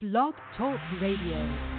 Blog 0.00 0.34
Talk 0.56 0.78
Radio. 1.00 1.77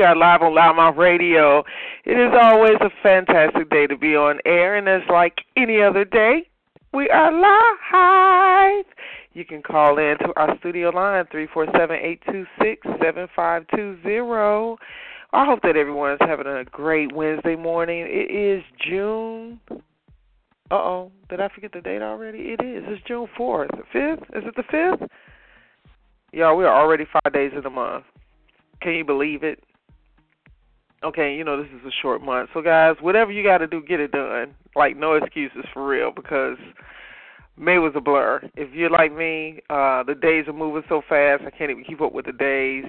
We 0.00 0.06
are 0.06 0.16
live 0.16 0.40
on 0.40 0.52
LouddMouth 0.52 0.96
Radio. 0.96 1.62
It 2.06 2.12
is 2.12 2.32
always 2.32 2.76
a 2.80 2.88
fantastic 3.02 3.68
day 3.68 3.86
to 3.86 3.98
be 3.98 4.16
on 4.16 4.38
air, 4.46 4.76
and 4.76 4.88
it's 4.88 5.04
like 5.10 5.34
any 5.58 5.82
other 5.82 6.06
day. 6.06 6.48
We 6.94 7.10
are 7.10 7.30
live. 7.30 8.86
You 9.34 9.44
can 9.44 9.60
call 9.60 9.98
in 9.98 10.16
to 10.20 10.32
our 10.36 10.56
studio 10.60 10.88
line 10.88 11.26
three 11.30 11.48
four 11.52 11.66
seven 11.76 11.98
eight 12.00 12.22
two 12.32 12.46
six 12.62 12.80
seven 13.04 13.28
five 13.36 13.66
two 13.76 13.98
zero. 14.02 14.78
I 15.34 15.44
hope 15.44 15.60
that 15.64 15.76
everyone 15.76 16.12
is 16.12 16.18
having 16.22 16.46
a 16.46 16.64
great 16.64 17.12
Wednesday 17.14 17.56
morning. 17.56 18.06
It 18.08 18.34
is 18.34 18.64
June. 18.82 19.60
Uh 19.70 20.76
oh, 20.76 21.12
did 21.28 21.42
I 21.42 21.50
forget 21.50 21.72
the 21.74 21.82
date 21.82 22.00
already? 22.00 22.38
It 22.58 22.64
is. 22.64 22.84
It's 22.86 23.06
June 23.06 23.28
fourth, 23.36 23.68
fifth. 23.92 24.22
Is 24.34 24.44
it 24.46 24.56
the 24.56 24.62
fifth? 24.62 25.10
Y'all, 26.32 26.56
we 26.56 26.64
are 26.64 26.74
already 26.74 27.04
five 27.04 27.34
days 27.34 27.52
in 27.54 27.62
the 27.62 27.68
month. 27.68 28.06
Can 28.80 28.92
you 28.92 29.04
believe 29.04 29.42
it? 29.42 29.62
Okay, 31.02 31.34
you 31.34 31.44
know 31.44 31.56
this 31.56 31.70
is 31.72 31.86
a 31.86 31.90
short 32.02 32.20
month. 32.20 32.50
So 32.52 32.60
guys, 32.60 32.96
whatever 33.00 33.32
you 33.32 33.42
got 33.42 33.58
to 33.58 33.66
do, 33.66 33.82
get 33.82 34.00
it 34.00 34.12
done. 34.12 34.54
Like 34.76 34.98
no 34.98 35.14
excuses 35.14 35.64
for 35.72 35.86
real 35.86 36.12
because 36.14 36.58
May 37.56 37.78
was 37.78 37.92
a 37.96 38.02
blur. 38.02 38.42
If 38.54 38.74
you're 38.74 38.90
like 38.90 39.14
me, 39.14 39.60
uh 39.70 40.02
the 40.02 40.14
days 40.14 40.46
are 40.46 40.52
moving 40.52 40.82
so 40.90 41.00
fast, 41.08 41.42
I 41.46 41.50
can't 41.50 41.70
even 41.70 41.84
keep 41.84 42.02
up 42.02 42.12
with 42.12 42.26
the 42.26 42.32
days. 42.32 42.84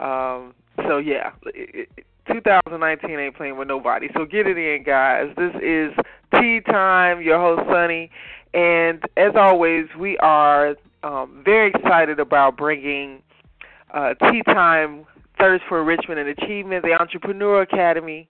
Um 0.00 0.54
so 0.86 0.96
yeah, 0.96 1.32
it, 1.46 1.88
it, 1.98 2.06
2019 2.32 3.10
ain't 3.10 3.36
playing 3.36 3.58
with 3.58 3.68
nobody. 3.68 4.08
So 4.14 4.24
get 4.24 4.46
it 4.46 4.56
in, 4.56 4.82
guys. 4.82 5.28
This 5.36 5.52
is 5.62 5.92
Tea 6.34 6.60
Time. 6.66 7.20
Your 7.20 7.38
host 7.38 7.68
Sonny, 7.68 8.10
and 8.54 9.02
as 9.18 9.32
always, 9.36 9.86
we 9.98 10.16
are 10.18 10.76
um, 11.02 11.42
very 11.44 11.70
excited 11.74 12.18
about 12.18 12.56
bringing 12.56 13.22
uh, 13.92 14.14
Tea 14.14 14.42
Time 14.46 15.04
Thirst 15.38 15.64
for 15.68 15.80
Enrichment 15.80 16.20
and 16.20 16.28
Achievement, 16.30 16.84
the 16.84 16.92
Entrepreneur 16.98 17.62
Academy, 17.62 18.28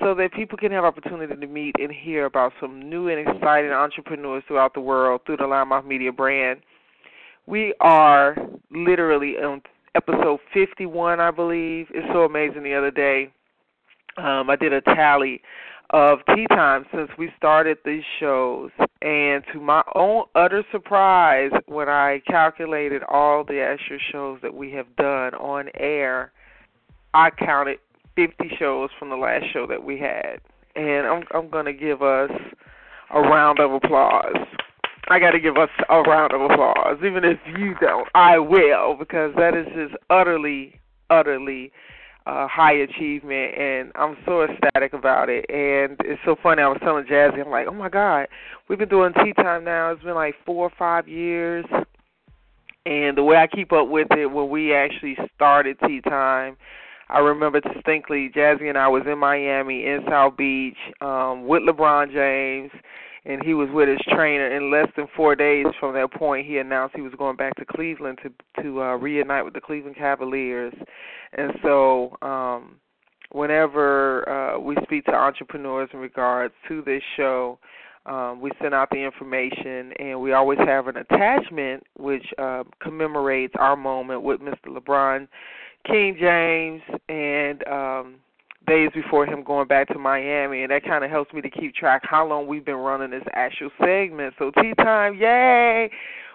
so 0.00 0.14
that 0.14 0.32
people 0.32 0.56
can 0.56 0.72
have 0.72 0.84
opportunity 0.84 1.34
to 1.34 1.46
meet 1.46 1.74
and 1.78 1.92
hear 1.92 2.24
about 2.24 2.52
some 2.60 2.88
new 2.88 3.08
and 3.08 3.28
exciting 3.28 3.70
entrepreneurs 3.70 4.42
throughout 4.46 4.74
the 4.74 4.80
world 4.80 5.20
through 5.26 5.36
the 5.36 5.44
LouddMouth 5.44 5.86
Media 5.86 6.12
brand. 6.12 6.60
We 7.46 7.74
are 7.80 8.36
literally 8.70 9.36
on 9.36 9.62
episode 9.94 10.40
51, 10.52 11.20
I 11.20 11.30
believe. 11.30 11.88
It's 11.90 12.06
so 12.12 12.24
amazing. 12.24 12.62
The 12.62 12.74
other 12.74 12.90
day, 12.90 13.32
um, 14.16 14.50
I 14.50 14.56
did 14.56 14.72
a 14.72 14.80
tally 14.80 15.40
of 15.90 16.18
tea 16.34 16.46
time 16.48 16.84
since 16.94 17.10
we 17.18 17.30
started 17.36 17.78
these 17.84 18.02
shows. 18.20 18.70
And 19.00 19.44
to 19.52 19.60
my 19.60 19.82
own 19.94 20.24
utter 20.34 20.64
surprise, 20.70 21.50
when 21.66 21.88
I 21.88 22.20
calculated 22.26 23.02
all 23.08 23.44
the 23.44 23.60
extra 23.60 23.98
shows 24.12 24.40
that 24.42 24.54
we 24.54 24.72
have 24.72 24.94
done 24.96 25.34
on 25.34 25.70
air, 25.74 26.32
I 27.14 27.30
counted 27.30 27.78
50 28.16 28.50
shows 28.58 28.90
from 28.98 29.10
the 29.10 29.16
last 29.16 29.46
show 29.52 29.66
that 29.66 29.84
we 29.84 29.98
had. 29.98 30.40
And 30.76 31.06
I'm 31.06 31.24
I'm 31.32 31.48
going 31.48 31.66
to 31.66 31.72
give 31.72 32.02
us 32.02 32.30
a 33.10 33.20
round 33.20 33.58
of 33.58 33.72
applause. 33.72 34.36
I 35.08 35.18
got 35.18 35.30
to 35.30 35.40
give 35.40 35.56
us 35.56 35.70
a 35.88 36.02
round 36.02 36.32
of 36.32 36.42
applause. 36.42 36.98
Even 36.98 37.24
if 37.24 37.38
you 37.46 37.74
don't, 37.80 38.08
I 38.14 38.38
will 38.38 38.94
because 38.98 39.34
that 39.36 39.56
is 39.56 39.66
just 39.74 39.94
utterly 40.10 40.78
utterly 41.10 41.72
uh, 42.28 42.46
high 42.46 42.74
achievement, 42.74 43.58
and 43.58 43.90
I'm 43.94 44.16
so 44.26 44.42
ecstatic 44.42 44.92
about 44.92 45.30
it. 45.30 45.46
And 45.48 45.96
it's 46.04 46.20
so 46.26 46.36
funny. 46.42 46.60
I 46.60 46.68
was 46.68 46.78
telling 46.82 47.04
Jazzy, 47.06 47.40
I'm 47.40 47.50
like, 47.50 47.66
oh 47.66 47.74
my 47.74 47.88
God, 47.88 48.28
we've 48.68 48.78
been 48.78 48.88
doing 48.88 49.14
tea 49.24 49.32
time 49.32 49.64
now. 49.64 49.90
It's 49.90 50.02
been 50.02 50.14
like 50.14 50.34
four 50.44 50.66
or 50.66 50.72
five 50.78 51.08
years, 51.08 51.64
and 52.84 53.16
the 53.16 53.22
way 53.22 53.36
I 53.36 53.46
keep 53.46 53.72
up 53.72 53.88
with 53.88 54.08
it, 54.10 54.26
when 54.26 54.50
we 54.50 54.74
actually 54.74 55.16
started 55.34 55.78
tea 55.86 56.02
time, 56.02 56.58
I 57.08 57.20
remember 57.20 57.60
distinctly. 57.60 58.30
Jazzy 58.36 58.68
and 58.68 58.76
I 58.76 58.88
was 58.88 59.04
in 59.10 59.18
Miami, 59.18 59.86
in 59.86 60.00
South 60.06 60.36
Beach, 60.36 60.76
um, 61.00 61.46
with 61.46 61.62
LeBron 61.62 62.12
James 62.12 62.70
and 63.28 63.44
he 63.44 63.52
was 63.52 63.68
with 63.70 63.88
his 63.88 64.00
trainer. 64.08 64.56
In 64.56 64.70
less 64.72 64.88
than 64.96 65.06
four 65.14 65.36
days 65.36 65.66
from 65.78 65.94
that 65.94 66.12
point, 66.12 66.46
he 66.46 66.58
announced 66.58 66.96
he 66.96 67.02
was 67.02 67.12
going 67.16 67.36
back 67.36 67.54
to 67.56 67.64
Cleveland 67.64 68.18
to 68.22 68.62
to 68.62 68.82
uh, 68.82 68.96
reunite 68.96 69.44
with 69.44 69.54
the 69.54 69.60
Cleveland 69.60 69.96
Cavaliers. 69.96 70.74
And 71.34 71.52
so, 71.62 72.16
um, 72.22 72.76
whenever 73.30 74.26
uh, 74.28 74.58
we 74.58 74.76
speak 74.82 75.04
to 75.04 75.14
entrepreneurs 75.14 75.90
in 75.92 76.00
regards 76.00 76.54
to 76.68 76.82
this 76.82 77.02
show, 77.16 77.58
um, 78.06 78.40
we 78.40 78.50
send 78.62 78.72
out 78.72 78.88
the 78.90 79.04
information, 79.04 79.92
and 79.98 80.18
we 80.20 80.32
always 80.32 80.58
have 80.60 80.88
an 80.88 80.96
attachment 80.96 81.84
which 81.98 82.24
uh, 82.38 82.64
commemorates 82.82 83.54
our 83.58 83.76
moment 83.76 84.22
with 84.22 84.40
Mr. 84.40 84.68
LeBron 84.68 85.28
King 85.86 86.16
James 86.18 86.82
and. 87.08 87.66
Um, 87.68 88.14
days 88.68 88.90
before 88.94 89.26
him 89.26 89.42
going 89.42 89.66
back 89.66 89.88
to 89.88 89.98
Miami, 89.98 90.62
and 90.62 90.70
that 90.70 90.84
kind 90.84 91.04
of 91.04 91.10
helps 91.10 91.32
me 91.32 91.40
to 91.40 91.50
keep 91.50 91.74
track 91.74 92.02
how 92.04 92.26
long 92.26 92.46
we've 92.46 92.64
been 92.64 92.76
running 92.76 93.10
this 93.10 93.26
actual 93.32 93.70
segment. 93.80 94.34
So 94.38 94.50
tea 94.62 94.74
time, 94.74 95.16
yay! 95.18 95.90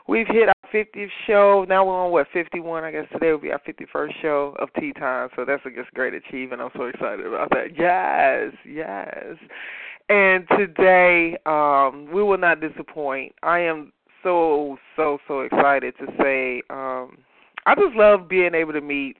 We've 0.08 0.28
hit 0.28 0.50
our 0.50 0.70
50th 0.74 1.08
show. 1.26 1.66
Now 1.70 1.86
we're 1.86 2.06
on 2.06 2.12
what 2.12 2.28
51. 2.34 2.84
I 2.84 2.92
guess 2.92 3.06
today 3.14 3.32
will 3.32 3.38
be 3.38 3.52
our 3.52 3.62
51st 3.62 4.22
show 4.22 4.56
of 4.60 4.70
tea 4.78 4.92
time. 4.92 5.30
So 5.36 5.46
that's 5.46 5.64
a 5.66 5.70
just 5.70 5.94
great 5.94 6.14
achievement. 6.14 6.62
I'm 6.62 6.72
so 6.76 6.86
excited 6.86 7.26
about 7.26 7.50
that. 7.52 7.78
Yes, 7.78 8.52
yes. 8.68 9.38
And 10.10 10.46
today, 10.58 11.38
um, 11.46 12.10
we 12.14 12.22
will 12.22 12.38
not 12.38 12.60
disappoint. 12.60 13.34
I 13.44 13.60
am 13.60 13.94
so 14.22 14.78
so 14.96 15.20
so 15.28 15.42
excited 15.42 15.94
to 16.00 16.08
say 16.22 16.62
um, 16.70 17.18
I 17.66 17.76
just 17.76 17.96
love 17.96 18.28
being 18.28 18.54
able 18.54 18.74
to 18.74 18.82
meet 18.82 19.18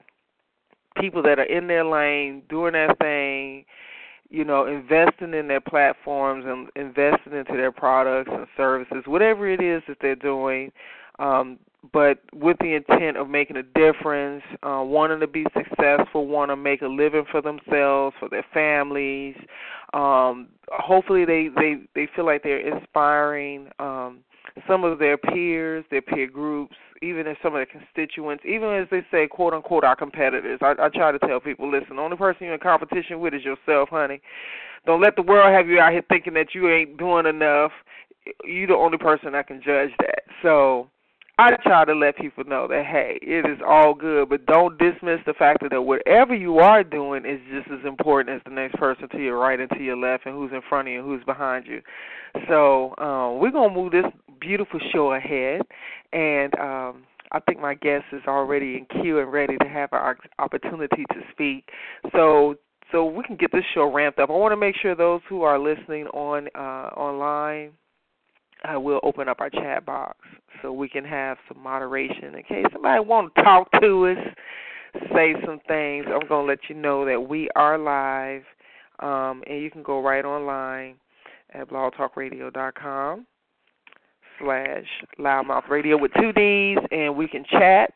people 1.00 1.22
that 1.22 1.38
are 1.38 1.44
in 1.44 1.66
their 1.66 1.84
lane, 1.84 2.42
doing 2.48 2.72
their 2.72 2.94
thing, 3.00 3.64
you 4.30 4.44
know, 4.44 4.66
investing 4.66 5.34
in 5.34 5.48
their 5.48 5.60
platforms 5.60 6.44
and 6.46 6.68
investing 6.76 7.32
into 7.32 7.52
their 7.52 7.72
products 7.72 8.30
and 8.32 8.46
services, 8.56 9.04
whatever 9.06 9.48
it 9.48 9.62
is 9.62 9.82
that 9.86 9.98
they're 10.00 10.16
doing, 10.16 10.72
um, 11.18 11.58
but 11.92 12.18
with 12.32 12.56
the 12.60 12.74
intent 12.74 13.16
of 13.16 13.28
making 13.28 13.56
a 13.56 13.62
difference, 13.62 14.42
uh, 14.62 14.82
wanting 14.82 15.20
to 15.20 15.26
be 15.26 15.44
successful, 15.56 16.26
want 16.26 16.50
to 16.50 16.56
make 16.56 16.82
a 16.82 16.86
living 16.86 17.24
for 17.30 17.42
themselves, 17.42 18.16
for 18.18 18.28
their 18.30 18.44
families. 18.54 19.36
Um, 19.92 20.48
hopefully, 20.68 21.24
they 21.24 21.48
they 21.54 21.76
they 21.94 22.08
feel 22.16 22.24
like 22.24 22.42
they're 22.42 22.76
inspiring. 22.76 23.68
Um, 23.78 24.20
some 24.68 24.84
of 24.84 24.98
their 24.98 25.18
peers, 25.18 25.84
their 25.90 26.02
peer 26.02 26.28
groups, 26.28 26.76
even 27.04 27.26
if 27.26 27.36
some 27.42 27.54
of 27.54 27.60
the 27.60 27.66
constituents, 27.66 28.44
even 28.46 28.70
as 28.70 28.88
they 28.90 29.02
say, 29.10 29.26
quote 29.26 29.52
unquote, 29.52 29.84
our 29.84 29.96
competitors. 29.96 30.58
I, 30.62 30.74
I 30.80 30.88
try 30.88 31.12
to 31.12 31.18
tell 31.18 31.40
people, 31.40 31.70
listen, 31.70 31.96
the 31.96 32.02
only 32.02 32.16
person 32.16 32.44
you're 32.46 32.54
in 32.54 32.60
competition 32.60 33.20
with 33.20 33.34
is 33.34 33.44
yourself, 33.44 33.90
honey. 33.90 34.20
Don't 34.86 35.00
let 35.00 35.16
the 35.16 35.22
world 35.22 35.52
have 35.52 35.68
you 35.68 35.80
out 35.80 35.92
here 35.92 36.02
thinking 36.08 36.34
that 36.34 36.54
you 36.54 36.70
ain't 36.70 36.96
doing 36.96 37.26
enough. 37.26 37.72
You're 38.44 38.68
the 38.68 38.74
only 38.74 38.98
person 38.98 39.32
that 39.32 39.46
can 39.46 39.62
judge 39.62 39.90
that. 39.98 40.24
So 40.42 40.88
I 41.36 41.56
try 41.64 41.84
to 41.84 41.94
let 41.94 42.16
people 42.16 42.44
know 42.44 42.68
that 42.68 42.86
hey, 42.86 43.18
it 43.20 43.44
is 43.44 43.58
all 43.66 43.92
good, 43.92 44.28
but 44.28 44.46
don't 44.46 44.78
dismiss 44.78 45.18
the 45.26 45.34
fact 45.34 45.68
that 45.68 45.82
whatever 45.82 46.32
you 46.34 46.58
are 46.58 46.84
doing 46.84 47.24
is 47.26 47.40
just 47.50 47.68
as 47.72 47.84
important 47.84 48.36
as 48.36 48.42
the 48.44 48.52
next 48.54 48.76
person 48.76 49.08
to 49.08 49.18
your 49.18 49.36
right 49.38 49.58
and 49.58 49.68
to 49.70 49.82
your 49.82 49.96
left, 49.96 50.26
and 50.26 50.34
who's 50.34 50.52
in 50.52 50.62
front 50.68 50.86
of 50.86 50.92
you 50.92 51.00
and 51.00 51.08
who's 51.08 51.24
behind 51.24 51.66
you. 51.66 51.82
So 52.48 52.94
um, 52.98 53.40
we're 53.40 53.50
gonna 53.50 53.74
move 53.74 53.90
this 53.90 54.04
beautiful 54.40 54.78
show 54.92 55.14
ahead, 55.14 55.62
and 56.12 56.54
um, 56.58 57.02
I 57.32 57.40
think 57.40 57.60
my 57.60 57.74
guest 57.74 58.04
is 58.12 58.22
already 58.28 58.76
in 58.76 59.02
queue 59.02 59.18
and 59.18 59.32
ready 59.32 59.56
to 59.58 59.68
have 59.68 59.92
our 59.92 60.16
opportunity 60.38 61.04
to 61.12 61.20
speak. 61.32 61.68
So 62.12 62.56
so 62.92 63.04
we 63.04 63.24
can 63.24 63.34
get 63.34 63.50
this 63.50 63.64
show 63.74 63.90
ramped 63.90 64.20
up. 64.20 64.30
I 64.30 64.34
want 64.34 64.52
to 64.52 64.56
make 64.56 64.76
sure 64.80 64.94
those 64.94 65.20
who 65.28 65.42
are 65.42 65.58
listening 65.58 66.06
on 66.08 66.46
uh, 66.54 66.94
online, 66.94 67.72
I 68.64 68.76
will 68.76 69.00
open 69.02 69.28
up 69.28 69.40
our 69.40 69.50
chat 69.50 69.84
box 69.84 70.16
so 70.62 70.72
we 70.72 70.88
can 70.88 71.04
have 71.04 71.36
some 71.48 71.62
moderation 71.62 72.34
in 72.34 72.42
case 72.42 72.64
somebody 72.72 73.00
want 73.00 73.34
to 73.34 73.42
talk 73.42 73.70
to 73.80 74.06
us, 74.06 74.18
say 75.14 75.34
some 75.44 75.60
things. 75.68 76.06
I'm 76.08 76.26
going 76.26 76.46
to 76.46 76.50
let 76.50 76.60
you 76.68 76.74
know 76.74 77.04
that 77.04 77.20
we 77.20 77.48
are 77.56 77.76
live, 77.78 78.42
um, 79.00 79.42
and 79.46 79.60
you 79.60 79.70
can 79.70 79.82
go 79.82 80.02
right 80.02 80.24
online 80.24 80.96
at 81.52 81.68
blogtalkradio.com 81.68 83.26
slash 84.40 84.84
louddmouthradio 85.18 86.00
with 86.00 86.12
two 86.18 86.32
D's, 86.32 86.78
and 86.90 87.16
we 87.16 87.28
can 87.28 87.44
chat 87.50 87.92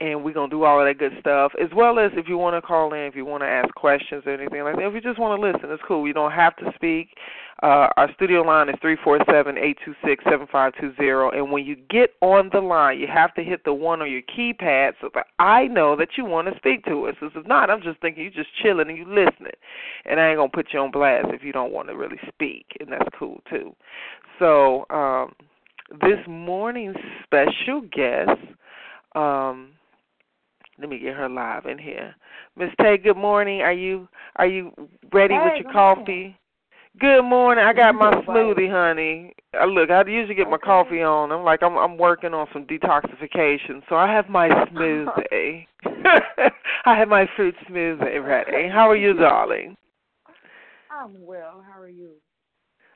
and 0.00 0.24
we're 0.24 0.32
gonna 0.32 0.48
do 0.48 0.62
all 0.62 0.80
of 0.80 0.86
that 0.86 0.98
good 0.98 1.18
stuff, 1.20 1.52
as 1.60 1.68
well 1.74 1.98
as 1.98 2.12
if 2.14 2.28
you 2.28 2.38
want 2.38 2.54
to 2.54 2.62
call 2.62 2.92
in, 2.92 3.00
if 3.00 3.16
you 3.16 3.24
want 3.24 3.42
to 3.42 3.48
ask 3.48 3.74
questions 3.74 4.22
or 4.26 4.32
anything 4.32 4.62
like 4.62 4.76
that. 4.76 4.86
If 4.86 4.94
you 4.94 5.00
just 5.00 5.18
want 5.18 5.40
to 5.40 5.44
listen, 5.44 5.70
it's 5.70 5.82
cool. 5.86 6.06
You 6.06 6.12
don't 6.12 6.30
have 6.30 6.54
to 6.56 6.70
speak. 6.76 7.16
Uh, 7.60 7.88
our 7.96 8.08
studio 8.14 8.42
line 8.42 8.68
is 8.68 8.76
three 8.80 8.96
four 9.02 9.18
seven 9.28 9.58
eight 9.58 9.76
two 9.84 9.94
six 10.04 10.22
seven 10.30 10.46
five 10.52 10.72
two 10.80 10.92
zero, 10.96 11.30
and 11.32 11.50
when 11.50 11.64
you 11.64 11.74
get 11.90 12.10
on 12.20 12.48
the 12.52 12.60
line, 12.60 13.00
you 13.00 13.08
have 13.12 13.34
to 13.34 13.42
hit 13.42 13.64
the 13.64 13.74
one 13.74 14.00
on 14.00 14.10
your 14.10 14.22
keypad 14.22 14.92
so 15.00 15.10
that 15.14 15.26
I 15.40 15.66
know 15.66 15.96
that 15.96 16.10
you 16.16 16.24
want 16.24 16.46
to 16.48 16.56
speak 16.56 16.84
to 16.84 17.06
us. 17.08 17.16
Because 17.20 17.34
if 17.34 17.46
not, 17.48 17.68
I'm 17.68 17.82
just 17.82 18.00
thinking 18.00 18.22
you're 18.22 18.32
just 18.32 18.54
chilling 18.62 18.88
and 18.88 18.96
you 18.96 19.04
listening, 19.04 19.58
and 20.04 20.20
I 20.20 20.28
ain't 20.28 20.38
gonna 20.38 20.48
put 20.48 20.68
you 20.72 20.78
on 20.78 20.92
blast 20.92 21.26
if 21.30 21.42
you 21.42 21.52
don't 21.52 21.72
want 21.72 21.88
to 21.88 21.96
really 21.96 22.20
speak, 22.28 22.66
and 22.78 22.92
that's 22.92 23.08
cool 23.18 23.40
too. 23.50 23.74
So 24.38 24.86
um, 24.90 25.32
this 26.00 26.20
morning's 26.28 26.96
special 27.24 27.80
guest. 27.92 28.38
Um, 29.16 29.70
let 30.78 30.88
me 30.88 30.98
get 30.98 31.14
her 31.14 31.28
live 31.28 31.66
in 31.66 31.78
here. 31.78 32.14
Miss 32.56 32.70
Tay, 32.80 32.98
good 32.98 33.16
morning. 33.16 33.60
Are 33.60 33.72
you 33.72 34.08
are 34.36 34.46
you 34.46 34.72
ready 35.12 35.34
hey, 35.34 35.40
with 35.44 35.64
your 35.64 35.72
coffee? 35.72 36.00
Morning. 36.00 36.34
Good 37.00 37.22
morning. 37.22 37.64
I 37.64 37.72
got 37.72 37.94
my 37.94 38.12
smoothie, 38.26 38.70
honey. 38.70 39.32
Uh, 39.60 39.66
look, 39.66 39.90
I 39.90 40.02
usually 40.08 40.34
get 40.34 40.48
my 40.48 40.56
okay. 40.56 40.64
coffee 40.64 41.02
on. 41.02 41.30
I'm 41.30 41.44
like 41.44 41.62
I'm 41.62 41.76
I'm 41.76 41.96
working 41.96 42.34
on 42.34 42.46
some 42.52 42.64
detoxification, 42.64 43.82
so 43.88 43.96
I 43.96 44.12
have 44.12 44.28
my 44.28 44.48
smoothie. 44.48 45.66
I 46.84 46.96
have 46.96 47.08
my 47.08 47.26
fruit 47.36 47.54
smoothie 47.70 48.24
ready. 48.24 48.68
How 48.68 48.88
are 48.88 48.96
you, 48.96 49.12
darling? 49.18 49.76
I'm 50.90 51.24
well. 51.24 51.64
How 51.68 51.80
are 51.80 51.88
you? 51.88 52.12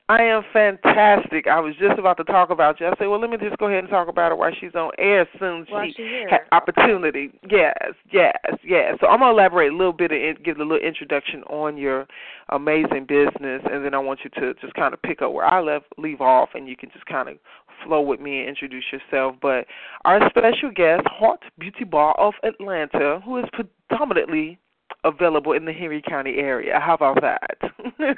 I 0.09 0.21
am 0.21 0.43
fantastic. 0.51 1.47
I 1.47 1.61
was 1.61 1.75
just 1.79 1.97
about 1.97 2.17
to 2.17 2.25
talk 2.25 2.49
about 2.49 2.79
you. 2.79 2.87
I 2.87 2.93
said, 2.97 3.07
well, 3.07 3.21
let 3.21 3.29
me 3.29 3.37
just 3.37 3.57
go 3.57 3.67
ahead 3.67 3.79
and 3.79 3.89
talk 3.89 4.09
about 4.09 4.33
it 4.33 4.37
while 4.37 4.51
she's 4.59 4.75
on 4.75 4.91
air 4.97 5.21
as 5.21 5.27
soon 5.39 5.61
as 5.61 5.67
While 5.69 5.87
she 5.95 6.25
had 6.29 6.41
opportunity. 6.51 7.31
Yes, 7.49 7.93
yes, 8.11 8.35
yes. 8.65 8.97
So 8.99 9.07
I'm 9.07 9.19
gonna 9.19 9.31
elaborate 9.31 9.71
a 9.71 9.75
little 9.75 9.93
bit 9.93 10.11
and 10.11 10.43
give 10.43 10.57
a 10.57 10.63
little 10.63 10.77
introduction 10.77 11.43
on 11.43 11.77
your 11.77 12.05
amazing 12.49 13.05
business, 13.07 13.61
and 13.71 13.85
then 13.85 13.93
I 13.93 13.99
want 13.99 14.19
you 14.25 14.29
to 14.41 14.53
just 14.55 14.73
kind 14.73 14.93
of 14.93 15.01
pick 15.01 15.21
up 15.21 15.31
where 15.31 15.45
I 15.45 15.61
left 15.61 15.85
leave 15.97 16.19
off, 16.19 16.49
and 16.53 16.67
you 16.67 16.75
can 16.75 16.91
just 16.91 17.05
kind 17.05 17.29
of 17.29 17.37
flow 17.85 18.01
with 18.01 18.19
me 18.19 18.39
and 18.39 18.49
introduce 18.49 18.85
yourself. 18.91 19.37
But 19.41 19.67
our 20.03 20.19
special 20.29 20.71
guest, 20.75 21.03
Haute 21.07 21.43
Beauty 21.57 21.85
Bar 21.85 22.13
of 22.19 22.33
Atlanta, 22.43 23.21
who 23.23 23.37
is 23.37 23.45
predominantly 23.53 24.59
available 25.03 25.53
in 25.53 25.65
the 25.65 25.73
Henry 25.73 26.01
County 26.01 26.35
area. 26.37 26.79
How 26.79 26.95
about 26.95 27.21
that? 27.21 27.57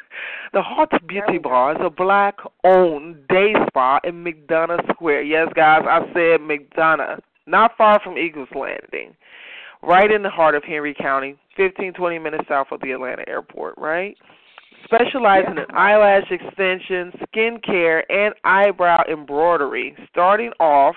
the 0.54 0.62
Haute 0.62 1.08
Beauty 1.08 1.38
Bar 1.38 1.74
is 1.74 1.82
a 1.82 1.90
black 1.90 2.36
owned 2.64 3.28
day 3.28 3.54
spa 3.68 4.00
in 4.04 4.24
McDonough 4.24 4.88
Square. 4.94 5.24
Yes, 5.24 5.48
guys, 5.56 5.82
I 5.90 6.02
said 6.14 6.42
McDonough, 6.42 7.20
not 7.48 7.72
far 7.78 8.00
from 8.04 8.18
Eagles 8.18 8.50
Landing, 8.56 9.16
right 9.82 10.12
in 10.12 10.24
the 10.24 10.30
heart 10.30 10.56
of 10.56 10.64
Henry 10.64 10.94
County, 10.94 11.36
15, 11.58 11.94
20 11.94 12.20
minutes 12.20 12.46
south 12.48 12.68
of 12.72 12.82
the 12.82 12.92
Atlanta 12.92 13.28
airport, 13.28 13.76
right? 13.78 14.16
Specializing 14.84 15.58
in 15.58 15.76
eyelash 15.76 16.30
extensions, 16.30 17.14
skin 17.28 17.60
care, 17.64 18.10
and 18.12 18.36
eyebrow 18.44 19.02
embroidery, 19.12 19.96
starting 20.12 20.52
off 20.60 20.96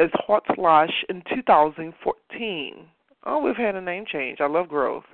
as 0.00 0.08
Haute 0.14 0.58
Lash 0.58 1.04
in 1.08 1.22
2014. 1.34 2.74
Oh, 3.24 3.42
we've 3.42 3.56
had 3.56 3.74
a 3.74 3.80
name 3.80 4.04
change. 4.10 4.40
I 4.40 4.46
love 4.46 4.68
growth. 4.68 5.04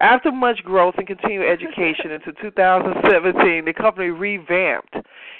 After 0.00 0.30
much 0.30 0.62
growth 0.64 0.94
and 0.98 1.06
continued 1.06 1.48
education 1.50 2.10
into 2.12 2.32
2017, 2.40 3.64
the 3.64 3.72
company 3.72 4.08
revamped. 4.08 4.94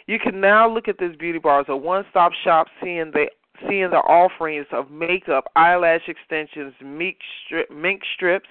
You 0.07 0.19
can 0.19 0.41
now 0.41 0.73
look 0.73 0.89
at 0.89 0.99
this 0.99 1.15
beauty 1.17 1.39
bar 1.39 1.61
as 1.61 1.67
a 1.69 1.77
one-stop 1.77 2.33
shop, 2.45 2.67
seeing 2.83 3.11
the 3.13 3.27
seeing 3.69 3.91
the 3.91 3.97
offerings 3.97 4.67
of 4.71 4.89
makeup, 4.89 5.51
eyelash 5.57 6.03
extensions, 6.07 6.73
mink, 6.81 7.17
strip, 7.45 7.69
mink 7.73 8.03
strips, 8.15 8.49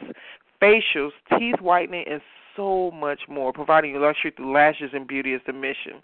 facials, 0.62 1.12
teeth 1.40 1.56
whitening, 1.62 2.04
and 2.10 2.22
so 2.58 2.92
much 2.92 3.22
more, 3.30 3.54
providing 3.54 3.92
you 3.92 4.02
luxury 4.02 4.34
through 4.36 4.54
lashes 4.54 4.90
and 4.94 5.08
beauty 5.08 5.34
is 5.34 5.42
the 5.48 5.54
mission. 5.54 6.04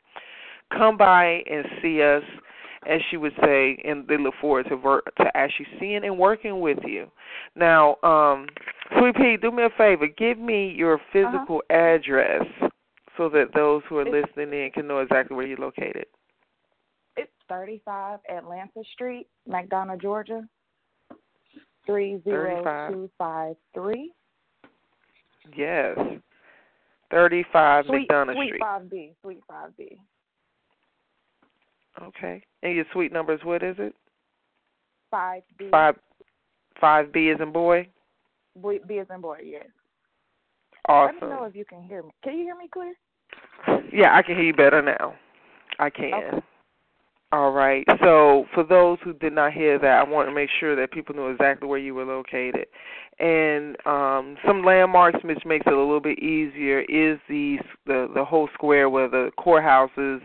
Come 0.71 0.95
by 0.95 1.43
and 1.49 1.65
see 1.81 2.01
us 2.01 2.23
as 2.87 3.01
she 3.09 3.17
would 3.17 3.33
say, 3.41 3.77
and 3.85 4.07
they 4.07 4.17
look 4.17 4.33
forward 4.39 4.67
to 4.69 4.77
ver- 4.77 5.01
to 5.17 5.25
actually 5.35 5.67
seeing 5.79 6.03
and 6.03 6.17
working 6.17 6.59
with 6.59 6.79
you. 6.85 7.09
Now, 7.55 7.97
um, 8.03 8.47
Sweet 8.97 9.15
Pea, 9.15 9.37
do 9.41 9.51
me 9.51 9.63
a 9.63 9.69
favor. 9.77 10.07
Give 10.07 10.37
me 10.37 10.73
your 10.75 10.99
physical 11.11 11.61
uh-huh. 11.69 11.95
address 11.95 12.43
so 13.17 13.29
that 13.29 13.53
those 13.53 13.81
who 13.87 13.97
are 13.97 14.07
it's, 14.07 14.27
listening 14.29 14.65
in 14.65 14.71
can 14.71 14.87
know 14.87 14.99
exactly 14.99 15.35
where 15.35 15.45
you're 15.45 15.57
located. 15.57 16.05
It's 17.15 17.31
35 17.49 18.19
Atlanta 18.29 18.83
Street, 18.93 19.27
McDonough, 19.47 20.01
Georgia. 20.01 20.47
Three 21.85 22.21
zero 22.23 22.89
two 22.89 23.09
five 23.17 23.57
three. 23.73 24.13
Yes. 25.55 25.97
35 27.11 27.85
Sweet, 27.85 28.09
McDonough 28.09 28.35
Suite 28.35 28.47
Street. 28.49 28.61
5B. 28.61 29.13
Sweet 29.21 29.41
5B. 29.51 29.97
Okay. 32.01 32.43
And 32.61 32.75
your 32.75 32.85
suite 32.91 33.13
number 33.13 33.33
is 33.33 33.39
what 33.43 33.63
is 33.63 33.75
it? 33.79 33.93
5B. 35.13 35.69
Five 35.69 35.95
five 36.81 37.13
B 37.13 37.29
is 37.29 37.39
in 37.39 37.51
boy? 37.51 37.87
B, 38.61 38.79
B 38.87 38.95
is 38.95 39.07
in 39.13 39.21
boy, 39.21 39.37
yes. 39.43 39.65
Awesome. 40.87 41.15
Let 41.21 41.29
me 41.29 41.35
know 41.35 41.43
if 41.45 41.55
you 41.55 41.65
can 41.65 41.83
hear 41.83 42.03
me. 42.03 42.09
Can 42.23 42.37
you 42.37 42.43
hear 42.43 42.55
me 42.55 42.67
clear? 42.71 42.93
Yeah, 43.93 44.15
I 44.15 44.21
can 44.21 44.35
hear 44.35 44.45
you 44.45 44.53
better 44.53 44.81
now. 44.81 45.13
I 45.79 45.89
can. 45.89 46.13
Okay. 46.13 46.45
All 47.31 47.51
right. 47.51 47.83
So 48.03 48.45
for 48.53 48.63
those 48.63 48.99
who 49.03 49.13
did 49.13 49.33
not 49.33 49.53
hear 49.53 49.79
that, 49.79 49.99
I 49.99 50.03
want 50.03 50.29
to 50.29 50.35
make 50.35 50.51
sure 50.59 50.75
that 50.75 50.91
people 50.91 51.15
know 51.15 51.31
exactly 51.31 51.67
where 51.67 51.79
you 51.79 51.95
were 51.95 52.05
located. 52.05 52.67
And 53.17 53.75
um, 53.87 54.37
some 54.45 54.63
landmarks, 54.63 55.23
which 55.23 55.43
makes 55.43 55.65
it 55.65 55.73
a 55.73 55.77
little 55.77 55.99
bit 55.99 56.19
easier, 56.19 56.81
is 56.81 57.17
the 57.27 57.57
the 57.87 58.07
the 58.13 58.23
whole 58.23 58.49
square 58.53 58.87
where 58.87 59.09
the 59.09 59.31
courthouses, 59.39 60.21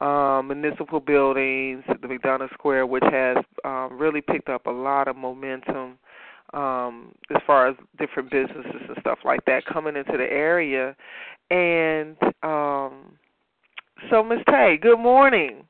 um, 0.00 0.48
municipal 0.48 1.00
buildings, 1.00 1.84
the 1.88 2.08
McDonough 2.08 2.52
Square, 2.54 2.86
which 2.86 3.04
has 3.10 3.38
um, 3.64 3.98
really 3.98 4.20
picked 4.20 4.48
up 4.48 4.66
a 4.66 4.70
lot 4.70 5.08
of 5.08 5.16
momentum 5.16 5.98
um, 6.54 7.12
as 7.34 7.42
far 7.46 7.68
as 7.68 7.76
different 7.98 8.30
businesses 8.30 8.82
and 8.88 8.96
stuff 9.00 9.18
like 9.24 9.44
that 9.46 9.64
coming 9.66 9.96
into 9.96 10.16
the 10.16 10.24
area. 10.24 10.94
And 11.50 12.16
um, 12.42 13.18
so, 14.10 14.22
Miss 14.22 14.40
Tay, 14.48 14.78
good 14.80 14.98
morning. 14.98 15.64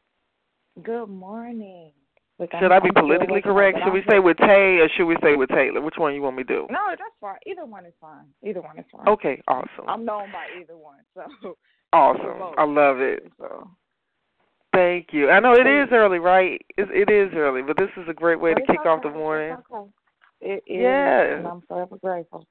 Good 0.82 1.08
morning. 1.08 1.92
Look, 2.38 2.50
Should 2.60 2.70
I'm, 2.70 2.72
I 2.72 2.80
be 2.80 2.90
politically 2.92 3.40
correct? 3.40 3.78
Should 3.82 3.94
we 3.94 4.02
say 4.08 4.18
with 4.18 4.36
Tay 4.36 4.78
or 4.80 4.88
should 4.94 5.06
we 5.06 5.16
say 5.22 5.36
with 5.36 5.48
Taylor? 5.48 5.80
Which 5.80 5.94
one 5.96 6.14
you 6.14 6.20
want 6.20 6.36
me 6.36 6.44
to 6.44 6.48
do? 6.48 6.66
No, 6.70 6.80
that's 6.90 7.00
fine. 7.18 7.36
Either 7.46 7.64
one 7.64 7.86
is 7.86 7.94
fine. 7.98 8.26
Either 8.42 8.60
one 8.60 8.78
is 8.78 8.84
fine. 8.92 9.08
Okay, 9.08 9.40
awesome. 9.48 9.88
I'm 9.88 10.04
known 10.04 10.30
by 10.32 10.46
either 10.60 10.76
one, 10.76 10.98
so 11.14 11.56
Awesome. 11.92 12.54
I 12.58 12.64
love 12.64 13.00
it. 13.00 13.32
So 13.38 13.70
Thank 14.76 15.06
you. 15.12 15.30
I 15.30 15.40
know 15.40 15.54
it 15.54 15.66
is 15.66 15.88
early, 15.90 16.18
right? 16.18 16.60
It, 16.76 16.88
it 16.90 17.10
is 17.10 17.32
early, 17.34 17.62
but 17.62 17.78
this 17.78 17.88
is 17.96 18.06
a 18.10 18.12
great 18.12 18.38
way 18.38 18.52
to 18.52 18.60
kick 18.60 18.84
off 18.84 19.02
the 19.02 19.08
morning. 19.08 19.56
Okay. 19.72 19.88
It 20.42 20.62
is, 20.66 20.82
Yes. 20.82 21.38
and 21.38 21.46
I'm 21.46 21.62
forever 21.66 21.96
grateful. 21.96 22.46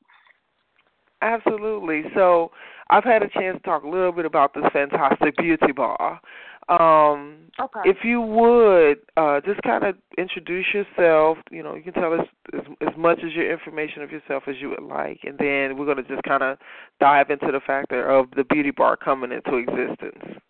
Absolutely. 1.22 2.01
So 2.15 2.50
I've 2.89 3.03
had 3.03 3.22
a 3.22 3.29
chance 3.29 3.58
to 3.58 3.63
talk 3.63 3.84
a 3.84 3.88
little 3.88 4.12
bit 4.12 4.25
about 4.25 4.55
this 4.55 4.63
fantastic 4.74 5.38
beauty 5.38 5.72
bar. 5.72 6.20
Um, 6.67 7.51
Okay. 7.60 7.82
if 7.86 7.98
you 8.03 8.22
would 8.22 8.98
uh, 9.17 9.39
just 9.41 9.62
kind 9.62 9.84
of 9.84 9.96
introduce 10.17 10.65
yourself, 10.74 11.38
you 11.51 11.62
know, 11.62 11.75
you 11.75 11.84
can 11.84 11.94
tell 11.94 12.12
us 12.12 12.25
as, 12.53 12.62
as 12.82 12.98
much 12.98 13.20
as 13.24 13.34
your 13.34 13.51
information 13.51 14.01
of 14.01 14.12
yourself 14.12 14.44
as 14.48 14.55
you 14.60 14.70
would 14.70 14.82
like, 14.82 15.20
and 15.25 15.38
then 15.38 15.77
we're 15.77 15.86
going 15.86 15.98
to 15.98 16.03
just 16.03 16.24
kind 16.24 16.41
of 16.41 16.58
dive 17.00 17.29
into 17.29 17.51
the 17.51 17.60
factor 17.60 18.10
of 18.10 18.32
the 18.36 18.44
beauty 18.46 18.72
bar 18.72 18.98
coming 18.98 19.32
into 19.32 19.58
existence. 19.58 20.41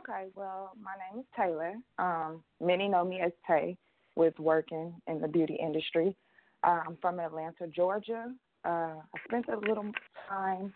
Okay, 0.00 0.28
well, 0.34 0.72
my 0.82 0.92
name 0.94 1.20
is 1.20 1.26
Taylor. 1.36 1.74
Um, 1.98 2.42
many 2.58 2.88
know 2.88 3.04
me 3.04 3.20
as 3.20 3.32
Tay 3.46 3.76
with 4.16 4.38
working 4.38 4.94
in 5.06 5.20
the 5.20 5.28
beauty 5.28 5.58
industry. 5.62 6.16
Uh, 6.64 6.80
I'm 6.86 6.96
from 7.02 7.20
Atlanta, 7.20 7.66
Georgia. 7.66 8.32
Uh, 8.64 8.96
I 8.96 9.18
spent 9.28 9.46
a 9.48 9.58
little 9.58 9.92
time 10.26 10.72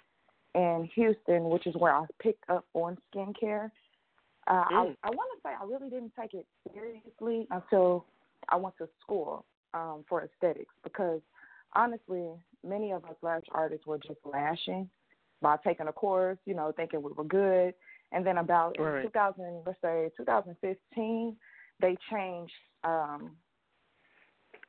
in 0.55 0.91
Houston, 0.95 1.45
which 1.45 1.67
is 1.67 1.75
where 1.77 1.95
I 1.95 2.05
picked 2.21 2.45
up 2.51 2.67
on 2.75 2.99
skincare. 3.15 3.71
Uh, 4.47 4.65
Mm. 4.71 4.97
I, 5.03 5.09
I 5.09 5.11
want 5.11 5.31
to 5.35 5.41
say 5.43 5.55
I 5.59 5.65
really 5.65 5.89
didn't 5.89 6.13
take 6.21 6.35
it 6.35 6.47
seriously 6.75 7.47
until 7.51 8.05
I 8.51 8.57
went 8.57 8.77
to 8.77 8.89
school 9.01 9.47
um, 9.73 10.05
for 10.07 10.23
aesthetics 10.23 10.75
because 10.83 11.23
honestly, 11.75 12.29
many 12.63 12.93
of 12.93 13.07
us 13.07 13.17
lash 13.23 13.45
artists 13.53 13.87
were 13.87 13.97
just 13.97 14.21
lashing 14.31 14.91
by 15.41 15.57
taking 15.65 15.89
a 15.89 15.93
course, 15.93 16.39
you 16.45 16.55
know, 16.55 16.73
thinking 16.77 17.03
we 17.03 17.13
were 17.13 17.25
good. 17.25 17.73
And 18.15 18.25
then 18.25 18.39
about 18.39 18.77
right. 18.79 19.03
2000, 19.03 19.63
let's 19.67 19.79
say 19.83 20.09
2015, 20.17 21.37
they 21.81 21.97
changed 22.11 22.53
um, 22.85 23.33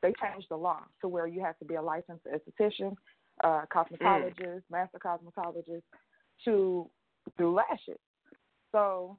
they 0.01 0.13
changed 0.21 0.47
the 0.49 0.55
law 0.55 0.81
to 1.01 1.07
where 1.07 1.27
you 1.27 1.43
have 1.43 1.57
to 1.59 1.65
be 1.65 1.75
a 1.75 1.81
licensed 1.81 2.25
esthetician, 2.25 2.95
uh, 3.43 3.61
cosmetologist, 3.73 4.39
mm. 4.39 4.61
master 4.71 4.99
cosmetologist 5.03 5.83
to 6.43 6.89
do 7.37 7.53
lashes. 7.53 7.99
So 8.71 9.17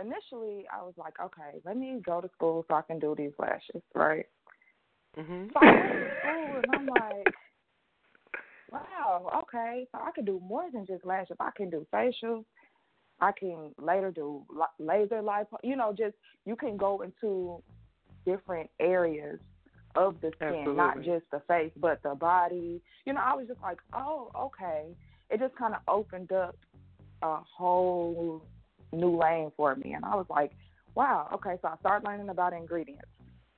initially, 0.00 0.66
I 0.72 0.82
was 0.82 0.94
like, 0.96 1.14
okay, 1.22 1.60
let 1.64 1.76
me 1.76 2.00
go 2.04 2.20
to 2.20 2.28
school 2.34 2.64
so 2.68 2.74
I 2.74 2.82
can 2.82 2.98
do 2.98 3.14
these 3.16 3.32
lashes, 3.38 3.82
right? 3.94 4.26
Mm-hmm. 5.18 5.46
So 5.52 5.60
I 5.60 5.64
went 5.64 5.82
to 5.82 6.10
school 6.20 6.60
and 6.62 6.74
I'm 6.74 6.86
like, 6.86 7.34
wow, 8.72 9.42
okay, 9.42 9.86
so 9.92 9.98
I 10.02 10.10
can 10.14 10.24
do 10.24 10.40
more 10.44 10.64
than 10.72 10.86
just 10.86 11.04
lashes. 11.04 11.36
I 11.40 11.50
can 11.56 11.70
do 11.70 11.86
facials. 11.92 12.44
I 13.20 13.32
can 13.32 13.74
later 13.80 14.10
do 14.10 14.44
laser 14.78 15.22
lipo. 15.22 15.56
You 15.62 15.76
know, 15.76 15.94
just 15.96 16.14
you 16.44 16.56
can 16.56 16.76
go 16.76 17.02
into 17.02 17.62
different 18.26 18.70
areas 18.80 19.38
of 19.96 20.16
the 20.20 20.32
skin, 20.36 20.48
Absolutely. 20.48 20.74
not 20.74 20.96
just 21.02 21.24
the 21.30 21.40
face, 21.46 21.70
but 21.76 22.02
the 22.02 22.14
body. 22.14 22.80
You 23.06 23.12
know, 23.12 23.20
I 23.22 23.34
was 23.34 23.46
just 23.46 23.60
like, 23.62 23.78
oh, 23.92 24.30
okay. 24.36 24.86
It 25.30 25.40
just 25.40 25.54
kind 25.56 25.74
of 25.74 25.80
opened 25.88 26.32
up 26.32 26.56
a 27.22 27.38
whole 27.56 28.42
new 28.92 29.18
lane 29.18 29.52
for 29.56 29.74
me, 29.76 29.92
and 29.92 30.04
I 30.04 30.14
was 30.14 30.26
like, 30.28 30.52
wow, 30.94 31.28
okay. 31.34 31.56
So 31.62 31.68
I 31.68 31.76
started 31.80 32.06
learning 32.06 32.28
about 32.28 32.52
ingredients. 32.52 33.08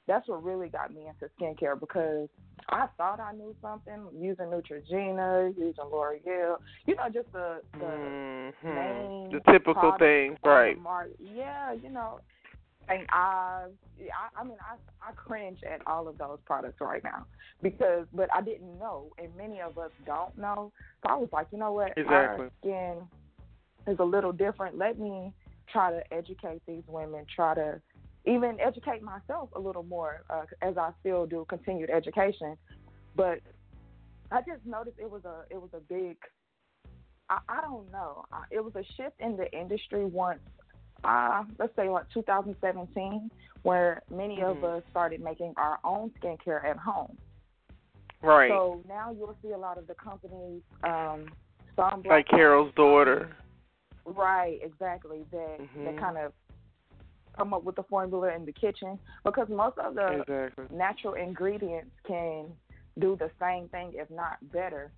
That's 0.06 0.28
what 0.28 0.44
really 0.44 0.68
got 0.68 0.94
me 0.94 1.02
into 1.08 1.32
skincare 1.40 1.78
because 1.78 2.28
I 2.68 2.86
thought 2.96 3.20
I 3.20 3.32
knew 3.32 3.54
something 3.60 4.06
using 4.16 4.46
Neutrogena, 4.46 5.56
using 5.56 5.84
L'Oreal, 5.84 6.56
you 6.86 6.94
know, 6.94 7.08
just 7.12 7.32
the 7.32 7.60
the 7.72 7.84
mm-hmm. 7.84 8.68
main 8.68 9.32
the 9.32 9.52
typical 9.52 9.94
things, 9.98 10.38
right? 10.44 10.76
Yeah, 11.18 11.72
you 11.72 11.90
know, 11.90 12.20
and 12.88 13.06
I, 13.10 13.66
I, 13.98 14.40
I 14.40 14.44
mean, 14.44 14.58
I, 14.60 14.76
I 15.08 15.12
cringe 15.12 15.58
at 15.64 15.84
all 15.86 16.08
of 16.08 16.18
those 16.18 16.38
products 16.44 16.80
right 16.80 17.02
now 17.02 17.26
because, 17.62 18.06
but 18.14 18.28
I 18.34 18.40
didn't 18.42 18.78
know, 18.78 19.10
and 19.18 19.34
many 19.36 19.60
of 19.60 19.78
us 19.78 19.90
don't 20.04 20.36
know. 20.38 20.72
So 21.02 21.12
I 21.12 21.16
was 21.16 21.28
like, 21.32 21.48
you 21.50 21.58
know 21.58 21.72
what, 21.72 21.92
exactly. 21.96 22.46
our 22.46 22.50
skin 22.60 22.94
is 23.92 23.98
a 23.98 24.04
little 24.04 24.32
different. 24.32 24.78
Let 24.78 24.98
me 24.98 25.32
try 25.72 25.90
to 25.90 26.02
educate 26.12 26.62
these 26.66 26.84
women, 26.86 27.26
try 27.34 27.54
to 27.54 27.80
even 28.26 28.58
educate 28.60 29.02
myself 29.02 29.50
a 29.54 29.60
little 29.60 29.82
more 29.84 30.24
uh, 30.30 30.44
as 30.62 30.76
I 30.76 30.90
still 31.00 31.26
do 31.26 31.46
continued 31.48 31.90
education. 31.90 32.56
But 33.14 33.40
I 34.30 34.40
just 34.40 34.64
noticed 34.64 34.98
it 34.98 35.10
was 35.10 35.24
a 35.24 35.44
it 35.50 35.60
was 35.60 35.70
a 35.72 35.80
big 35.80 36.16
I, 37.28 37.38
I 37.48 37.60
don't 37.60 37.90
know. 37.92 38.24
It 38.50 38.62
was 38.62 38.74
a 38.76 38.84
shift 38.96 39.20
in 39.20 39.36
the 39.36 39.50
industry 39.52 40.04
once 40.04 40.40
uh, 41.04 41.44
let's 41.58 41.74
say 41.76 41.88
like 41.88 42.04
2017, 42.12 43.30
where 43.62 44.02
many 44.10 44.36
mm-hmm. 44.36 44.58
of 44.58 44.64
us 44.64 44.82
started 44.90 45.20
making 45.20 45.54
our 45.56 45.78
own 45.84 46.10
skincare 46.20 46.64
at 46.64 46.76
home. 46.76 47.16
Right. 48.22 48.50
So 48.50 48.82
now 48.88 49.14
you'll 49.16 49.36
see 49.42 49.50
a 49.50 49.58
lot 49.58 49.78
of 49.78 49.86
the 49.86 49.94
companies, 49.94 50.62
um, 50.82 51.26
some 51.76 52.02
like 52.06 52.28
Carol's 52.28 52.72
daughter. 52.74 53.36
Right, 54.04 54.58
exactly. 54.62 55.24
That 55.30 55.58
mm-hmm. 55.60 55.84
that 55.84 55.98
kind 55.98 56.16
of 56.16 56.32
come 57.36 57.54
up 57.54 57.64
with 57.64 57.76
the 57.76 57.82
formula 57.84 58.34
in 58.34 58.44
the 58.44 58.52
kitchen 58.52 58.98
because 59.24 59.48
most 59.48 59.78
of 59.78 59.94
the 59.94 60.20
exactly. 60.20 60.64
natural 60.72 61.14
ingredients 61.14 61.90
can 62.06 62.46
do 62.98 63.16
the 63.18 63.30
same 63.40 63.68
thing, 63.68 63.92
if 63.94 64.10
not 64.10 64.38
better, 64.52 64.90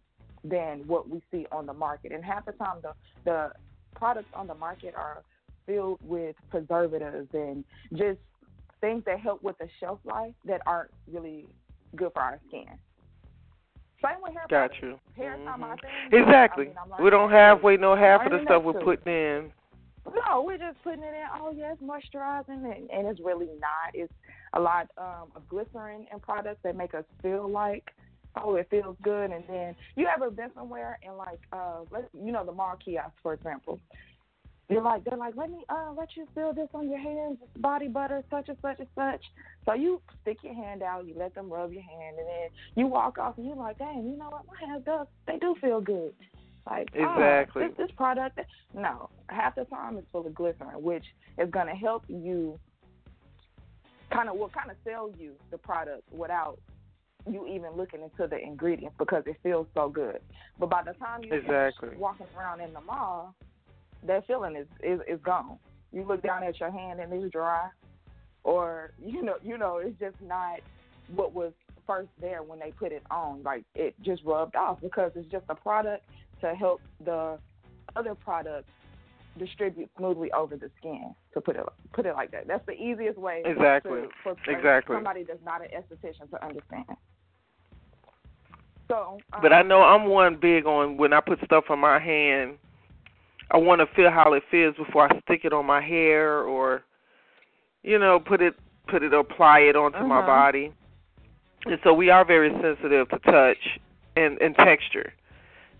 than 0.44 0.86
what 0.86 1.08
we 1.08 1.20
see 1.30 1.46
on 1.50 1.66
the 1.66 1.72
market. 1.72 2.12
And 2.12 2.24
half 2.24 2.46
the 2.46 2.52
time, 2.52 2.76
the 2.82 2.92
the 3.24 3.52
products 3.94 4.28
on 4.34 4.46
the 4.46 4.54
market 4.54 4.94
are 4.94 5.22
filled 5.66 5.98
with 6.02 6.36
preservatives 6.50 7.28
and 7.32 7.64
just 7.92 8.18
things 8.80 9.02
that 9.06 9.18
help 9.18 9.42
with 9.42 9.58
the 9.58 9.68
shelf 9.80 9.98
life 10.04 10.32
that 10.44 10.60
aren't 10.66 10.90
really 11.10 11.46
good 11.96 12.12
for 12.12 12.22
our 12.22 12.40
skin. 12.48 12.66
Same 14.02 14.22
with 14.22 14.32
hair 14.32 14.46
Got 14.48 14.70
products. 14.70 14.76
you. 14.82 15.00
Hair 15.16 15.34
mm-hmm. 15.34 15.44
not 15.44 15.60
my 15.60 15.76
thing. 15.76 16.20
Exactly. 16.20 16.66
I 16.66 16.86
mean, 16.86 17.04
we 17.04 17.10
don't 17.10 17.30
halfway 17.30 17.76
know 17.76 17.96
half 17.96 18.24
of 18.24 18.30
the 18.30 18.40
stuff 18.44 18.62
we're 18.62 18.74
putting 18.74 19.12
in. 19.12 19.52
No, 20.06 20.42
we're 20.42 20.58
just 20.58 20.82
putting 20.82 21.02
it 21.02 21.14
in. 21.14 21.26
Oh 21.40 21.52
yes, 21.54 21.76
moisturizing, 21.82 22.64
and, 22.64 22.90
and 22.90 23.06
it's 23.06 23.20
really 23.20 23.48
not. 23.60 23.94
It's 23.94 24.12
a 24.54 24.60
lot 24.60 24.88
um, 24.96 25.30
of 25.36 25.48
glycerin 25.48 26.06
in 26.12 26.20
products 26.20 26.60
that 26.64 26.76
make 26.76 26.94
us 26.94 27.04
feel 27.22 27.48
like 27.48 27.84
oh 28.36 28.56
it 28.56 28.68
feels 28.70 28.96
good. 29.02 29.30
And 29.30 29.44
then 29.48 29.74
you 29.96 30.06
ever 30.06 30.30
been 30.30 30.50
somewhere 30.54 30.98
and 31.02 31.16
like 31.16 31.40
uh, 31.52 31.80
let 31.90 32.08
you 32.14 32.32
know 32.32 32.44
the 32.44 32.52
mall 32.52 32.76
kiosk 32.82 33.14
for 33.22 33.34
example, 33.34 33.80
you're 34.68 34.82
like 34.82 35.04
they're 35.04 35.18
like, 35.18 35.34
let 35.36 35.50
me 35.50 35.64
uh 35.68 35.92
let 35.96 36.16
you 36.16 36.26
feel 36.34 36.52
this 36.52 36.68
on 36.74 36.88
your 36.88 36.98
hands, 36.98 37.38
body 37.58 37.88
butter, 37.88 38.22
such 38.30 38.48
and 38.48 38.58
such 38.62 38.78
and 38.78 38.88
such. 38.94 39.22
So 39.66 39.74
you 39.74 40.00
stick 40.22 40.38
your 40.42 40.54
hand 40.54 40.82
out, 40.82 41.06
you 41.06 41.14
let 41.16 41.34
them 41.34 41.52
rub 41.52 41.72
your 41.72 41.82
hand, 41.82 42.16
and 42.18 42.26
then 42.26 42.48
you 42.74 42.86
walk 42.86 43.18
off, 43.18 43.36
and 43.38 43.46
you're 43.46 43.56
like, 43.56 43.78
dang, 43.78 44.06
you 44.06 44.16
know 44.16 44.28
what, 44.30 44.44
my 44.46 44.66
hands 44.66 44.84
does 44.84 45.06
they 45.26 45.38
do 45.38 45.54
feel 45.60 45.80
good. 45.80 46.14
Like 46.68 46.88
ah, 46.98 47.14
exactly 47.14 47.62
oh, 47.64 47.68
this, 47.68 47.76
this 47.76 47.96
product, 47.96 48.38
no, 48.74 49.08
half 49.28 49.54
the 49.54 49.64
time 49.64 49.96
it's 49.96 50.06
full 50.12 50.26
of 50.26 50.34
glycerin, 50.34 50.82
which 50.82 51.04
is 51.38 51.50
gonna 51.50 51.74
help 51.74 52.04
you 52.08 52.58
kind 54.12 54.28
of 54.28 54.36
will 54.36 54.50
kind 54.50 54.70
of 54.70 54.76
sell 54.84 55.10
you 55.18 55.32
the 55.50 55.58
product 55.58 56.02
without 56.12 56.58
you 57.30 57.46
even 57.46 57.72
looking 57.76 58.00
into 58.02 58.26
the 58.26 58.38
ingredients 58.38 58.94
because 58.98 59.22
it 59.26 59.36
feels 59.42 59.66
so 59.74 59.88
good. 59.88 60.20
But 60.58 60.70
by 60.70 60.82
the 60.82 60.92
time 60.92 61.22
you're 61.22 61.38
exactly. 61.38 61.90
walking 61.96 62.26
around 62.36 62.60
in 62.60 62.72
the 62.72 62.80
mall, 62.80 63.34
that 64.06 64.26
feeling 64.26 64.56
is, 64.56 64.66
is 64.82 65.00
is 65.08 65.20
gone. 65.22 65.58
You 65.92 66.04
look 66.04 66.22
down 66.22 66.42
at 66.42 66.60
your 66.60 66.70
hand 66.70 67.00
and 67.00 67.12
it's 67.12 67.32
dry, 67.32 67.68
or 68.44 68.92
you 69.04 69.22
know 69.22 69.36
you 69.42 69.56
know 69.56 69.78
it's 69.78 69.98
just 69.98 70.16
not 70.20 70.60
what 71.14 71.32
was 71.32 71.52
first 71.86 72.10
there 72.20 72.42
when 72.42 72.58
they 72.58 72.72
put 72.72 72.92
it 72.92 73.02
on. 73.10 73.42
Like 73.42 73.64
it 73.74 73.94
just 74.02 74.22
rubbed 74.24 74.54
off 74.54 74.80
because 74.82 75.12
it's 75.14 75.30
just 75.30 75.44
a 75.48 75.54
product 75.54 76.04
to 76.40 76.54
help 76.54 76.80
the 77.04 77.38
other 77.96 78.14
products 78.14 78.68
distribute 79.38 79.88
smoothly 79.96 80.32
over 80.32 80.56
the 80.56 80.70
skin. 80.78 81.14
To 81.34 81.40
put 81.40 81.56
it 81.56 81.64
put 81.92 82.06
it 82.06 82.14
like 82.14 82.30
that, 82.32 82.48
that's 82.48 82.64
the 82.66 82.72
easiest 82.72 83.18
way. 83.18 83.42
Exactly. 83.44 84.02
To, 84.02 84.08
for 84.22 84.36
exactly. 84.46 84.96
somebody 84.96 85.24
that's 85.24 85.44
not 85.44 85.60
an 85.62 85.68
esthetician 85.68 86.30
to 86.30 86.44
understand. 86.44 86.86
So, 88.88 89.18
um, 89.32 89.42
but 89.42 89.52
I 89.52 89.62
know 89.62 89.82
I'm 89.82 90.06
one 90.06 90.38
big 90.40 90.64
on 90.64 90.96
when 90.96 91.12
I 91.12 91.20
put 91.20 91.38
stuff 91.44 91.64
on 91.68 91.78
my 91.78 91.98
hand 91.98 92.56
I 93.50 93.56
want 93.56 93.80
to 93.80 93.86
feel 93.94 94.10
how 94.10 94.34
it 94.34 94.42
feels 94.50 94.76
before 94.76 95.10
I 95.10 95.20
stick 95.20 95.40
it 95.44 95.52
on 95.52 95.64
my 95.66 95.80
hair 95.80 96.42
or, 96.42 96.82
you 97.82 97.98
know, 97.98 98.20
put 98.20 98.42
it 98.42 98.54
put 98.88 99.02
it 99.02 99.12
apply 99.12 99.60
it 99.60 99.76
onto 99.76 99.98
uh-huh. 99.98 100.06
my 100.06 100.20
body. 100.24 100.72
And 101.64 101.78
so 101.82 101.92
we 101.92 102.10
are 102.10 102.24
very 102.24 102.50
sensitive 102.60 103.08
to 103.08 103.18
touch 103.20 103.80
and 104.16 104.40
and 104.40 104.54
texture. 104.56 105.12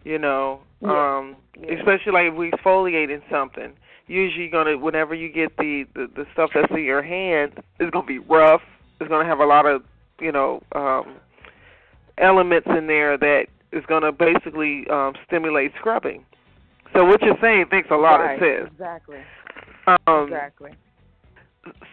You 0.05 0.19
know, 0.19 0.61
yeah. 0.81 1.19
um 1.19 1.37
yeah. 1.61 1.75
especially 1.75 2.13
like 2.13 2.33
if 2.33 2.35
we 2.35 2.51
exfoliating 2.51 3.23
something. 3.31 3.73
Usually, 4.07 4.45
you're 4.45 4.51
gonna 4.51 4.79
whenever 4.79 5.15
you 5.15 5.31
get 5.31 5.57
the, 5.59 5.85
the 5.95 6.09
the 6.15 6.25
stuff 6.33 6.51
that's 6.55 6.71
in 6.71 6.85
your 6.85 7.03
hand, 7.03 7.53
it's 7.79 7.91
gonna 7.91 8.07
be 8.07 8.19
rough. 8.19 8.63
It's 9.01 9.09
gonna 9.09 9.29
have 9.29 9.41
a 9.41 9.47
lot 9.47 9.67
of 9.67 9.83
you 10.21 10.33
know 10.33 10.63
um 10.75 11.17
elements 12.17 12.69
in 12.77 12.87
there 12.87 13.19
that 13.19 13.47
is 13.73 13.85
gonna 13.87 14.13
basically 14.13 14.87
um 14.91 15.15
stimulate 15.27 15.73
scrubbing. 15.79 16.25
So 16.95 17.05
what 17.05 17.21
you're 17.23 17.37
saying 17.41 17.67
makes 17.71 17.89
a 17.91 17.97
lot 17.97 18.17
right, 18.17 18.35
of 18.35 18.41
sense. 18.41 18.71
Exactly. 18.73 19.19
Um, 19.87 20.25
exactly. 20.25 20.71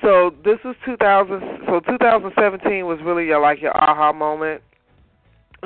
So 0.01 0.33
this 0.43 0.57
was 0.63 0.75
2000. 0.85 1.41
So 1.67 1.79
2017 1.81 2.85
was 2.85 2.99
really 3.03 3.25
your 3.25 3.41
like 3.41 3.61
your 3.61 3.75
aha 3.75 4.13
moment 4.13 4.61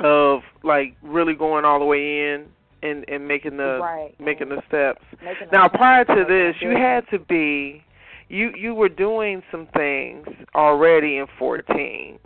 of 0.04 0.40
like 0.62 0.96
really 1.02 1.34
going 1.34 1.64
all 1.64 1.78
the 1.78 1.84
way 1.84 2.32
in 2.32 2.46
and 2.82 3.08
and 3.08 3.26
making 3.26 3.56
the 3.56 3.78
right. 3.80 4.14
making 4.20 4.48
the 4.48 4.62
steps. 4.68 5.02
Making 5.22 5.48
now 5.52 5.68
the 5.68 5.78
prior 5.78 6.04
to 6.04 6.24
this, 6.28 6.56
you 6.60 6.70
had 6.70 7.08
to 7.10 7.18
be 7.18 7.82
you 8.28 8.52
you 8.56 8.74
were 8.74 8.88
doing 8.88 9.42
some 9.50 9.66
things 9.74 10.26
already 10.54 11.18
in 11.18 11.26
14. 11.38 12.18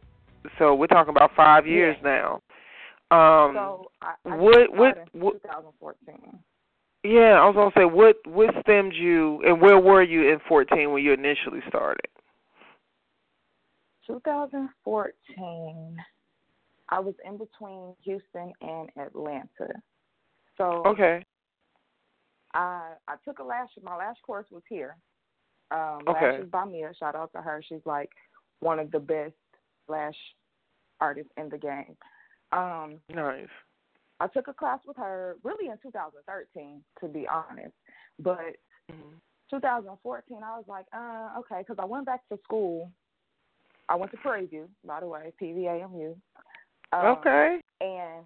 So 0.58 0.74
we're 0.74 0.86
talking 0.86 1.14
about 1.14 1.30
five 1.34 1.66
years 1.66 1.96
yeah. 2.04 2.08
now. 2.10 2.42
Um, 3.10 3.54
so 3.54 3.90
I, 4.02 4.14
I 4.26 4.36
what 4.36 4.72
what 4.74 5.08
what 5.12 5.42
2014. 5.42 6.38
Yeah, 7.02 7.38
I 7.40 7.46
was 7.46 7.54
gonna 7.54 7.70
say 7.76 7.84
what 7.84 8.16
what 8.26 8.54
stemmed 8.62 8.94
you 8.94 9.42
and 9.46 9.60
where 9.60 9.78
were 9.78 10.02
you 10.02 10.30
in 10.32 10.38
fourteen 10.48 10.92
when 10.92 11.02
you 11.02 11.12
initially 11.12 11.60
started? 11.68 12.08
2014. 14.06 15.96
I 16.88 17.00
was 17.00 17.14
in 17.24 17.38
between 17.38 17.94
Houston 18.04 18.52
and 18.60 18.90
Atlanta. 18.98 19.72
So 20.56 20.82
Okay. 20.86 21.24
I 22.52 22.92
I 23.08 23.16
took 23.24 23.38
a 23.38 23.44
lash 23.44 23.70
my 23.82 23.96
lash 23.96 24.16
course 24.24 24.46
was 24.50 24.62
here. 24.68 24.96
Um 25.70 26.00
Okay. 26.06 26.32
Lashes 26.32 26.50
by 26.50 26.64
Mia, 26.64 26.92
shout 26.98 27.16
out 27.16 27.32
to 27.32 27.42
her. 27.42 27.62
She's 27.66 27.84
like 27.84 28.10
one 28.60 28.78
of 28.78 28.90
the 28.90 29.00
best 29.00 29.34
lash 29.88 30.16
artists 31.00 31.32
in 31.36 31.48
the 31.48 31.58
game. 31.58 31.96
Um 32.52 33.00
Nice. 33.08 33.48
I 34.20 34.28
took 34.28 34.48
a 34.48 34.54
class 34.54 34.80
with 34.86 34.96
her 34.96 35.36
really 35.42 35.68
in 35.68 35.76
2013, 35.82 36.82
to 37.00 37.08
be 37.08 37.26
honest. 37.26 37.74
But 38.20 38.56
mm-hmm. 38.90 39.16
2014, 39.50 40.38
I 40.42 40.56
was 40.56 40.64
like, 40.68 40.86
uh, 40.92 41.38
okay, 41.40 41.60
because 41.60 41.76
I 41.80 41.84
went 41.84 42.06
back 42.06 42.26
to 42.28 42.38
school. 42.44 42.90
I 43.88 43.96
went 43.96 44.12
to 44.12 44.18
Prairie 44.18 44.46
View, 44.46 44.68
by 44.86 45.00
the 45.00 45.06
way, 45.06 45.32
PVAMU. 45.40 46.14
Um, 46.94 47.06
okay. 47.18 47.60
And 47.80 48.24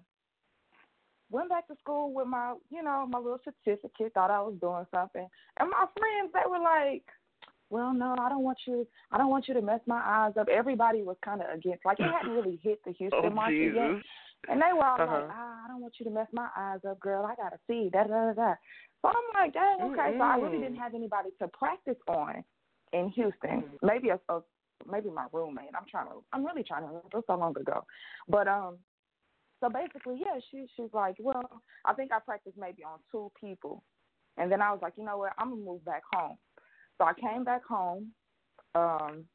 went 1.31 1.49
back 1.49 1.67
to 1.67 1.75
school 1.79 2.13
with 2.13 2.27
my, 2.27 2.55
you 2.69 2.83
know, 2.83 3.07
my 3.09 3.19
little 3.19 3.39
certificate. 3.43 4.13
Thought 4.13 4.31
I 4.31 4.41
was 4.41 4.55
doing 4.59 4.85
something, 4.93 5.27
and 5.59 5.69
my 5.69 5.85
friends 5.97 6.33
they 6.33 6.49
were 6.49 6.59
like, 6.59 7.03
"Well, 7.69 7.93
no, 7.93 8.15
I 8.19 8.29
don't 8.29 8.43
want 8.43 8.59
you. 8.67 8.87
I 9.11 9.17
don't 9.17 9.29
want 9.29 9.47
you 9.47 9.53
to 9.55 9.61
mess 9.61 9.81
my 9.85 10.01
eyes 10.05 10.33
up." 10.39 10.47
Everybody 10.49 11.03
was 11.03 11.17
kind 11.23 11.41
of 11.41 11.47
against. 11.53 11.85
Like 11.85 11.99
it 11.99 12.11
hadn't 12.11 12.35
really 12.35 12.59
hit 12.61 12.79
the 12.85 12.91
Houston 12.99 13.21
oh, 13.23 13.29
market 13.29 13.57
Jesus. 13.57 13.75
yet, 13.75 14.51
and 14.51 14.61
they 14.61 14.73
were 14.73 14.85
all 14.85 15.01
uh-huh. 15.01 15.13
like, 15.13 15.29
ah, 15.31 15.65
"I 15.65 15.67
don't 15.67 15.81
want 15.81 15.95
you 15.99 16.05
to 16.05 16.11
mess 16.11 16.27
my 16.33 16.49
eyes 16.57 16.79
up, 16.87 16.99
girl. 16.99 17.25
I 17.25 17.35
gotta 17.35 17.59
see." 17.67 17.89
Da 17.91 18.03
da 18.03 18.27
da 18.27 18.33
da. 18.33 18.53
So 19.01 19.07
I'm 19.07 19.15
like, 19.33 19.53
dang, 19.53 19.81
okay. 19.91 20.11
Mm-hmm. 20.11 20.19
So 20.19 20.23
I 20.23 20.35
really 20.37 20.57
didn't 20.57 20.75
have 20.75 20.93
anybody 20.93 21.29
to 21.39 21.47
practice 21.47 21.95
on 22.07 22.43
in 22.91 23.09
Houston. 23.09 23.63
Maybe 23.81 24.09
a, 24.09 24.19
a 24.29 24.41
maybe 24.89 25.09
my 25.09 25.25
roommate. 25.31 25.69
I'm 25.75 25.87
trying 25.89 26.07
to. 26.07 26.23
I'm 26.33 26.45
really 26.45 26.63
trying 26.63 26.81
to 26.81 26.87
remember. 26.87 27.09
Was 27.13 27.23
so 27.27 27.35
long 27.35 27.57
ago, 27.57 27.85
but 28.27 28.47
um. 28.47 28.77
So 29.61 29.69
basically, 29.69 30.17
yeah, 30.21 30.39
she 30.49 30.67
she's 30.75 30.93
like, 30.93 31.15
well, 31.19 31.61
I 31.83 31.93
think 31.93 32.13
I 32.13 32.19
practiced 32.19 32.55
maybe 32.57 32.83
on 32.83 32.99
two 33.11 33.29
people, 33.39 33.83
and 34.37 34.49
then 34.49 34.61
I 34.61 34.71
was 34.71 34.79
like, 34.81 34.93
you 34.95 35.03
know 35.03 35.17
what, 35.17 35.33
I'm 35.37 35.49
gonna 35.49 35.61
move 35.61 35.83
back 35.83 36.03
home. 36.13 36.37
So 36.97 37.05
I 37.05 37.13
came 37.13 37.43
back 37.43 37.65
home, 37.65 38.11
um, 38.75 39.25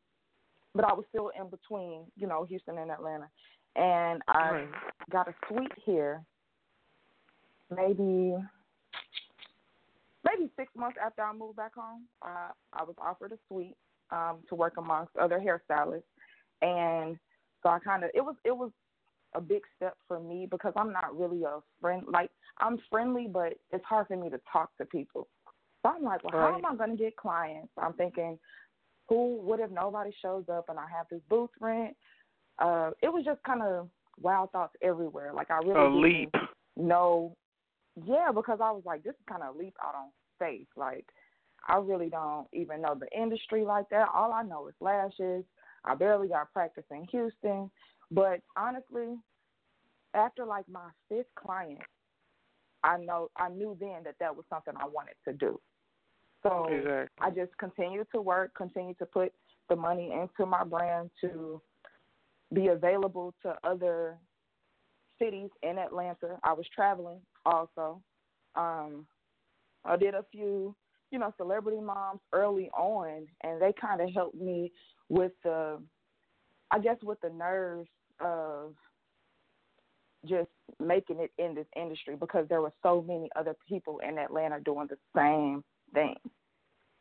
but 0.74 0.84
I 0.84 0.94
was 0.94 1.04
still 1.10 1.30
in 1.38 1.50
between, 1.50 2.06
you 2.16 2.26
know, 2.26 2.44
Houston 2.44 2.78
and 2.78 2.90
Atlanta, 2.90 3.28
and 3.76 4.22
I 4.28 4.50
right. 4.50 4.68
got 5.10 5.28
a 5.28 5.34
suite 5.46 5.72
here. 5.84 6.22
Maybe 7.74 8.34
maybe 10.24 10.50
six 10.56 10.72
months 10.76 10.96
after 11.04 11.22
I 11.22 11.32
moved 11.34 11.56
back 11.56 11.74
home, 11.74 12.04
I 12.22 12.50
I 12.72 12.84
was 12.84 12.96
offered 12.98 13.32
a 13.32 13.38
suite 13.48 13.76
um, 14.10 14.38
to 14.48 14.54
work 14.54 14.74
amongst 14.78 15.16
other 15.16 15.38
hairstylists, 15.38 16.02
and 16.62 17.18
so 17.62 17.70
I 17.70 17.78
kind 17.78 18.04
of 18.04 18.10
it 18.14 18.20
was 18.20 18.36
it 18.44 18.56
was 18.56 18.70
a 19.34 19.40
big 19.40 19.62
step 19.76 19.96
for 20.06 20.20
me 20.20 20.46
because 20.50 20.72
I'm 20.76 20.92
not 20.92 21.18
really 21.18 21.42
a 21.44 21.58
friend. 21.80 22.04
Like 22.08 22.30
I'm 22.58 22.78
friendly, 22.90 23.28
but 23.30 23.54
it's 23.72 23.84
hard 23.84 24.06
for 24.06 24.16
me 24.16 24.30
to 24.30 24.40
talk 24.52 24.70
to 24.78 24.86
people. 24.86 25.28
So 25.82 25.90
I'm 25.90 26.02
like, 26.02 26.24
well, 26.24 26.40
right. 26.40 26.52
how 26.52 26.58
am 26.58 26.66
I 26.66 26.76
going 26.76 26.96
to 26.96 27.02
get 27.02 27.16
clients? 27.16 27.72
I'm 27.76 27.92
thinking, 27.94 28.38
who? 29.08 29.40
What 29.42 29.60
if 29.60 29.70
nobody 29.70 30.10
shows 30.22 30.44
up 30.50 30.66
and 30.68 30.78
I 30.78 30.86
have 30.96 31.06
this 31.10 31.20
booth 31.28 31.50
rent? 31.60 31.96
Uh, 32.58 32.90
it 33.02 33.12
was 33.12 33.24
just 33.24 33.42
kind 33.42 33.62
of 33.62 33.88
wild 34.20 34.50
thoughts 34.52 34.74
everywhere. 34.82 35.32
Like 35.34 35.50
I 35.50 35.58
really 35.58 35.80
a 35.80 35.88
leap. 35.88 36.34
No, 36.76 37.36
yeah, 38.06 38.30
because 38.34 38.58
I 38.62 38.70
was 38.70 38.82
like, 38.84 39.02
this 39.02 39.14
is 39.14 39.26
kind 39.28 39.42
of 39.42 39.54
a 39.54 39.58
leap 39.58 39.74
out 39.84 39.94
on 39.94 40.08
faith. 40.38 40.68
Like 40.76 41.06
I 41.66 41.76
really 41.76 42.10
don't 42.10 42.46
even 42.52 42.82
know 42.82 42.94
the 42.94 43.08
industry 43.18 43.64
like 43.64 43.88
that. 43.90 44.08
All 44.14 44.32
I 44.32 44.42
know 44.42 44.68
is 44.68 44.74
lashes. 44.80 45.44
I 45.84 45.94
barely 45.94 46.28
got 46.28 46.52
practice 46.52 46.84
in 46.90 47.06
Houston. 47.10 47.70
But 48.10 48.40
honestly, 48.56 49.16
after 50.14 50.44
like 50.44 50.68
my 50.68 50.88
fifth 51.08 51.34
client, 51.36 51.80
I 52.82 52.98
know 52.98 53.30
I 53.36 53.48
knew 53.48 53.76
then 53.80 54.02
that 54.04 54.16
that 54.20 54.34
was 54.34 54.44
something 54.50 54.74
I 54.76 54.86
wanted 54.86 55.14
to 55.26 55.32
do. 55.32 55.60
So 56.42 56.66
exactly. 56.66 57.08
I 57.20 57.30
just 57.30 57.56
continued 57.58 58.06
to 58.14 58.20
work, 58.20 58.52
continued 58.54 58.98
to 58.98 59.06
put 59.06 59.32
the 59.70 59.76
money 59.76 60.12
into 60.12 60.46
my 60.48 60.62
brand 60.62 61.10
to 61.22 61.60
be 62.52 62.68
available 62.68 63.34
to 63.42 63.56
other 63.64 64.18
cities 65.18 65.48
in 65.62 65.78
Atlanta. 65.78 66.38
I 66.42 66.52
was 66.52 66.66
traveling 66.74 67.20
also. 67.46 68.02
Um, 68.54 69.06
I 69.84 69.96
did 69.96 70.14
a 70.14 70.24
few, 70.30 70.74
you 71.14 71.20
know, 71.20 71.32
celebrity 71.36 71.80
moms 71.80 72.18
early 72.32 72.68
on, 72.76 73.24
and 73.44 73.62
they 73.62 73.72
kind 73.80 74.00
of 74.00 74.10
helped 74.12 74.34
me 74.34 74.72
with 75.08 75.30
the, 75.44 75.78
I 76.72 76.80
guess, 76.80 76.96
with 77.04 77.20
the 77.20 77.30
nerves 77.30 77.88
of 78.20 78.74
just 80.26 80.48
making 80.80 81.20
it 81.20 81.30
in 81.38 81.54
this 81.54 81.68
industry 81.76 82.16
because 82.18 82.46
there 82.48 82.62
were 82.62 82.72
so 82.82 83.00
many 83.06 83.28
other 83.36 83.54
people 83.68 84.00
in 84.00 84.18
Atlanta 84.18 84.58
doing 84.58 84.88
the 84.90 84.98
same 85.16 85.62
thing. 85.94 86.16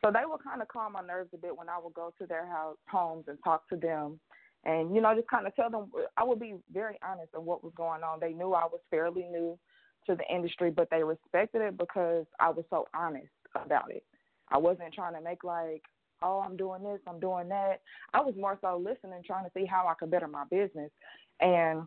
So 0.06 0.12
they 0.12 0.28
would 0.28 0.44
kind 0.44 0.62
of 0.62 0.68
calm 0.68 0.94
my 0.94 1.02
nerves 1.02 1.32
a 1.34 1.38
bit 1.38 1.58
when 1.58 1.70
I 1.70 1.80
would 1.84 1.96
go 1.96 2.14
to 2.20 2.28
their 2.28 2.46
house, 2.46 2.78
homes 2.88 3.26
and 3.28 3.40
talk 3.44 3.68
to 3.70 3.76
them 3.76 4.20
and, 4.64 4.94
you 4.94 5.02
know, 5.02 5.16
just 5.16 5.30
kind 5.30 5.48
of 5.48 5.56
tell 5.56 5.72
them, 5.72 5.90
I 6.18 6.24
would 6.24 6.40
be 6.40 6.56
very 6.72 7.00
honest 7.04 7.34
of 7.34 7.46
what 7.46 7.64
was 7.64 7.74
going 7.76 8.04
on. 8.04 8.20
They 8.20 8.34
knew 8.34 8.54
I 8.54 8.66
was 8.66 8.82
fairly 8.92 9.24
new 9.24 9.58
to 10.06 10.16
the 10.16 10.24
industry, 10.32 10.70
but 10.70 10.90
they 10.92 11.04
respected 11.04 11.62
it 11.62 11.78
because 11.80 12.26
I 12.40 12.50
was 12.50 12.66
so 12.70 12.86
honest 12.94 13.32
about 13.56 13.92
it. 13.92 14.04
I 14.50 14.58
wasn't 14.58 14.94
trying 14.94 15.16
to 15.16 15.22
make 15.22 15.44
like, 15.44 15.84
oh, 16.22 16.42
I'm 16.46 16.56
doing 16.56 16.84
this, 16.84 17.00
I'm 17.08 17.20
doing 17.20 17.50
that. 17.50 17.82
I 18.14 18.22
was 18.22 18.36
more 18.38 18.58
so 18.62 18.78
listening, 18.78 19.24
trying 19.26 19.46
to 19.46 19.52
see 19.56 19.66
how 19.66 19.88
I 19.88 19.94
could 19.96 20.12
better 20.12 20.28
my 20.28 20.46
business. 20.50 20.92
And 21.40 21.84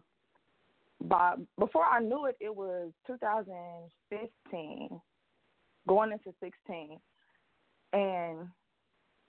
by 1.05 1.35
before 1.59 1.85
I 1.85 2.01
knew 2.01 2.27
it, 2.27 2.37
it 2.41 2.55
was 2.55 2.91
2015, 3.07 5.01
going 5.89 6.13
into 6.13 6.35
16, 6.41 6.99
and 7.93 8.49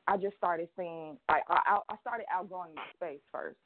I 0.07 0.17
just 0.17 0.37
started 0.37 0.69
seeing 0.77 1.17
like 1.29 1.43
I 1.49 1.79
I 1.89 1.95
started 2.01 2.25
outgrowing 2.33 2.73
my 2.75 2.83
space 2.95 3.21
first. 3.31 3.57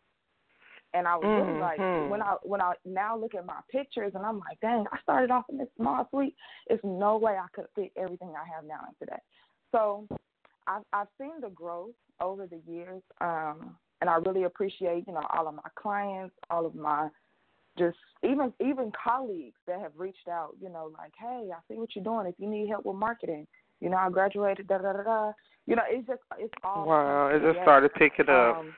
And 0.94 1.08
I 1.08 1.16
was 1.16 1.26
mm-hmm. 1.26 1.48
really 1.48 1.60
like 1.60 2.10
when 2.10 2.22
I 2.22 2.36
when 2.44 2.62
I 2.62 2.74
now 2.86 3.18
look 3.18 3.34
at 3.34 3.46
my 3.46 3.60
pictures 3.72 4.12
and 4.16 4.26
I'm 4.26 4.40
like, 4.40 4.60
dang, 4.60 4.86
I 4.92 5.00
started 5.02 5.32
off 5.32 5.46
in 5.50 5.58
this 5.58 5.70
small 5.78 6.08
suite. 6.10 6.36
It's 6.68 6.84
no 6.84 7.18
way 7.18 7.34
I 7.34 7.48
could 7.54 7.66
fit 7.76 7.92
everything 7.96 8.34
I 8.36 8.46
have 8.54 8.66
now 8.66 8.82
into 8.88 9.10
that. 9.10 9.22
So 9.72 10.08
I've 10.68 10.84
I've 10.94 11.08
seen 11.18 11.40
the 11.42 11.50
growth 11.50 11.96
over 12.20 12.46
the 12.46 12.62
years, 12.70 13.02
um, 13.22 13.76
and 14.02 14.10
I 14.10 14.16
really 14.16 14.44
appreciate 14.44 15.06
you 15.08 15.14
know 15.14 15.26
all 15.34 15.48
of 15.48 15.56
my 15.56 15.70
clients, 15.76 16.36
all 16.50 16.66
of 16.66 16.76
my 16.76 17.10
just 17.78 17.98
even 18.24 18.54
even 18.60 18.92
colleagues 18.92 19.58
that 19.68 19.80
have 19.80 19.94
reached 19.96 20.28
out. 20.30 20.56
You 20.62 20.70
know, 20.70 20.92
like, 20.98 21.14
hey, 21.18 21.50
I 21.54 21.60
see 21.68 21.80
what 21.80 21.90
you're 21.96 22.04
doing. 22.04 22.28
If 22.28 22.36
you 22.38 22.50
need 22.50 22.70
help 22.70 22.86
with 22.86 22.98
marketing, 22.98 23.48
you 23.80 23.90
know, 23.90 23.98
I 23.98 24.10
graduated. 24.10 24.68
Da 24.68 24.78
da 24.78 24.94
da 24.94 25.04
da. 25.04 25.32
You 25.68 25.76
know, 25.76 25.84
it's 25.88 26.08
just 26.08 26.22
it's 26.38 26.54
all. 26.64 26.88
Wow, 26.88 27.28
it 27.28 27.42
just 27.42 27.64
started 27.64 27.94
picking 27.94 28.30
up. 28.30 28.58
Um, 28.58 28.74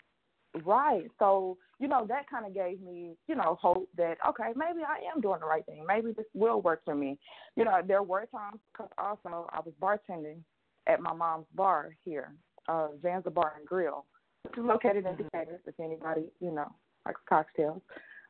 right. 0.65 1.03
So 1.19 1.57
you 1.79 1.87
know 1.87 2.05
that 2.07 2.29
kind 2.29 2.45
of 2.45 2.53
gave 2.53 2.81
me 2.81 3.15
you 3.27 3.35
know 3.35 3.57
hope 3.61 3.89
that 3.97 4.17
okay 4.29 4.51
maybe 4.55 4.79
I 4.87 4.99
am 5.13 5.21
doing 5.21 5.39
the 5.39 5.45
right 5.45 5.65
thing. 5.65 5.83
Maybe 5.87 6.11
this 6.11 6.25
will 6.33 6.61
work 6.61 6.81
for 6.85 6.95
me. 6.95 7.17
You 7.55 7.65
know, 7.65 7.81
there 7.85 8.03
were 8.03 8.25
times 8.27 8.59
because 8.71 8.91
also 8.97 9.49
I 9.51 9.59
was 9.59 9.73
bartending 9.81 10.39
at 10.87 10.99
my 11.01 11.13
mom's 11.13 11.45
bar 11.55 11.95
here, 12.03 12.33
uh, 12.67 12.89
Zanzibar 13.01 13.53
and 13.57 13.67
Grill, 13.67 14.05
which 14.43 14.57
is 14.57 14.63
located 14.63 15.05
in 15.05 15.15
Decatur. 15.15 15.59
If 15.65 15.79
anybody 15.79 16.25
you 16.39 16.51
know 16.51 16.71
likes 17.05 17.21
cocktails. 17.27 17.81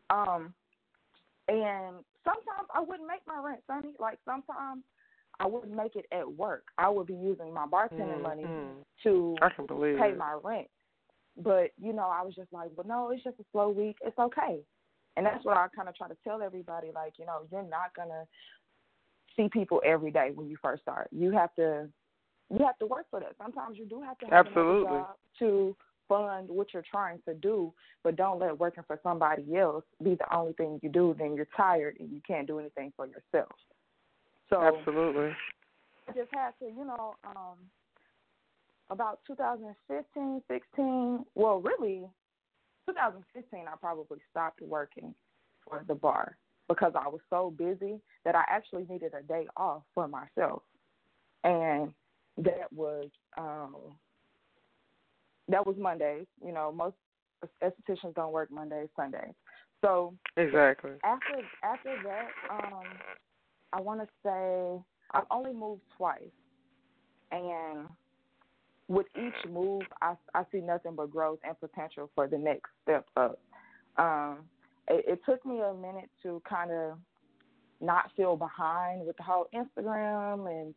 Um, 0.09 0.53
and 1.47 1.97
sometimes 2.23 2.69
I 2.73 2.79
wouldn't 2.79 3.07
make 3.07 3.21
my 3.27 3.41
rent, 3.43 3.61
Sonny. 3.67 3.93
Like 3.99 4.19
sometimes 4.25 4.83
I 5.39 5.47
wouldn't 5.47 5.75
make 5.75 5.95
it 5.95 6.05
at 6.11 6.31
work. 6.31 6.65
I 6.77 6.89
would 6.89 7.07
be 7.07 7.13
using 7.13 7.53
my 7.53 7.65
bartending 7.65 8.21
mm-hmm. 8.21 8.21
money 8.21 8.45
to 9.03 9.35
I 9.41 9.49
can 9.49 9.65
believe 9.65 9.97
pay 9.97 10.11
it. 10.11 10.17
my 10.17 10.37
rent. 10.43 10.67
But 11.37 11.71
you 11.81 11.93
know, 11.93 12.09
I 12.11 12.21
was 12.21 12.35
just 12.35 12.51
like, 12.51 12.69
well, 12.75 12.87
no, 12.87 13.11
it's 13.11 13.23
just 13.23 13.39
a 13.39 13.45
slow 13.51 13.69
week. 13.69 13.97
It's 14.01 14.17
okay. 14.19 14.59
And 15.15 15.25
that's 15.25 15.45
what 15.45 15.57
I 15.57 15.67
kind 15.75 15.87
of 15.87 15.95
try 15.95 16.07
to 16.07 16.17
tell 16.23 16.41
everybody. 16.41 16.91
Like, 16.93 17.13
you 17.17 17.25
know, 17.25 17.41
you're 17.51 17.63
not 17.63 17.95
gonna 17.95 18.25
see 19.35 19.49
people 19.49 19.81
every 19.85 20.11
day 20.11 20.31
when 20.33 20.47
you 20.47 20.57
first 20.61 20.81
start. 20.83 21.09
You 21.11 21.31
have 21.31 21.53
to, 21.55 21.87
you 22.49 22.65
have 22.65 22.77
to 22.79 22.85
work 22.85 23.05
for 23.09 23.19
that. 23.19 23.35
Sometimes 23.41 23.77
you 23.77 23.85
do 23.85 24.01
have 24.01 24.17
to 24.19 24.25
have 24.25 24.47
Absolutely. 24.47 24.87
job 24.87 25.15
to 25.39 25.75
fund 26.07 26.49
what 26.49 26.73
you're 26.73 26.83
trying 26.89 27.19
to 27.27 27.33
do, 27.35 27.73
but 28.03 28.15
don't 28.15 28.39
let 28.39 28.57
working 28.57 28.83
for 28.85 28.99
somebody 29.03 29.55
else 29.55 29.83
be 30.03 30.15
the 30.15 30.35
only 30.35 30.53
thing 30.53 30.79
you 30.83 30.89
do. 30.89 31.15
Then 31.17 31.35
you're 31.35 31.47
tired 31.55 31.97
and 31.99 32.11
you 32.11 32.21
can't 32.27 32.47
do 32.47 32.59
anything 32.59 32.91
for 32.95 33.07
yourself. 33.07 33.51
So 34.49 34.61
Absolutely. 34.61 35.31
I 36.07 36.11
just 36.11 36.29
had 36.33 36.51
to, 36.59 36.65
you 36.65 36.85
know, 36.85 37.15
um, 37.25 37.57
about 38.89 39.19
2015, 39.27 40.41
16, 40.47 41.25
well, 41.35 41.61
really, 41.61 42.03
2015, 42.87 43.65
I 43.67 43.75
probably 43.79 44.19
stopped 44.29 44.61
working 44.61 45.13
for 45.67 45.83
the 45.87 45.95
bar 45.95 46.37
because 46.67 46.93
I 46.95 47.07
was 47.07 47.21
so 47.29 47.53
busy 47.57 47.99
that 48.25 48.35
I 48.35 48.43
actually 48.47 48.85
needed 48.89 49.13
a 49.17 49.23
day 49.23 49.47
off 49.57 49.83
for 49.93 50.07
myself. 50.07 50.63
And 51.43 51.93
that 52.37 52.71
was 52.73 53.09
um 53.37 53.75
that 55.49 55.65
was 55.65 55.75
Mondays. 55.77 56.25
You 56.43 56.53
know, 56.53 56.71
most 56.71 56.95
estheticians 57.61 58.15
don't 58.15 58.31
work 58.31 58.49
Mondays, 58.51 58.89
Sundays. 58.95 59.33
So 59.81 60.13
exactly 60.37 60.91
after 61.03 61.41
after 61.63 61.95
that, 62.03 62.27
um, 62.49 62.83
I 63.73 63.81
want 63.81 64.01
to 64.01 64.07
say 64.23 64.81
I've 65.11 65.27
only 65.29 65.53
moved 65.53 65.81
twice, 65.97 66.21
and 67.31 67.87
with 68.93 69.07
each 69.15 69.51
move, 69.51 69.83
I 70.01 70.15
I 70.33 70.43
see 70.51 70.59
nothing 70.59 70.95
but 70.95 71.11
growth 71.11 71.39
and 71.43 71.59
potential 71.59 72.09
for 72.15 72.27
the 72.27 72.37
next 72.37 72.69
step 72.83 73.05
up. 73.17 73.39
Um, 73.97 74.39
it, 74.87 75.05
it 75.07 75.21
took 75.25 75.45
me 75.45 75.61
a 75.61 75.73
minute 75.73 76.09
to 76.23 76.41
kind 76.47 76.71
of 76.71 76.97
not 77.81 78.11
feel 78.15 78.35
behind 78.35 79.05
with 79.05 79.17
the 79.17 79.23
whole 79.23 79.47
Instagram 79.53 80.49
and 80.49 80.73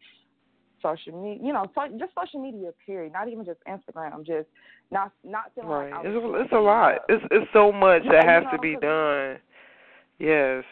social 0.82 1.22
media, 1.22 1.44
you 1.44 1.52
know, 1.52 1.64
so, 1.74 1.82
just 1.98 2.12
social 2.20 2.40
media 2.42 2.70
period, 2.84 3.12
not 3.12 3.28
even 3.28 3.44
just 3.44 3.58
Instagram, 3.66 4.26
just 4.26 4.48
not 4.90 5.12
not 5.24 5.52
feeling 5.54 5.70
right. 5.70 5.90
like 5.90 6.04
it's, 6.04 6.26
it's 6.44 6.52
a 6.52 6.58
lot. 6.58 6.94
It's 7.08 7.24
it's 7.30 7.46
so 7.52 7.72
much 7.72 8.02
yeah, 8.04 8.12
that 8.12 8.28
has 8.28 8.44
know, 8.44 8.50
to 8.52 8.58
be 8.58 8.76
done. 8.76 9.38
Yes. 10.18 10.64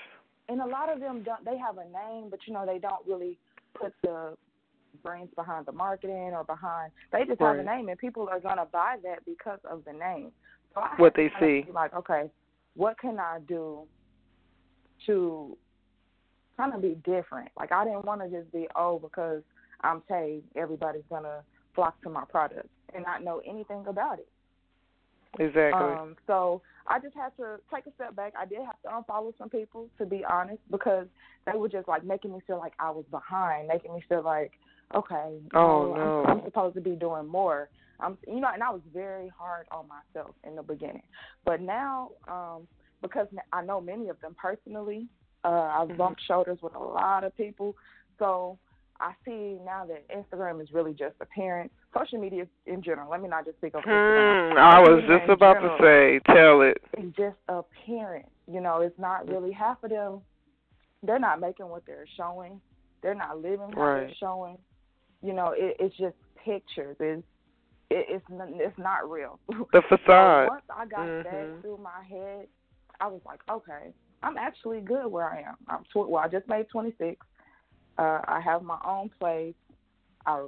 And 0.49 0.61
a 0.61 0.67
lot 0.67 0.93
of 0.93 1.01
them 1.01 1.23
don't. 1.23 1.45
They 1.45 1.57
have 1.57 1.79
a 1.79 1.85
name, 1.85 2.29
but 2.31 2.41
you 2.47 2.53
know 2.53 2.67
they 2.67 2.79
don't 2.79 3.07
really 3.07 3.39
put 3.75 3.93
the 4.03 4.35
brains 5.03 5.31
behind 5.37 5.67
the 5.67 5.73
marketing 5.73 6.33
or 6.35 6.45
behind. 6.45 6.93
They 7.13 7.25
just 7.25 7.41
right. 7.41 7.57
have 7.57 7.67
a 7.67 7.69
name, 7.69 7.89
and 7.89 7.99
people 7.99 8.29
are 8.31 8.41
gonna 8.41 8.67
buy 8.67 8.97
that 9.03 9.25
because 9.25 9.61
of 9.69 9.85
the 9.85 9.93
name. 9.93 10.31
So 10.75 10.81
I 10.81 10.95
what 10.97 11.15
they 11.15 11.31
see. 11.41 11.65
Like, 11.73 11.95
okay, 11.95 12.31
what 12.75 12.99
can 12.99 13.19
I 13.19 13.39
do 13.47 13.83
to 15.07 15.57
kind 16.57 16.75
of 16.75 16.83
be 16.83 16.97
different? 17.05 17.51
Like, 17.57 17.73
I 17.73 17.85
didn't 17.85 18.05
want 18.05 18.21
to 18.23 18.29
just 18.29 18.53
be 18.53 18.67
oh 18.77 18.99
because 18.99 19.43
I'm 19.81 20.03
Tay, 20.09 20.41
everybody's 20.57 21.03
gonna 21.11 21.43
flock 21.75 22.01
to 22.03 22.11
my 22.11 22.25
product 22.25 22.69
and 22.95 23.05
not 23.05 23.23
know 23.23 23.41
anything 23.47 23.85
about 23.87 24.19
it. 24.19 24.29
Exactly. 25.39 25.83
Um, 25.83 26.17
so 26.27 26.63
I 26.87 26.99
just 27.01 27.15
had 27.15 27.37
to 27.39 27.59
take 27.75 27.87
a 27.87 27.93
step 27.95 28.15
back. 28.15 28.35
I 28.39 28.47
did 28.47 28.59
have 28.59 28.81
to 28.83 28.89
unfollow 28.89 29.33
some 29.39 29.49
people, 29.49 29.89
to 29.99 30.07
be 30.07 30.25
honest, 30.25 30.61
because 30.71 31.07
they 31.47 31.57
were 31.59 31.69
just 31.69 31.89
like 31.89 32.05
making 32.05 32.33
me 32.33 32.39
feel 32.47 32.59
like 32.59 32.75
I 32.79 32.91
was 32.91 33.05
behind, 33.11 33.69
making 33.69 33.95
me 33.95 34.05
feel 34.09 34.23
like, 34.23 34.53
okay, 34.95 35.39
oh 35.55 35.95
no, 35.95 36.25
I'm, 36.27 36.39
I'm 36.39 36.45
supposed 36.45 36.75
to 36.77 36.81
be 36.81 36.93
doing 36.97 37.27
more. 37.27 37.69
I'm, 38.01 38.19
you 38.27 38.41
know, 38.41 38.49
and 38.53 38.63
I 38.63 38.71
was 38.71 38.81
very 38.93 39.29
hard 39.29 39.67
on 39.71 39.87
myself 39.89 40.35
in 40.47 40.57
the 40.57 40.63
beginning, 40.63 41.03
but 41.45 41.61
now, 41.61 42.11
um, 42.29 42.67
because 43.03 43.29
I 43.53 43.63
know 43.65 43.81
many 43.81 44.09
of 44.09 44.21
them 44.21 44.35
personally, 44.41 45.07
uh, 45.45 45.49
I've 45.49 45.89
Mm-hmm. 45.89 45.97
bumped 45.99 46.23
shoulders 46.27 46.59
with 46.63 46.75
a 46.75 46.79
lot 46.79 47.23
of 47.25 47.37
people, 47.37 47.77
so 48.19 48.59
I 49.01 49.13
see 49.25 49.59
now 49.65 49.85
that 49.87 50.09
Instagram 50.09 50.63
is 50.63 50.69
really 50.73 50.93
just 50.95 51.15
appearance. 51.21 51.71
Social 51.99 52.19
media 52.21 52.47
in 52.67 52.81
general. 52.83 53.11
Let 53.11 53.21
me 53.23 53.29
not 53.29 53.45
just 53.45 53.59
speak 53.59 53.75
of 53.75 53.83
Instagram. 53.83 54.53
Hmm, 54.53 54.59
I 54.59 54.81
was 54.81 55.03
just 55.09 55.29
about 55.29 55.55
general 55.57 55.79
to 55.79 55.85
say, 55.85 56.21
tell 56.33 56.63
it. 56.63 56.79
It's 56.95 57.17
just 57.17 57.37
appearance. 57.49 58.29
You 58.51 58.61
know, 58.61 58.81
it's 58.81 58.99
not 58.99 59.29
really 59.29 59.53
half 59.53 59.83
of 59.85 59.91
them. 59.91 60.21
They're 61.03 61.19
not 61.19 61.41
making 61.41 61.69
what 61.69 61.85
they're 61.87 62.07
showing. 62.17 62.61
They're 63.03 63.15
not 63.15 63.43
living 63.43 63.71
how 63.75 63.81
Right. 63.83 64.01
they're 64.07 64.15
showing. 64.19 64.59
You 65.25 65.33
know, 65.33 65.55
it, 65.57 65.77
it's 65.81 65.97
just 65.97 66.17
pictures. 66.45 66.97
It's 67.01 67.23
it, 67.89 68.07
it's 68.11 68.25
it's 68.31 68.79
not 68.79 69.11
real. 69.11 69.41
The 69.73 69.81
facade. 69.89 70.49
once 70.49 70.63
I 70.69 70.85
got 70.85 71.07
Mhm. 71.07 71.25
that 71.25 71.63
through 71.63 71.79
my 71.79 72.03
head, 72.07 72.47
I 73.01 73.07
was 73.07 73.23
like, 73.25 73.41
okay, 73.51 73.95
I'm 74.23 74.37
actually 74.37 74.83
good 74.83 75.07
where 75.07 75.29
I 75.29 75.41
am. 75.41 75.57
I'm 75.69 75.83
tw- 75.85 76.09
well, 76.11 76.23
I 76.23 76.29
just 76.29 76.47
made 76.47 76.69
26. 76.69 77.17
Uh, 77.97 78.21
I 78.27 78.41
have 78.45 78.63
my 78.63 78.79
own 78.85 79.09
place. 79.19 79.55
I 80.27 80.45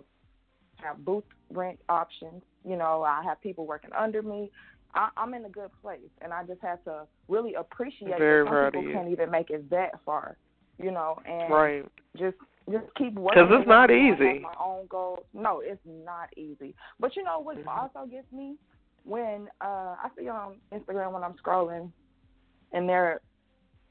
have 0.76 1.04
booth 1.04 1.24
rent 1.50 1.78
options. 1.88 2.42
You 2.64 2.76
know, 2.76 3.02
I 3.02 3.22
have 3.24 3.40
people 3.40 3.66
working 3.66 3.90
under 3.98 4.20
me. 4.22 4.50
I, 4.94 5.08
I'm 5.16 5.32
in 5.32 5.44
a 5.46 5.48
good 5.50 5.70
place, 5.80 6.10
and 6.20 6.32
I 6.34 6.44
just 6.44 6.60
have 6.60 6.84
to 6.84 7.06
really 7.28 7.54
appreciate 7.54 8.18
Very 8.18 8.44
that 8.44 8.50
some 8.50 8.72
people 8.72 8.92
can't 8.92 9.08
even 9.08 9.30
make 9.30 9.48
it 9.50 9.70
that 9.70 10.00
far. 10.04 10.36
You 10.78 10.90
know, 10.90 11.18
and 11.24 11.50
Right. 11.50 11.84
just 12.18 12.36
just 12.70 12.86
keep 12.96 13.14
working. 13.14 13.44
Because 13.44 13.60
it's 13.60 13.68
not 13.68 13.90
easy. 13.90 14.40
my 14.40 14.54
own 14.60 14.86
goals. 14.88 15.24
No, 15.32 15.60
it's 15.60 15.80
not 15.84 16.28
easy. 16.36 16.74
But 16.98 17.14
you 17.16 17.22
know 17.22 17.38
what 17.40 17.56
Mhm. 17.58 17.66
also 17.68 18.06
gets 18.06 18.30
me 18.32 18.56
when 19.04 19.48
uh 19.60 19.96
I 20.02 20.10
see 20.18 20.28
on 20.28 20.56
Instagram 20.72 21.12
when 21.12 21.22
I'm 21.22 21.34
scrolling, 21.34 21.92
and 22.72 22.88
they're 22.88 23.20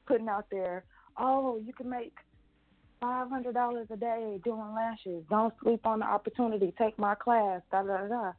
putting 0.06 0.28
out 0.28 0.46
there, 0.50 0.84
oh, 1.16 1.56
you 1.58 1.72
can 1.72 1.88
make 1.88 2.14
five 3.00 3.28
hundred 3.28 3.54
dollars 3.54 3.86
a 3.90 3.96
day 3.96 4.40
doing 4.44 4.74
lashes. 4.74 5.24
Don't 5.30 5.54
sleep 5.62 5.86
on 5.86 6.00
the 6.00 6.06
opportunity. 6.06 6.72
Take 6.78 6.98
my 6.98 7.14
class. 7.14 7.62
Da 7.70 7.82
da 7.82 7.96
da. 7.98 8.08
da. 8.08 8.32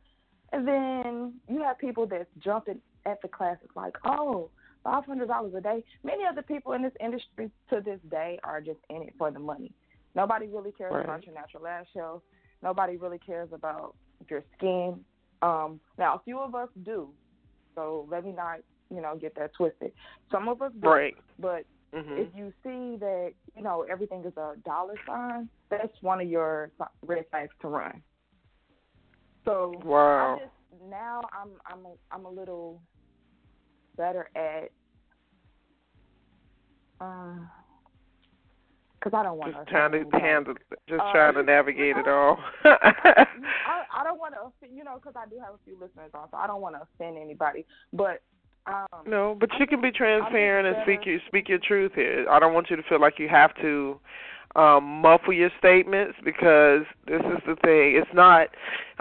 And 0.54 0.68
then 0.68 1.34
you 1.50 1.62
have 1.64 1.78
people 1.78 2.06
that's 2.06 2.30
jumping 2.40 2.80
at 3.06 3.22
the 3.22 3.28
classes 3.28 3.70
like, 3.76 3.98
oh, 4.06 4.50
five 4.84 5.06
hundred 5.06 5.28
dollars 5.28 5.54
a 5.56 5.62
day. 5.62 5.84
Many 6.04 6.26
of 6.26 6.36
the 6.36 6.44
people 6.44 6.74
in 6.74 6.82
this 6.84 6.94
industry 7.00 7.52
to 7.70 7.82
this 7.82 8.00
day 8.10 8.40
are 8.44 8.62
just 8.62 8.80
in 8.90 9.02
it 9.02 9.14
for 9.18 9.32
the 9.32 9.40
money. 9.40 9.72
Nobody 10.18 10.48
really 10.48 10.72
cares 10.72 10.94
Right. 10.94 11.04
about 11.06 11.26
your 11.28 11.36
natural 11.36 11.64
lash 11.64 11.86
health. 11.96 12.24
Nobody 12.64 12.98
really 12.98 13.20
cares 13.20 13.50
about 13.54 13.96
your 14.30 14.44
skin. 14.58 15.06
Um, 15.44 15.80
now, 16.00 16.16
a 16.16 16.22
few 16.26 16.40
of 16.40 16.56
us 16.56 16.70
do. 16.84 17.14
So 17.76 18.08
let 18.10 18.26
me 18.26 18.32
not, 18.32 18.62
you 18.90 19.00
know, 19.00 19.16
get 19.16 19.36
that 19.36 19.54
twisted. 19.54 19.92
Some 20.32 20.50
of 20.50 20.64
us 20.64 20.72
do. 20.82 20.90
Right. 20.90 21.16
But 21.38 21.66
Mhm. 21.94 22.18
if 22.18 22.36
you 22.36 22.52
see 22.64 22.98
that 22.98 23.34
you 23.56 23.62
know 23.62 23.84
everything 23.84 24.26
is 24.26 24.36
a 24.38 24.56
dollar 24.66 24.96
sign, 25.06 25.48
that's 25.70 26.02
one 26.02 26.20
of 26.20 26.28
your 26.28 26.72
red 27.04 27.30
flags 27.30 27.54
to 27.62 27.68
run. 27.68 28.04
So 29.46 29.80
Wow. 29.86 30.36
I 30.36 30.40
just 30.40 30.82
now 30.90 31.22
I'm 31.32 31.62
I'm 31.68 31.86
a, 31.86 31.94
I'm 32.12 32.26
a 32.26 32.30
little 32.32 32.82
better 33.96 34.30
at 34.36 34.72
um 37.00 37.48
because 39.08 39.20
I 39.20 39.24
don't 39.24 39.38
want 39.38 39.56
Just 39.56 39.70
trying 39.70 39.92
to 39.92 40.20
handle, 40.20 40.54
just 40.88 41.02
Uh, 41.02 41.12
trying 41.12 41.34
to 41.40 41.44
navigate 41.44 41.96
it 41.98 42.08
all. 42.08 42.40
I, 42.66 43.26
I 43.94 44.04
don't 44.04 44.20
want 44.20 44.34
to 44.34 44.42
offend, 44.42 44.76
you 44.76 44.84
know, 44.84 44.96
because 44.96 45.14
I 45.16 45.28
do 45.30 45.38
have 45.40 45.54
a 45.54 45.60
few 45.64 45.76
listeners 45.80 46.12
on, 46.14 46.28
so 46.30 46.38
I 46.38 46.48
don't 46.48 46.62
want 46.62 46.76
to 46.76 46.82
offend 46.82 47.18
anybody. 47.18 47.66
But 47.94 48.22
um, 48.66 48.86
no, 49.06 49.38
but 49.40 49.50
I 49.54 49.60
you 49.60 49.68
can 49.68 49.82
be 49.82 49.92
transparent 49.92 50.68
and 50.68 50.76
speak 50.84 51.06
your 51.06 51.20
speak 51.28 51.48
your 51.48 51.60
truth 51.60 51.94
here. 51.96 52.26
I 52.30 52.40
don't 52.40 52.54
want 52.54 52.70
you 52.70 52.76
to 52.76 52.84
feel 52.84 53.00
like 53.00 53.18
you 53.18 53.30
have 53.30 53.56
to 53.62 54.00
um 54.56 54.84
muffle 55.02 55.34
your 55.34 55.52
statements 55.58 56.18
because 56.24 56.84
this 57.06 57.22
is 57.22 57.42
the 57.48 57.56
thing. 57.64 57.96
It's 57.96 58.14
not 58.14 58.50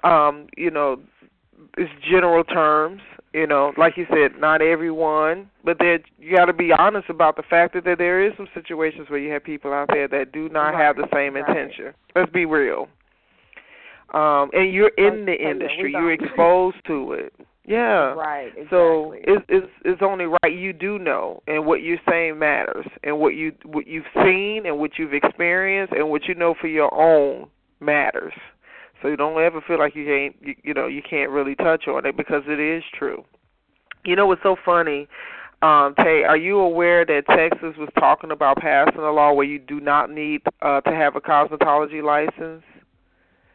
um, 0.05 0.47
you 0.57 0.71
know, 0.71 1.01
it's 1.77 1.91
general 2.09 2.45
terms, 2.45 3.03
you 3.37 3.47
know, 3.47 3.73
like 3.77 3.97
you 3.97 4.07
said, 4.09 4.41
not 4.41 4.63
everyone, 4.63 5.51
but 5.65 5.77
there 5.79 5.99
you 6.19 6.35
got 6.35 6.47
to 6.47 6.53
be 6.55 6.73
honest 6.73 7.11
about 7.11 7.37
the 7.37 7.43
fact 7.43 7.75
that 7.75 7.85
there, 7.85 7.95
there 7.97 8.27
is 8.27 8.33
some 8.37 8.49
situations 8.55 9.11
where 9.11 9.19
you 9.19 9.31
have 9.33 9.45
people 9.45 9.73
out 9.73 9.89
there 9.93 10.09
that 10.09 10.33
do 10.33 10.49
not 10.49 10.71
Right, 10.71 10.85
have 10.85 10.97
the 10.97 11.07
same 11.15 11.35
right. 11.35 11.47
intention. 11.47 11.93
Let's 12.15 12.33
be 12.33 12.47
real. 12.47 12.89
Um, 14.15 14.51
and 14.55 14.73
you're 14.73 14.93
in 14.97 15.27
the 15.27 15.33
Like, 15.33 15.41
yeah, 15.41 15.47
we 15.47 15.51
industry, 15.51 15.93
you're 15.93 16.13
exposed 16.13 16.77
to 16.87 17.13
it. 17.13 17.33
Yeah. 17.67 18.15
right, 18.15 18.47
exactly. 18.57 18.67
So 18.71 19.15
it's 19.17 19.45
it's 19.49 19.67
it's 19.85 20.03
only 20.03 20.27
right 20.27 20.53
you 20.55 20.73
do 20.73 20.99
know, 20.99 21.43
and 21.49 21.67
what 21.67 21.83
you're 21.83 21.99
saying 22.09 22.39
matters, 22.39 22.87
and 23.03 23.19
what 23.19 23.35
you 23.35 23.53
what 23.65 23.87
you've 23.89 24.05
seen 24.25 24.63
and 24.67 24.79
what 24.79 24.93
you've 24.99 25.13
experienced 25.15 25.93
and 25.93 26.09
what 26.09 26.25
you 26.27 26.35
know 26.37 26.55
for 26.61 26.69
your 26.69 26.95
own 26.95 27.49
matters. 27.81 28.33
So 29.07 29.11
you 29.11 29.17
don't 29.17 29.41
ever 29.41 29.61
feel 29.61 29.79
like 29.79 29.95
you 29.95 30.05
can't 30.05 30.35
you, 30.41 30.55
you 30.65 30.75
know 30.75 30.89
you 30.89 31.01
can't 31.01 31.31
really 31.31 31.55
touch 31.55 31.87
on 31.87 32.05
it 32.07 32.17
because 32.17 32.43
it 32.49 32.59
is 32.59 32.83
true. 32.93 33.25
You 34.05 34.17
know 34.17 34.27
what's 34.27 34.43
so 34.43 34.57
funny? 34.65 35.07
Um, 35.63 35.95
Tay, 35.97 36.25
are 36.25 36.37
you 36.37 36.59
aware 36.59 37.07
that 37.07 37.23
Texas 37.29 37.77
was 37.79 37.89
talking 37.97 38.33
about 38.33 38.57
passing 38.57 39.01
a 39.01 39.13
law 39.13 39.33
where 39.33 39.47
you 39.47 39.61
do 39.61 39.79
not 39.79 40.11
need 40.11 40.41
uh, 40.61 40.81
to 40.81 40.91
have 40.91 41.15
a 41.15 41.21
cosmetology 41.21 42.03
license? 42.03 42.65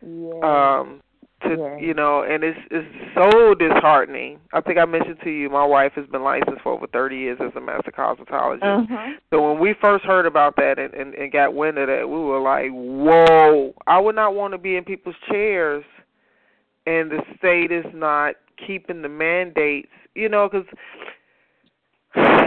yeah. 0.02 0.80
um 0.80 1.02
to 1.44 1.56
Yeah. 1.58 1.78
you 1.78 1.94
know 1.94 2.24
and 2.24 2.44
it's 2.44 2.60
it's 2.70 2.88
so 3.16 3.54
disheartening. 3.56 4.40
I 4.54 4.62
think 4.62 4.78
i 4.78 4.86
mentioned 4.86 5.18
to 5.24 5.30
you 5.30 5.50
my 5.50 5.66
wife 5.66 5.94
has 5.96 6.06
been 6.08 6.24
licensed 6.24 6.62
for 6.62 6.74
over 6.74 6.88
thirty 6.88 7.18
years 7.18 7.38
as 7.42 7.52
a 7.56 7.62
master 7.62 7.92
cosmetologist. 7.92 8.88
Mhm. 8.88 9.16
so 9.32 9.50
when 9.52 9.60
we 9.60 9.74
first 9.82 10.04
heard 10.06 10.26
about 10.26 10.56
that 10.58 10.80
and, 10.80 10.94
and 10.94 11.14
and 11.16 11.32
got 11.32 11.54
wind 11.54 11.78
of 11.78 11.88
that 11.88 12.08
we 12.08 12.20
were 12.20 12.40
like 12.40 12.70
whoa. 12.72 13.74
I 13.88 14.00
would 14.00 14.16
not 14.16 14.36
want 14.36 14.54
to 14.54 14.58
be 14.58 14.76
in 14.76 14.84
people's 14.84 15.16
chairs 15.30 15.84
and 16.86 17.12
the 17.12 17.22
state 17.38 17.72
is 17.72 17.86
not 17.94 18.36
keeping 18.66 19.02
the 19.02 19.10
mandates 19.10 19.90
you 20.16 20.30
know 20.30 20.48
because 20.50 20.68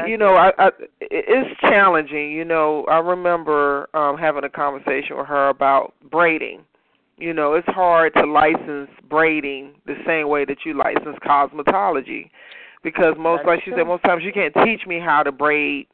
you 0.07 0.19
know 0.19 0.35
i 0.35 0.53
i 0.59 0.71
it's 1.01 1.59
challenging 1.61 2.31
you 2.33 2.45
know. 2.45 2.85
I 2.87 2.99
remember 2.99 3.89
um 3.95 4.19
having 4.19 4.45
a 4.45 4.49
conversation 4.51 5.17
with 5.17 5.27
her 5.27 5.49
about 5.49 5.95
braiding 6.11 6.61
you 7.17 7.33
know 7.33 7.55
it's 7.55 7.67
hard 7.69 8.13
to 8.15 8.25
license 8.27 8.91
braiding 9.09 9.75
the 9.87 9.95
same 10.07 10.29
way 10.29 10.45
that 10.45 10.59
you 10.65 10.75
license 10.75 11.17
cosmetology 11.25 12.31
because 12.83 13.15
most 13.19 13.39
That's 13.39 13.47
like 13.49 13.61
she 13.65 13.71
true. 13.71 13.79
said 13.81 13.87
most 13.87 14.05
times 14.05 14.23
you 14.25 14.33
can't 14.33 14.55
teach 14.65 14.87
me 14.87 14.99
how 15.01 15.23
to 15.23 15.33
braid 15.33 15.87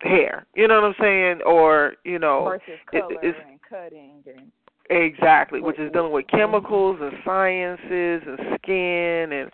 hair. 0.00 0.46
You 0.54 0.68
know 0.68 0.80
what 0.80 0.84
i'm 0.88 0.94
saying? 1.00 1.40
Or 1.46 1.94
you 2.04 2.18
know 2.18 2.44
Versus 2.44 2.78
it- 2.92 3.00
color 3.02 3.12
it's- 3.24 3.44
and 3.48 3.58
cutting 3.68 4.22
and 4.26 4.50
Exactly, 4.90 5.60
which 5.60 5.78
is 5.78 5.92
dealing 5.92 6.12
with 6.12 6.26
mm-hmm. 6.28 6.38
chemicals 6.38 6.98
and 7.02 7.12
sciences 7.22 8.22
and 8.26 8.38
skin 8.56 9.32
and 9.32 9.50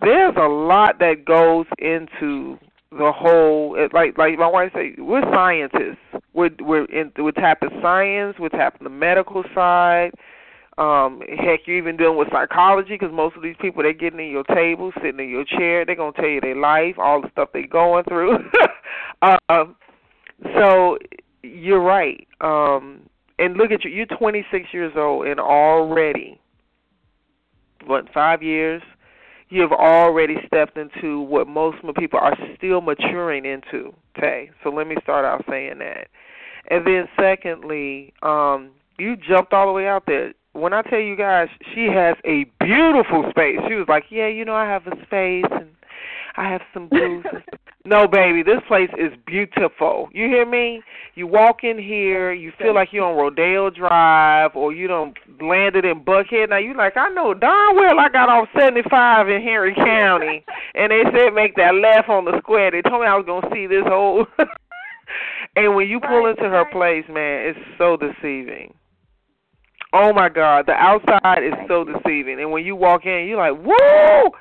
there's 0.00 0.36
a 0.36 0.46
lot 0.48 1.00
that 1.00 1.24
goes 1.24 1.66
into 1.78 2.56
the 2.92 3.12
whole 3.12 3.76
like 3.92 4.16
like 4.16 4.38
my 4.38 4.46
wife 4.48 4.72
say 4.74 4.94
we're 4.98 5.22
scientists. 5.32 5.98
We're 6.32 6.50
we're 6.60 6.84
in 6.86 7.12
we're 7.18 7.32
tapping 7.32 7.70
science, 7.82 8.36
we're 8.38 8.48
tapping 8.48 8.84
the 8.84 8.90
medical 8.90 9.44
side. 9.54 10.12
Um 10.78 11.22
heck, 11.38 11.60
you're 11.66 11.78
even 11.78 11.96
dealing 11.96 12.18
with 12.18 12.28
psychology 12.30 12.90
because 12.90 13.12
most 13.12 13.36
of 13.36 13.42
these 13.42 13.56
people 13.60 13.82
they're 13.82 13.92
getting 13.92 14.20
in 14.20 14.30
your 14.30 14.44
table, 14.44 14.92
sitting 15.02 15.20
in 15.20 15.30
your 15.30 15.44
chair, 15.44 15.84
they're 15.84 15.96
going 15.96 16.12
to 16.12 16.20
tell 16.20 16.30
you 16.30 16.40
their 16.40 16.56
life, 16.56 16.96
all 16.98 17.22
the 17.22 17.30
stuff 17.30 17.48
they're 17.52 17.66
going 17.66 18.04
through. 18.04 18.38
um 19.48 19.76
So 20.54 20.98
you're 21.42 21.80
right. 21.80 22.26
Um, 22.40 23.08
and 23.38 23.56
look 23.56 23.70
at 23.70 23.84
you. 23.84 23.90
You're 23.90 24.06
26 24.06 24.68
years 24.72 24.92
old, 24.96 25.26
and 25.26 25.40
already, 25.40 26.40
what 27.86 28.12
five 28.12 28.42
years? 28.42 28.82
You 29.48 29.62
have 29.62 29.72
already 29.72 30.36
stepped 30.46 30.76
into 30.76 31.20
what 31.20 31.46
most 31.46 31.78
people 31.96 32.18
are 32.18 32.36
still 32.56 32.80
maturing 32.80 33.44
into. 33.44 33.94
Tay. 34.20 34.50
So 34.62 34.70
let 34.70 34.86
me 34.86 34.96
start 35.02 35.24
out 35.24 35.44
saying 35.48 35.78
that. 35.78 36.08
And 36.68 36.86
then 36.86 37.08
secondly, 37.18 38.12
um, 38.22 38.70
you 38.98 39.16
jumped 39.16 39.52
all 39.52 39.66
the 39.66 39.72
way 39.72 39.86
out 39.86 40.04
there. 40.06 40.32
When 40.52 40.72
I 40.72 40.82
tell 40.82 40.98
you 40.98 41.16
guys, 41.16 41.48
she 41.74 41.86
has 41.86 42.16
a 42.24 42.44
beautiful 42.60 43.24
space. 43.30 43.58
She 43.68 43.74
was 43.74 43.86
like, 43.88 44.06
"Yeah, 44.10 44.26
you 44.26 44.44
know, 44.44 44.54
I 44.54 44.64
have 44.64 44.86
a 44.86 44.96
space 45.04 45.44
and 45.50 45.68
I 46.36 46.48
have 46.50 46.62
some 46.72 46.88
booths." 46.88 47.28
no, 47.84 48.06
baby, 48.08 48.42
this 48.42 48.60
place 48.66 48.90
is 48.98 49.12
beautiful. 49.26 50.08
You 50.12 50.26
hear 50.26 50.46
me? 50.46 50.82
You 51.14 51.26
walk 51.26 51.62
in 51.62 51.78
here, 51.78 52.32
you 52.32 52.52
feel 52.58 52.74
like 52.74 52.88
you're 52.92 53.04
on 53.04 53.16
Rodeo 53.16 53.70
Drive 53.70 54.54
or 54.54 54.72
you 54.72 54.88
don't 54.88 55.16
landed 55.40 55.84
in 55.84 56.04
Buckhead. 56.04 56.50
Now 56.50 56.58
you 56.58 56.76
like, 56.76 56.96
I 56.96 57.08
know 57.10 57.32
darn 57.34 57.76
well 57.76 57.98
I 57.98 58.08
got 58.08 58.28
off 58.28 58.48
75 58.58 59.28
in 59.28 59.42
Henry 59.42 59.74
County, 59.74 60.44
and 60.74 60.90
they 60.90 61.02
said 61.12 61.34
make 61.34 61.56
that 61.56 61.74
left 61.74 62.08
on 62.08 62.24
the 62.24 62.38
square. 62.38 62.70
They 62.70 62.82
told 62.82 63.02
me 63.02 63.06
I 63.06 63.16
was 63.16 63.26
gonna 63.26 63.48
see 63.54 63.66
this 63.66 63.84
whole. 63.86 64.26
and 65.56 65.74
when 65.74 65.88
you 65.88 66.00
pull 66.00 66.26
into 66.26 66.42
her 66.42 66.64
place, 66.72 67.04
man, 67.08 67.48
it's 67.48 67.58
so 67.78 67.96
deceiving. 67.96 68.74
Oh 69.92 70.12
my 70.12 70.28
God, 70.28 70.66
the 70.66 70.72
outside 70.72 71.42
is 71.42 71.54
so 71.68 71.84
deceiving, 71.84 72.40
and 72.40 72.50
when 72.50 72.66
you 72.66 72.76
walk 72.76 73.06
in, 73.06 73.26
you're 73.26 73.38
like, 73.38 73.56
"Whoa, 73.56 74.32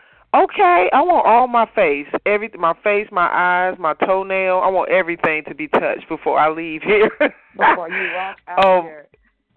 okay, 0.44 0.90
I 0.94 1.02
want 1.02 1.26
all 1.26 1.48
my 1.48 1.66
face, 1.76 2.08
every 2.26 2.50
my 2.58 2.74
face, 2.84 3.08
my 3.12 3.30
eyes, 3.32 3.78
my 3.80 3.94
toenail. 3.94 4.62
I 4.64 4.70
want 4.70 4.92
everything 4.92 5.44
to 5.48 5.56
be 5.56 5.68
touched 5.68 6.08
before 6.10 6.40
I 6.40 6.50
leave 6.50 6.82
here." 6.84 7.10
before 7.58 7.90
you 7.90 8.12
walk 8.16 8.38
out 8.48 8.66
um, 8.66 8.84
here, 8.84 9.08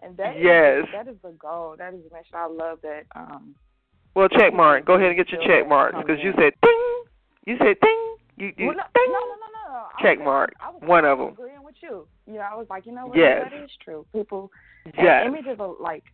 and 0.03 0.17
that 0.17 0.41
yes, 0.41 0.85
is, 0.85 0.89
that 0.93 1.09
is 1.09 1.17
the 1.23 1.33
goal. 1.39 1.75
That 1.79 1.95
is 1.95 2.01
the 2.09 2.17
mission. 2.17 2.35
I 2.35 2.47
love 2.47 2.79
that. 2.83 3.05
Um, 3.15 3.55
well, 4.15 4.29
check 4.29 4.55
mark. 4.55 4.85
Go 4.85 4.95
ahead 4.95 5.09
and 5.09 5.17
get 5.17 5.31
your 5.31 5.43
check 5.43 5.69
marks 5.69 5.97
because 5.97 6.23
you 6.23 6.33
said 6.37 6.53
ding. 6.63 7.03
You 7.47 7.57
said 7.59 7.77
ding. 7.81 8.17
You, 8.37 8.53
you 8.57 8.67
well, 8.67 8.77
no, 8.77 8.83
ding. 8.95 9.07
no, 9.09 9.19
no, 9.19 9.35
no, 9.35 9.73
no. 9.73 9.85
Check 10.01 10.19
mark. 10.19 10.53
I 10.61 10.71
was, 10.71 10.83
One 10.85 11.05
I 11.05 11.11
of 11.11 11.19
them. 11.19 11.29
Agreeing 11.29 11.63
with 11.63 11.77
you. 11.83 12.07
You 12.27 12.35
know, 12.35 12.47
I 12.51 12.57
was 12.57 12.67
like, 12.71 12.87
you 12.87 12.93
know 12.93 13.07
what? 13.07 13.19
Yes. 13.19 13.49
That 13.51 13.63
is 13.63 13.71
true. 13.85 14.07
People. 14.13 14.51
Yes. 14.97 15.25
Images 15.27 15.59
are 15.61 15.75
like 15.81 16.05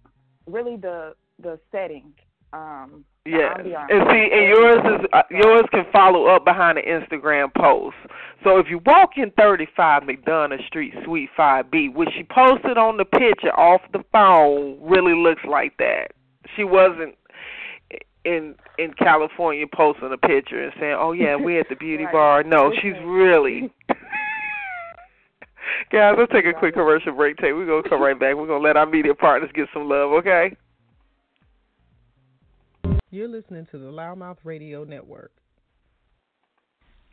really 0.46 0.76
the 0.76 1.14
the 1.42 1.58
setting. 1.70 2.12
Um, 2.52 3.04
Yes, 3.26 3.56
and 3.58 4.04
see, 4.10 4.28
and 4.32 4.48
yours 4.48 5.00
is 5.00 5.06
uh, 5.14 5.22
yours 5.30 5.64
can 5.70 5.86
follow 5.90 6.26
up 6.26 6.44
behind 6.44 6.76
the 6.76 6.82
Instagram 6.82 7.52
post. 7.54 7.96
So 8.42 8.58
if 8.58 8.66
you 8.68 8.80
walk 8.84 9.12
in 9.16 9.30
35 9.30 10.02
McDonough 10.02 10.66
Street, 10.66 10.92
Suite 11.06 11.30
5B, 11.38 11.94
which 11.94 12.10
she 12.14 12.22
posted 12.24 12.76
on 12.76 12.98
the 12.98 13.06
picture 13.06 13.58
off 13.58 13.80
the 13.94 14.04
phone, 14.12 14.78
really 14.82 15.14
looks 15.14 15.40
like 15.48 15.74
that. 15.78 16.08
She 16.54 16.64
wasn't 16.64 17.14
in 18.26 18.56
in 18.78 18.92
California 18.92 19.64
posting 19.74 20.12
a 20.12 20.18
picture 20.18 20.62
and 20.62 20.72
saying, 20.78 20.96
"Oh 20.98 21.12
yeah, 21.12 21.34
we're 21.34 21.60
at 21.60 21.70
the 21.70 21.76
beauty 21.80 22.04
Right. 22.04 22.12
bar." 22.12 22.42
No, 22.42 22.72
she's 22.82 22.92
really. 23.06 23.72
Guys, 25.90 26.14
let's 26.18 26.30
take 26.32 26.44
a 26.44 26.52
quick 26.52 26.74
commercial 26.74 27.12
break. 27.14 27.38
Take. 27.38 27.54
We're 27.54 27.66
gonna 27.66 27.88
come 27.88 28.02
right 28.02 28.18
back. 28.18 28.36
We're 28.36 28.46
gonna 28.46 28.62
let 28.62 28.76
our 28.76 28.84
media 28.86 29.14
partners 29.14 29.50
get 29.54 29.68
some 29.72 29.88
love, 29.88 30.12
okay? 30.12 30.54
You're 33.14 33.28
listening 33.28 33.64
to 33.70 33.78
the 33.78 33.92
LouddMouth 33.92 34.38
Radio 34.42 34.82
Network. 34.82 35.30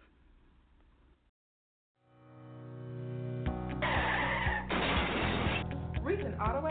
Recent 6.03 6.35
auto 6.41 6.67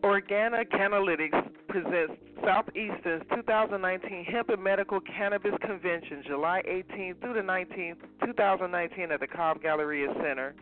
Organic 0.03 0.73
Analytics 0.73 1.51
presents 1.69 2.21
Southeastern's 2.49 3.25
2019 3.35 4.25
Hemp 4.25 4.49
and 4.49 4.65
Medical 4.65 5.01
Cannabis 5.01 5.53
Convention, 5.61 6.23
July 6.27 6.63
18th 6.67 7.21
through 7.21 7.35
the 7.35 7.41
19th, 7.41 7.99
2019, 8.25 9.13
at 9.13 9.21
the 9.21 9.27
Cobb 9.27 9.61
Galleria 9.61 10.15
Center. 10.15 10.55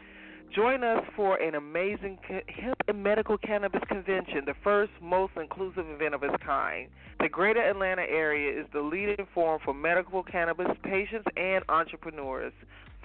Join 0.52 0.82
us 0.82 1.04
for 1.14 1.36
an 1.40 1.54
amazing 1.54 2.18
hemp 2.48 2.76
and 2.88 3.04
medical 3.04 3.38
cannabis 3.38 3.82
convention, 3.86 4.44
the 4.46 4.54
first, 4.64 4.90
most 5.00 5.34
inclusive 5.36 5.88
event 5.88 6.16
of 6.16 6.24
its 6.24 6.34
kind. 6.44 6.88
The 7.20 7.28
greater 7.28 7.62
Atlanta 7.62 8.02
area 8.02 8.60
is 8.60 8.66
the 8.72 8.80
leading 8.80 9.24
forum 9.32 9.60
for 9.64 9.72
medical 9.72 10.24
cannabis 10.24 10.66
patients 10.82 11.28
and 11.36 11.62
entrepreneurs, 11.68 12.52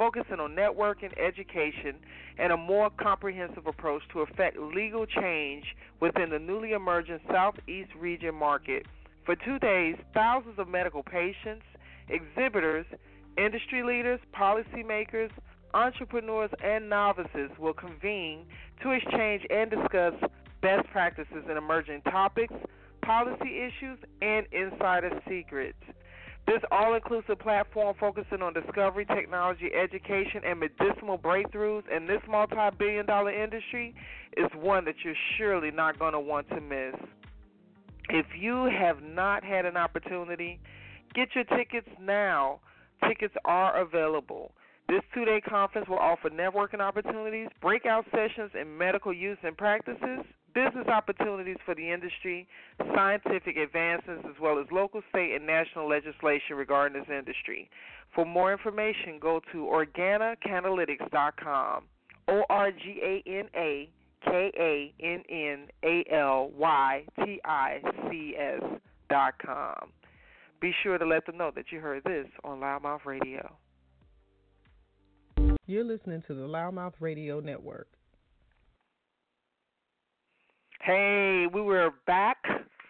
focusing 0.02 0.40
on 0.40 0.56
networking, 0.56 1.14
education, 1.16 1.96
and 2.40 2.52
a 2.52 2.58
more 2.58 2.90
comprehensive 2.90 3.68
approach 3.68 4.02
to 4.12 4.22
effect 4.22 4.58
legal 4.58 5.06
change 5.06 5.64
within 6.00 6.32
the 6.32 6.40
newly 6.40 6.72
emerging 6.72 7.20
Southeast 7.30 7.92
region 8.00 8.34
market. 8.34 8.88
For 9.28 9.36
two 9.36 9.60
days, 9.60 9.98
thousands 10.12 10.58
of 10.58 10.68
medical 10.68 11.04
patients, 11.04 11.62
exhibitors, 12.10 12.88
industry 13.38 13.84
leaders, 13.84 14.20
policymakers, 14.36 15.30
entrepreneurs, 15.76 16.50
and 16.64 16.90
novices 16.90 17.52
will 17.60 17.76
convene 17.76 18.48
to 18.82 18.90
exchange 18.94 19.46
and 19.52 19.70
discuss 19.70 20.16
best 20.64 20.88
practices 20.92 21.44
in 21.48 21.58
emerging 21.58 22.02
topics, 22.10 22.56
policy 23.04 23.60
issues, 23.60 24.00
and 24.24 24.48
insider 24.52 25.12
secrets. 25.30 25.78
This 26.48 26.62
all 26.72 26.96
inclusive 26.96 27.40
platform 27.40 27.96
focusing 28.00 28.42
on 28.42 28.54
discovery, 28.54 29.06
technology, 29.06 29.70
education, 29.74 30.42
and 30.46 30.60
medicinal 30.60 31.18
breakthroughs 31.18 31.84
in 31.96 32.08
this 32.08 32.22
multi 32.28 32.56
billion 32.78 33.06
dollar 33.06 33.32
industry 33.32 33.96
is 34.36 34.50
one 34.56 34.84
that 34.86 34.96
you're 35.04 35.14
surely 35.38 35.72
not 35.72 36.00
going 36.00 36.14
to 36.14 36.20
want 36.20 36.50
to 36.50 36.60
miss. 36.60 36.96
If 38.10 38.26
you 38.38 38.66
have 38.66 39.02
not 39.02 39.44
had 39.44 39.66
an 39.66 39.78
opportunity, 39.78 40.60
get 41.14 41.30
your 41.36 41.46
tickets 41.46 41.88
now. 42.00 42.60
Tickets 43.08 43.34
are 43.46 43.80
available. 43.82 44.52
This 44.90 45.02
two 45.14 45.24
day 45.24 45.40
conference 45.40 45.88
will 45.88 46.00
offer 46.00 46.30
networking 46.30 46.82
opportunities, 46.82 47.48
breakout 47.62 48.06
sessions 48.12 48.52
in 48.60 48.78
medical 48.78 49.14
use 49.14 49.38
and 49.44 49.56
practices, 49.58 50.26
business 50.54 50.88
opportunities 50.88 51.58
for 51.66 51.76
the 51.76 51.92
industry, 51.92 52.48
scientific 52.96 53.58
advances, 53.58 54.20
as 54.26 54.40
well 54.42 54.58
as 54.60 54.68
local, 54.72 55.02
state, 55.10 55.36
and 55.36 55.46
national 55.46 55.90
legislation 55.90 56.56
regarding 56.56 56.98
this 57.00 57.10
industry. 57.10 57.70
For 58.14 58.26
more 58.26 58.52
information, 58.52 59.20
go 59.20 59.40
to 59.52 59.66
organakannalytics.com. 59.66 61.84
O 62.28 62.44
R 62.50 62.72
G 62.72 63.00
A 63.04 63.24
N 63.28 63.50
A 63.56 63.90
K 64.24 64.52
A 64.58 64.94
N 65.04 65.24
N 65.30 65.68
A 65.84 66.04
L 66.14 66.52
Y 66.56 67.04
T 67.24 67.42
I 67.44 67.82
C 68.10 68.36
S 68.38 68.62
dot 69.10 69.34
com. 69.44 69.92
Be 70.62 70.72
sure 70.84 70.98
to 70.98 71.06
let 71.06 71.26
them 71.26 71.38
know 71.38 71.52
that 71.56 71.66
you 71.72 71.80
heard 71.80 72.04
this 72.04 72.28
on 72.44 72.60
LouddMouth 72.60 73.06
Radio. 73.06 73.56
You're 75.66 75.84
listening 75.84 76.22
to 76.28 76.36
the 76.36 76.44
LouddMouth 76.44 76.94
Radio 77.00 77.40
Network. 77.40 77.88
Hey, 80.84 81.46
we 81.54 81.62
were 81.62 81.92
back 82.08 82.38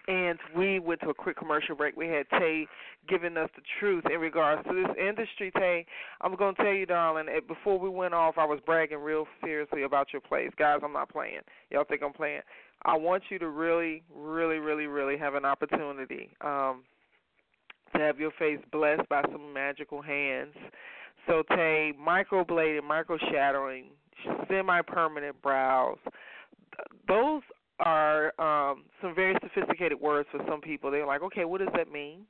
and 0.07 0.39
we 0.55 0.79
went 0.79 1.01
to 1.01 1.09
a 1.09 1.13
quick 1.13 1.35
commercial 1.35 1.75
break. 1.75 1.97
We 1.97 2.07
had 2.07 2.25
Tay 2.29 2.65
giving 3.09 3.35
us 3.35 3.49
the 3.53 3.61
truth 3.81 4.05
in 4.09 4.21
regards 4.21 4.65
to 4.65 4.73
this 4.73 4.95
industry. 4.97 5.51
Tay, 5.57 5.85
I'm 6.21 6.37
going 6.37 6.55
to 6.55 6.63
tell 6.63 6.71
you, 6.71 6.85
darling, 6.85 7.25
eh, 7.27 7.41
before 7.45 7.77
we 7.77 7.89
went 7.89 8.13
off, 8.13 8.35
I 8.37 8.45
was 8.45 8.61
bragging 8.65 8.99
real 8.99 9.27
seriously 9.43 9.83
about 9.83 10.13
your 10.13 10.21
place. 10.21 10.51
Guys, 10.57 10.79
I'm 10.81 10.93
not 10.93 11.09
playing. 11.09 11.41
Y'all 11.69 11.83
think 11.83 12.01
I'm 12.01 12.13
playing. 12.13 12.39
I 12.85 12.95
want 12.95 13.23
you 13.29 13.37
to 13.39 13.49
really, 13.49 14.03
really, 14.15 14.59
really, 14.59 14.87
really 14.87 15.17
have 15.17 15.35
an 15.35 15.43
opportunity 15.43 16.29
um, 16.39 16.83
to 17.93 17.99
have 17.99 18.21
your 18.21 18.31
face 18.39 18.59
blessed 18.71 19.07
by 19.09 19.21
some 19.33 19.51
magical 19.53 20.01
hands. 20.01 20.55
So, 21.27 21.43
Tay, 21.49 21.91
microblading, 22.01 22.85
micro 22.87 23.17
shadowing, 23.33 23.87
semi 24.47 24.81
permanent 24.81 25.41
brows, 25.41 25.97
those 27.09 27.41
are 27.81 28.39
um, 28.39 28.83
some 29.01 29.13
very 29.13 29.35
sophisticated 29.41 29.99
words 29.99 30.27
for 30.31 30.39
some 30.47 30.61
people. 30.61 30.91
They're 30.91 31.05
like, 31.05 31.21
okay, 31.23 31.45
what 31.45 31.59
does 31.59 31.73
that 31.75 31.91
mean? 31.91 32.21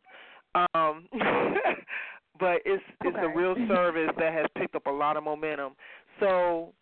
Um, 0.56 1.08
but 2.40 2.62
it's 2.66 2.84
it's 3.02 3.16
okay. 3.16 3.26
a 3.26 3.30
real 3.30 3.56
service 3.68 4.10
that 4.18 4.34
has 4.34 4.46
picked 4.58 4.76
up 4.76 4.86
a 4.88 4.92
lot 4.92 5.18
of 5.18 5.24
momentum. 5.24 5.74
So, 6.20 6.74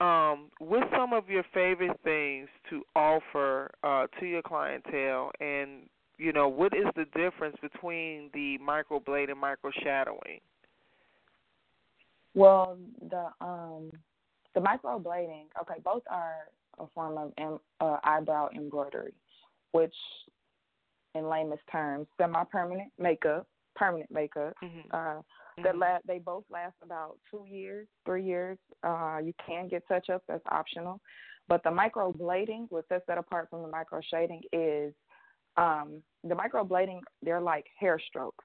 um, 0.00 0.50
what's 0.58 0.90
some 0.96 1.12
of 1.12 1.28
your 1.28 1.44
favorite 1.54 1.98
things 2.02 2.48
to 2.70 2.82
offer 2.96 3.70
uh, 3.84 4.06
to 4.18 4.26
your 4.26 4.42
clientele, 4.42 5.30
and 5.40 5.88
you 6.18 6.32
know, 6.32 6.48
what 6.48 6.72
is 6.74 6.86
the 6.96 7.04
difference 7.16 7.56
between 7.60 8.30
the 8.32 8.58
microblade 8.58 9.30
and 9.30 9.38
micro 9.38 9.70
shadowing? 9.82 10.40
Well, 12.34 12.78
the 13.10 13.26
um, 13.40 13.90
the 14.54 14.60
microblading, 14.60 15.44
okay, 15.60 15.80
both 15.84 16.02
are 16.10 16.48
a 16.78 16.86
form 16.94 17.18
of 17.18 17.32
em, 17.38 17.58
uh, 17.80 17.98
eyebrow 18.04 18.48
embroidery, 18.54 19.14
which, 19.72 19.94
in 21.14 21.28
lamest 21.28 21.62
terms, 21.70 22.06
semi-permanent 22.18 22.92
makeup, 22.98 23.46
permanent 23.76 24.10
makeup. 24.10 24.54
Mm-hmm. 24.62 24.88
Uh, 24.90 24.96
mm-hmm. 24.96 25.62
that 25.62 25.76
la- 25.76 25.98
they 26.06 26.18
both 26.18 26.44
last 26.50 26.74
about 26.82 27.18
two 27.30 27.44
years, 27.48 27.86
three 28.04 28.24
years. 28.24 28.58
Uh, 28.82 29.18
you 29.22 29.32
can 29.46 29.68
get 29.68 29.86
touch-ups, 29.88 30.24
that's 30.28 30.44
optional. 30.50 31.00
But 31.48 31.62
the 31.64 31.70
microblading, 31.70 32.66
what 32.70 32.86
sets 32.88 33.04
that 33.08 33.18
apart 33.18 33.48
from 33.50 33.62
the 33.62 33.68
micro 33.68 34.00
shading 34.10 34.42
is 34.52 34.94
um, 35.56 36.02
the 36.24 36.34
microblading. 36.34 37.00
They're 37.22 37.40
like 37.40 37.66
hair 37.78 37.98
strokes. 38.08 38.44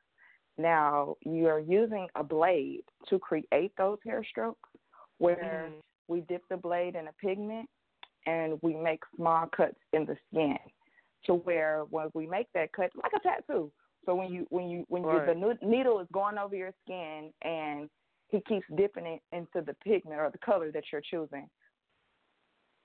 Now 0.57 1.15
you're 1.23 1.59
using 1.59 2.07
a 2.15 2.23
blade 2.23 2.81
to 3.09 3.19
create 3.19 3.71
those 3.77 3.99
hair 4.03 4.23
strokes, 4.29 4.69
where 5.19 5.69
mm-hmm. 5.69 5.79
we 6.07 6.21
dip 6.21 6.41
the 6.49 6.57
blade 6.57 6.95
in 6.95 7.07
a 7.07 7.13
pigment 7.13 7.69
and 8.25 8.60
we 8.62 8.75
make 8.75 9.01
small 9.15 9.47
cuts 9.56 9.77
in 9.93 10.06
the 10.06 10.15
skin 10.30 10.58
to 11.25 11.34
where 11.34 11.84
when 11.89 12.08
we 12.13 12.27
make 12.27 12.47
that 12.53 12.71
cut 12.73 12.89
like 13.01 13.12
a 13.15 13.19
tattoo 13.19 13.71
so 14.06 14.15
when 14.15 14.32
you 14.32 14.45
when 14.49 14.69
you 14.69 14.86
when 14.89 15.03
right. 15.03 15.27
you, 15.27 15.34
the 15.60 15.67
needle 15.67 15.99
is 15.99 16.08
going 16.13 16.38
over 16.38 16.56
your 16.56 16.71
skin 16.84 17.32
and 17.43 17.89
he 18.30 18.41
keeps 18.41 18.65
dipping 18.75 19.06
it 19.06 19.21
into 19.32 19.65
the 19.65 19.73
pigment 19.84 20.19
or 20.19 20.30
the 20.32 20.38
color 20.39 20.71
that 20.71 20.84
you're 20.91 21.01
choosing 21.01 21.47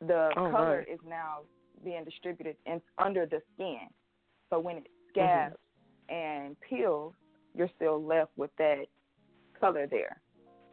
the 0.00 0.30
oh, 0.36 0.50
color 0.50 0.78
right. 0.78 0.88
is 0.88 1.00
now 1.08 1.38
being 1.84 2.04
distributed 2.04 2.56
in, 2.66 2.80
under 2.98 3.26
the 3.26 3.40
skin 3.54 3.88
so 4.50 4.58
when 4.58 4.78
it 4.78 4.86
Mm-hmm. 5.16 5.20
scabs 5.20 5.56
mm-hmm. 6.10 6.14
and 6.14 6.56
peels 6.60 7.14
you're 7.54 7.70
still 7.76 8.02
left 8.02 8.30
with 8.36 8.50
that 8.58 8.84
color 9.58 9.86
there 9.86 10.20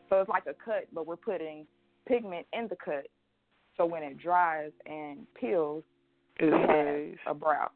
so 0.10 0.20
it's 0.22 0.30
like 0.30 0.46
a 0.48 0.54
cut 0.54 0.86
but 0.94 1.06
we're 1.06 1.18
putting 1.18 1.66
pigment 2.08 2.46
in 2.54 2.68
the 2.70 2.78
cut 2.84 3.08
so 3.80 3.86
when 3.86 4.04
it 4.04 4.18
dries 4.20 4.72
and 4.86 5.26
peels, 5.40 5.84
it 6.38 6.52
has 6.52 7.18
a 7.26 7.34
brow. 7.34 7.72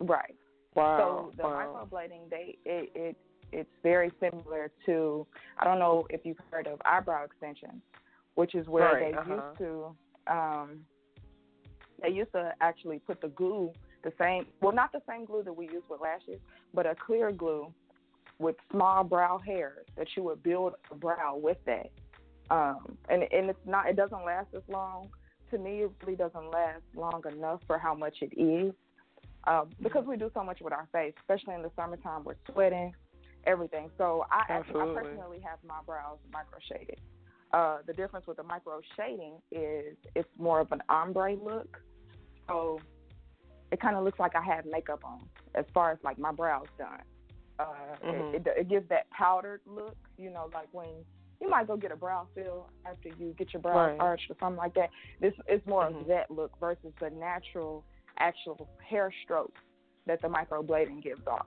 Right. 0.00 0.34
Wow. 0.74 1.30
So 1.30 1.36
the 1.36 1.42
wow. 1.42 1.86
microblading, 1.92 2.30
they 2.30 2.56
it, 2.64 2.90
it 2.94 3.16
it's 3.52 3.70
very 3.82 4.10
similar 4.18 4.70
to 4.86 5.26
I 5.58 5.64
don't 5.64 5.78
know 5.78 6.06
if 6.08 6.22
you've 6.24 6.38
heard 6.50 6.66
of 6.66 6.80
eyebrow 6.86 7.24
extensions, 7.24 7.82
which 8.34 8.54
is 8.54 8.66
where 8.66 8.94
right. 8.94 9.12
they 9.12 9.18
uh-huh. 9.18 9.34
used 9.34 9.58
to 9.58 10.32
um 10.32 10.80
they 12.02 12.08
used 12.08 12.32
to 12.32 12.52
actually 12.62 12.98
put 12.98 13.20
the 13.20 13.28
glue 13.28 13.70
the 14.02 14.12
same 14.18 14.46
well 14.62 14.72
not 14.72 14.90
the 14.90 15.02
same 15.06 15.26
glue 15.26 15.42
that 15.42 15.52
we 15.52 15.66
use 15.66 15.82
with 15.90 16.00
lashes, 16.00 16.40
but 16.72 16.86
a 16.86 16.94
clear 16.94 17.30
glue 17.30 17.70
with 18.38 18.56
small 18.70 19.04
brow 19.04 19.38
hairs 19.38 19.86
that 19.98 20.06
you 20.16 20.22
would 20.22 20.42
build 20.42 20.72
a 20.90 20.94
brow 20.94 21.36
with 21.36 21.58
that. 21.66 21.90
Um 22.50 22.96
and 23.10 23.24
and 23.24 23.50
it's 23.50 23.66
not 23.66 23.86
it 23.86 23.96
doesn't 23.96 24.24
last 24.24 24.48
as 24.56 24.62
long 24.66 25.10
to 25.52 25.58
me, 25.58 25.82
it 25.82 25.90
really 26.02 26.16
doesn't 26.16 26.50
last 26.50 26.82
long 26.96 27.22
enough 27.30 27.60
for 27.66 27.78
how 27.78 27.94
much 27.94 28.16
it 28.20 28.32
is. 28.36 28.72
Um, 29.44 29.70
because 29.80 30.04
we 30.06 30.16
do 30.16 30.30
so 30.34 30.42
much 30.42 30.60
with 30.60 30.72
our 30.72 30.88
face, 30.92 31.14
especially 31.20 31.54
in 31.54 31.62
the 31.62 31.70
summertime, 31.76 32.24
we're 32.24 32.36
sweating, 32.52 32.94
everything. 33.44 33.90
So 33.98 34.24
I, 34.30 34.44
actually, 34.48 34.80
I 34.80 34.94
personally 34.94 35.40
have 35.44 35.58
my 35.66 35.80
brows 35.86 36.18
micro 36.32 36.58
shaded. 36.68 37.00
Uh, 37.52 37.78
the 37.86 37.92
difference 37.92 38.26
with 38.26 38.38
the 38.38 38.42
micro 38.42 38.80
shading 38.96 39.34
is 39.50 39.96
it's 40.14 40.28
more 40.38 40.60
of 40.60 40.72
an 40.72 40.82
ombre 40.88 41.34
look. 41.34 41.78
So 42.48 42.80
it 43.70 43.80
kind 43.80 43.96
of 43.96 44.04
looks 44.04 44.18
like 44.18 44.34
I 44.36 44.42
have 44.42 44.64
makeup 44.64 45.00
on 45.04 45.20
as 45.54 45.64
far 45.74 45.90
as 45.90 45.98
like 46.02 46.18
my 46.18 46.32
brows 46.32 46.66
done. 46.78 47.02
Uh, 47.58 47.64
mm-hmm. 48.04 48.34
it, 48.36 48.46
it, 48.46 48.54
it 48.60 48.68
gives 48.68 48.88
that 48.88 49.10
powdered 49.10 49.60
look, 49.66 49.96
you 50.16 50.30
know, 50.30 50.48
like 50.54 50.68
when 50.72 50.86
you 51.42 51.50
might 51.50 51.66
go 51.66 51.76
get 51.76 51.90
a 51.90 51.96
brow 51.96 52.28
fill 52.36 52.68
after 52.86 53.08
you 53.18 53.34
get 53.36 53.52
your 53.52 53.60
brows 53.60 53.90
right. 53.90 54.00
arched 54.00 54.30
or 54.30 54.36
something 54.38 54.56
like 54.56 54.74
that. 54.74 54.90
This 55.20 55.32
is 55.48 55.60
more 55.66 55.86
mm-hmm. 55.86 55.98
of 55.98 56.06
that 56.06 56.30
look 56.30 56.52
versus 56.60 56.92
the 57.00 57.10
natural, 57.10 57.84
actual 58.18 58.68
hair 58.88 59.12
stroke 59.24 59.52
that 60.06 60.22
the 60.22 60.28
microblading 60.28 61.02
gives 61.02 61.26
off. 61.26 61.46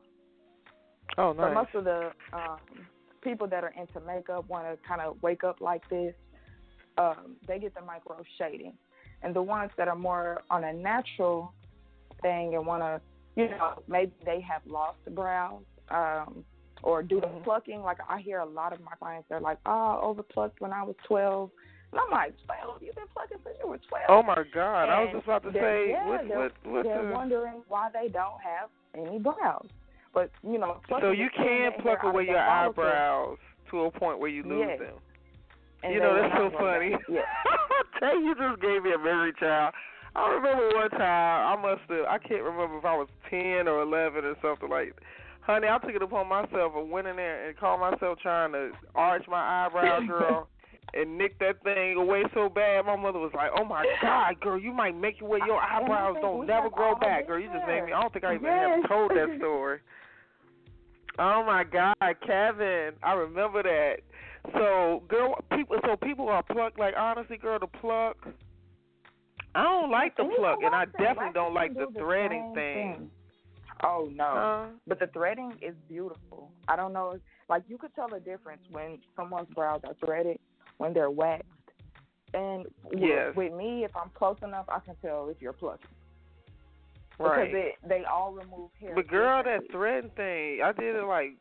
Oh, 1.17 1.31
nice. 1.31 1.47
So 1.47 1.53
most 1.53 1.75
of 1.75 1.83
the 1.85 2.11
um, 2.33 2.57
people 3.21 3.47
that 3.47 3.63
are 3.63 3.73
into 3.79 4.05
makeup 4.05 4.49
want 4.49 4.65
to 4.65 4.77
kind 4.85 4.99
of 4.99 5.15
wake 5.23 5.45
up 5.45 5.61
like 5.61 5.87
this. 5.89 6.13
Um, 6.97 7.37
they 7.47 7.59
get 7.59 7.73
the 7.73 7.81
micro 7.81 8.21
shading, 8.37 8.73
and 9.21 9.33
the 9.33 9.41
ones 9.41 9.71
that 9.77 9.87
are 9.87 9.95
more 9.95 10.41
on 10.49 10.65
a 10.65 10.73
natural 10.73 11.53
thing 12.21 12.55
and 12.55 12.65
want 12.65 12.83
to, 12.83 13.01
you 13.35 13.49
know, 13.49 13.81
maybe 13.87 14.11
they 14.25 14.41
have 14.41 14.61
lost 14.65 14.97
the 15.05 15.11
brows. 15.11 15.63
Um, 15.89 16.43
or 16.85 17.01
do 17.03 17.19
the 17.19 17.27
mm-hmm. 17.27 17.43
plucking. 17.43 17.81
Like 17.81 17.97
I 18.07 18.21
hear 18.21 18.39
a 18.39 18.45
lot 18.45 18.71
of 18.71 18.79
my 18.79 18.93
clients, 18.97 19.27
they're 19.27 19.41
like, 19.41 19.57
"Oh, 19.65 19.99
over 20.01 20.23
plucked 20.23 20.61
when 20.61 20.71
I 20.71 20.83
was 20.83 20.95
12." 21.07 21.49
And 21.91 21.99
I'm 21.99 22.11
like, 22.11 22.33
"12? 22.45 22.81
You've 22.81 22.95
been 22.95 23.11
plucking 23.11 23.39
since 23.43 23.57
you 23.61 23.67
were 23.67 23.79
12?" 23.89 24.05
Oh 24.07 24.23
my 24.23 24.43
God! 24.53 24.83
And 24.83 24.91
I 24.91 25.01
was 25.01 25.09
just 25.13 25.25
about 25.25 25.43
to 25.43 25.51
say, 25.51 25.89
yeah, 25.89 26.07
what, 26.07 26.27
they're, 26.27 26.39
what, 26.39 26.51
what 26.63 26.83
they're 26.83 27.07
the... 27.07 27.11
wondering 27.11 27.63
why 27.67 27.89
they 27.91 28.07
don't 28.07 28.39
have 28.39 28.69
any 28.95 29.19
brows. 29.19 29.67
But 30.13 30.31
you 30.43 30.57
know, 30.57 30.77
so 30.87 31.11
you 31.11 31.27
can 31.35 31.71
pluck 31.81 32.03
away 32.03 32.25
your 32.25 32.39
eyebrows 32.39 33.37
to 33.71 33.81
a 33.81 33.91
point 33.91 34.19
where 34.19 34.29
you 34.29 34.43
lose 34.43 34.67
yes. 34.69 34.79
them. 34.79 34.95
And 35.83 35.93
you 35.93 35.99
know 35.99 36.15
that's 36.15 36.33
so 36.37 36.51
funny. 36.57 36.95
Yeah. 37.09 37.21
Tay, 37.99 38.13
you 38.23 38.35
just 38.35 38.61
gave 38.61 38.83
me 38.83 38.93
a 38.93 38.97
memory, 38.97 39.33
child. 39.39 39.73
I 40.15 40.29
remember 40.29 40.69
one 40.73 40.89
time 40.91 41.59
I 41.59 41.61
must 41.61 41.81
have 41.89 42.05
I 42.05 42.17
can't 42.19 42.43
remember 42.43 42.77
if 42.77 42.85
I 42.85 42.95
was 42.95 43.09
ten 43.29 43.67
or 43.67 43.81
eleven 43.81 44.23
or 44.23 44.35
something 44.41 44.69
like 44.69 44.95
honey, 45.45 45.67
I 45.67 45.77
took 45.77 45.95
it 45.95 46.01
upon 46.01 46.27
myself 46.27 46.73
and 46.75 46.89
went 46.89 47.07
in 47.07 47.15
there 47.15 47.47
and 47.47 47.57
called 47.57 47.79
myself 47.79 48.19
trying 48.21 48.51
to 48.53 48.71
arch 48.95 49.25
my 49.27 49.65
eyebrow, 49.65 49.99
girl. 50.07 50.47
and 50.93 51.17
nicked 51.17 51.39
that 51.39 51.63
thing 51.63 51.97
away 51.97 52.23
so 52.33 52.49
bad. 52.49 52.85
My 52.85 52.95
mother 52.95 53.19
was 53.19 53.31
like, 53.35 53.51
"Oh 53.57 53.65
my 53.65 53.85
God, 54.01 54.39
girl, 54.39 54.59
you 54.59 54.73
might 54.73 54.95
make 54.95 55.17
it 55.17 55.23
where 55.23 55.45
your 55.45 55.61
eyebrows 55.61 56.17
don't 56.21 56.45
never 56.47 56.69
grow 56.69 56.95
back, 56.95 57.27
girl. 57.27 57.39
You 57.39 57.49
just 57.53 57.67
made 57.67 57.85
me. 57.85 57.93
I 57.93 58.01
don't 58.01 58.13
think 58.13 58.25
I 58.25 58.35
even 58.35 58.45
yes. 58.45 58.79
have 58.81 58.89
told 58.89 59.11
that 59.11 59.35
story." 59.37 59.79
oh 61.19 61.43
my 61.45 61.63
God, 61.63 61.95
Kevin, 62.25 62.93
I 63.03 63.13
remember 63.13 63.63
that. 63.63 63.97
So, 64.53 65.03
girl, 65.07 65.35
people. 65.55 65.77
So 65.85 65.95
people 65.95 66.29
are 66.29 66.43
plucked. 66.43 66.77
Like 66.77 66.93
honestly, 66.97 67.37
girl, 67.37 67.59
the 67.59 67.67
pluck. 67.67 68.17
I 69.55 69.63
don't 69.63 69.89
like 69.89 70.17
the 70.17 70.29
pluck, 70.37 70.59
and 70.63 70.75
I 70.75 70.85
definitely 70.85 71.33
don't 71.33 71.53
like 71.53 71.73
the 71.73 71.87
threading 71.97 72.51
thing. 72.53 73.09
Oh 73.83 74.09
no. 74.13 74.23
Uh, 74.25 74.67
But 74.87 74.99
the 74.99 75.07
threading 75.07 75.53
is 75.61 75.75
beautiful. 75.87 76.51
I 76.67 76.75
don't 76.75 76.93
know, 76.93 77.17
like 77.49 77.63
you 77.67 77.77
could 77.77 77.93
tell 77.95 78.07
the 78.07 78.19
difference 78.19 78.61
when 78.71 78.99
someone's 79.15 79.49
brows 79.53 79.81
are 79.85 79.95
threaded 80.05 80.39
when 80.77 80.93
they're 80.93 81.11
waxed. 81.11 81.45
And 82.33 82.65
with, 82.83 82.99
Yes. 82.99 83.35
with 83.35 83.53
me, 83.53 83.83
if 83.85 83.95
I'm 83.95 84.09
close 84.13 84.37
enough, 84.43 84.65
I 84.67 84.79
can 84.79 84.95
tell 85.01 85.29
if 85.29 85.41
you're 85.41 85.53
plucking 85.53 85.87
right. 87.19 87.51
because 87.51 87.65
it, 87.83 87.87
they 87.87 88.03
all 88.05 88.33
remove 88.33 88.71
hair. 88.79 88.93
But 88.95 89.07
girl, 89.07 89.43
that 89.43 89.61
threading 89.71 90.09
thing, 90.11 90.61
I 90.63 90.71
did 90.71 90.95
it 90.95 91.03
like 91.05 91.37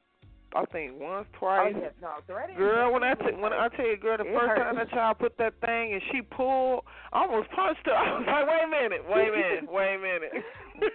I 0.54 0.64
think 0.66 0.92
once, 1.00 1.26
Oh 1.34 1.38
twice. 1.40 1.74
yeah, 1.76 1.88
no 2.00 2.10
threading. 2.28 2.56
Girl, 2.56 2.92
when 2.92 3.02
I 3.02 3.14
t- 3.14 3.34
when 3.38 3.52
I 3.52 3.68
tell 3.76 3.86
you, 3.86 3.96
girl, 3.96 4.16
the 4.18 4.24
It 4.24 4.32
first 4.34 4.46
hurts. 4.48 4.60
time 4.62 4.76
that 4.76 4.90
child 4.90 5.18
put 5.18 5.36
that 5.38 5.54
thing 5.64 5.92
and 5.94 6.02
she 6.12 6.22
pulled, 6.22 6.84
I 7.12 7.22
almost 7.22 7.50
punched 7.50 7.84
her. 7.86 7.92
I 7.94 8.18
was 8.18 8.26
like, 8.26 8.46
wait 8.46 8.62
a 8.62 8.68
minute, 8.68 9.02
wait 9.08 9.28
a 9.28 9.32
minute, 9.32 9.72
wait 9.72 9.94
a 9.94 9.98
minute. 9.98 10.32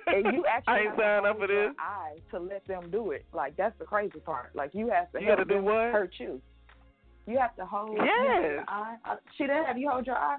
and 0.07 0.33
you 0.33 0.45
actually 0.49 0.73
I 0.73 0.79
ain't 0.79 0.95
signed 0.97 1.25
up 1.25 1.37
for 1.39 1.47
this. 1.47 1.71
eye 1.77 2.17
to 2.31 2.39
let 2.39 2.65
them 2.67 2.89
do 2.89 3.11
it. 3.11 3.25
Like 3.33 3.57
that's 3.57 3.77
the 3.79 3.85
crazy 3.85 4.19
part. 4.19 4.55
Like 4.55 4.71
you 4.73 4.89
have 4.89 5.11
to 5.11 5.19
You 5.19 5.27
gotta 5.27 5.43
do 5.45 5.61
what? 5.61 5.91
hurt 5.91 6.13
you. 6.19 6.41
You 7.27 7.37
have 7.37 7.55
to 7.57 7.65
hold 7.65 7.97
Yes. 7.97 8.41
your 8.41 8.63
eye. 8.67 8.95
She 9.37 9.43
didn't 9.43 9.65
have 9.65 9.77
you 9.77 9.89
hold 9.89 10.07
your 10.07 10.15
eye. 10.17 10.37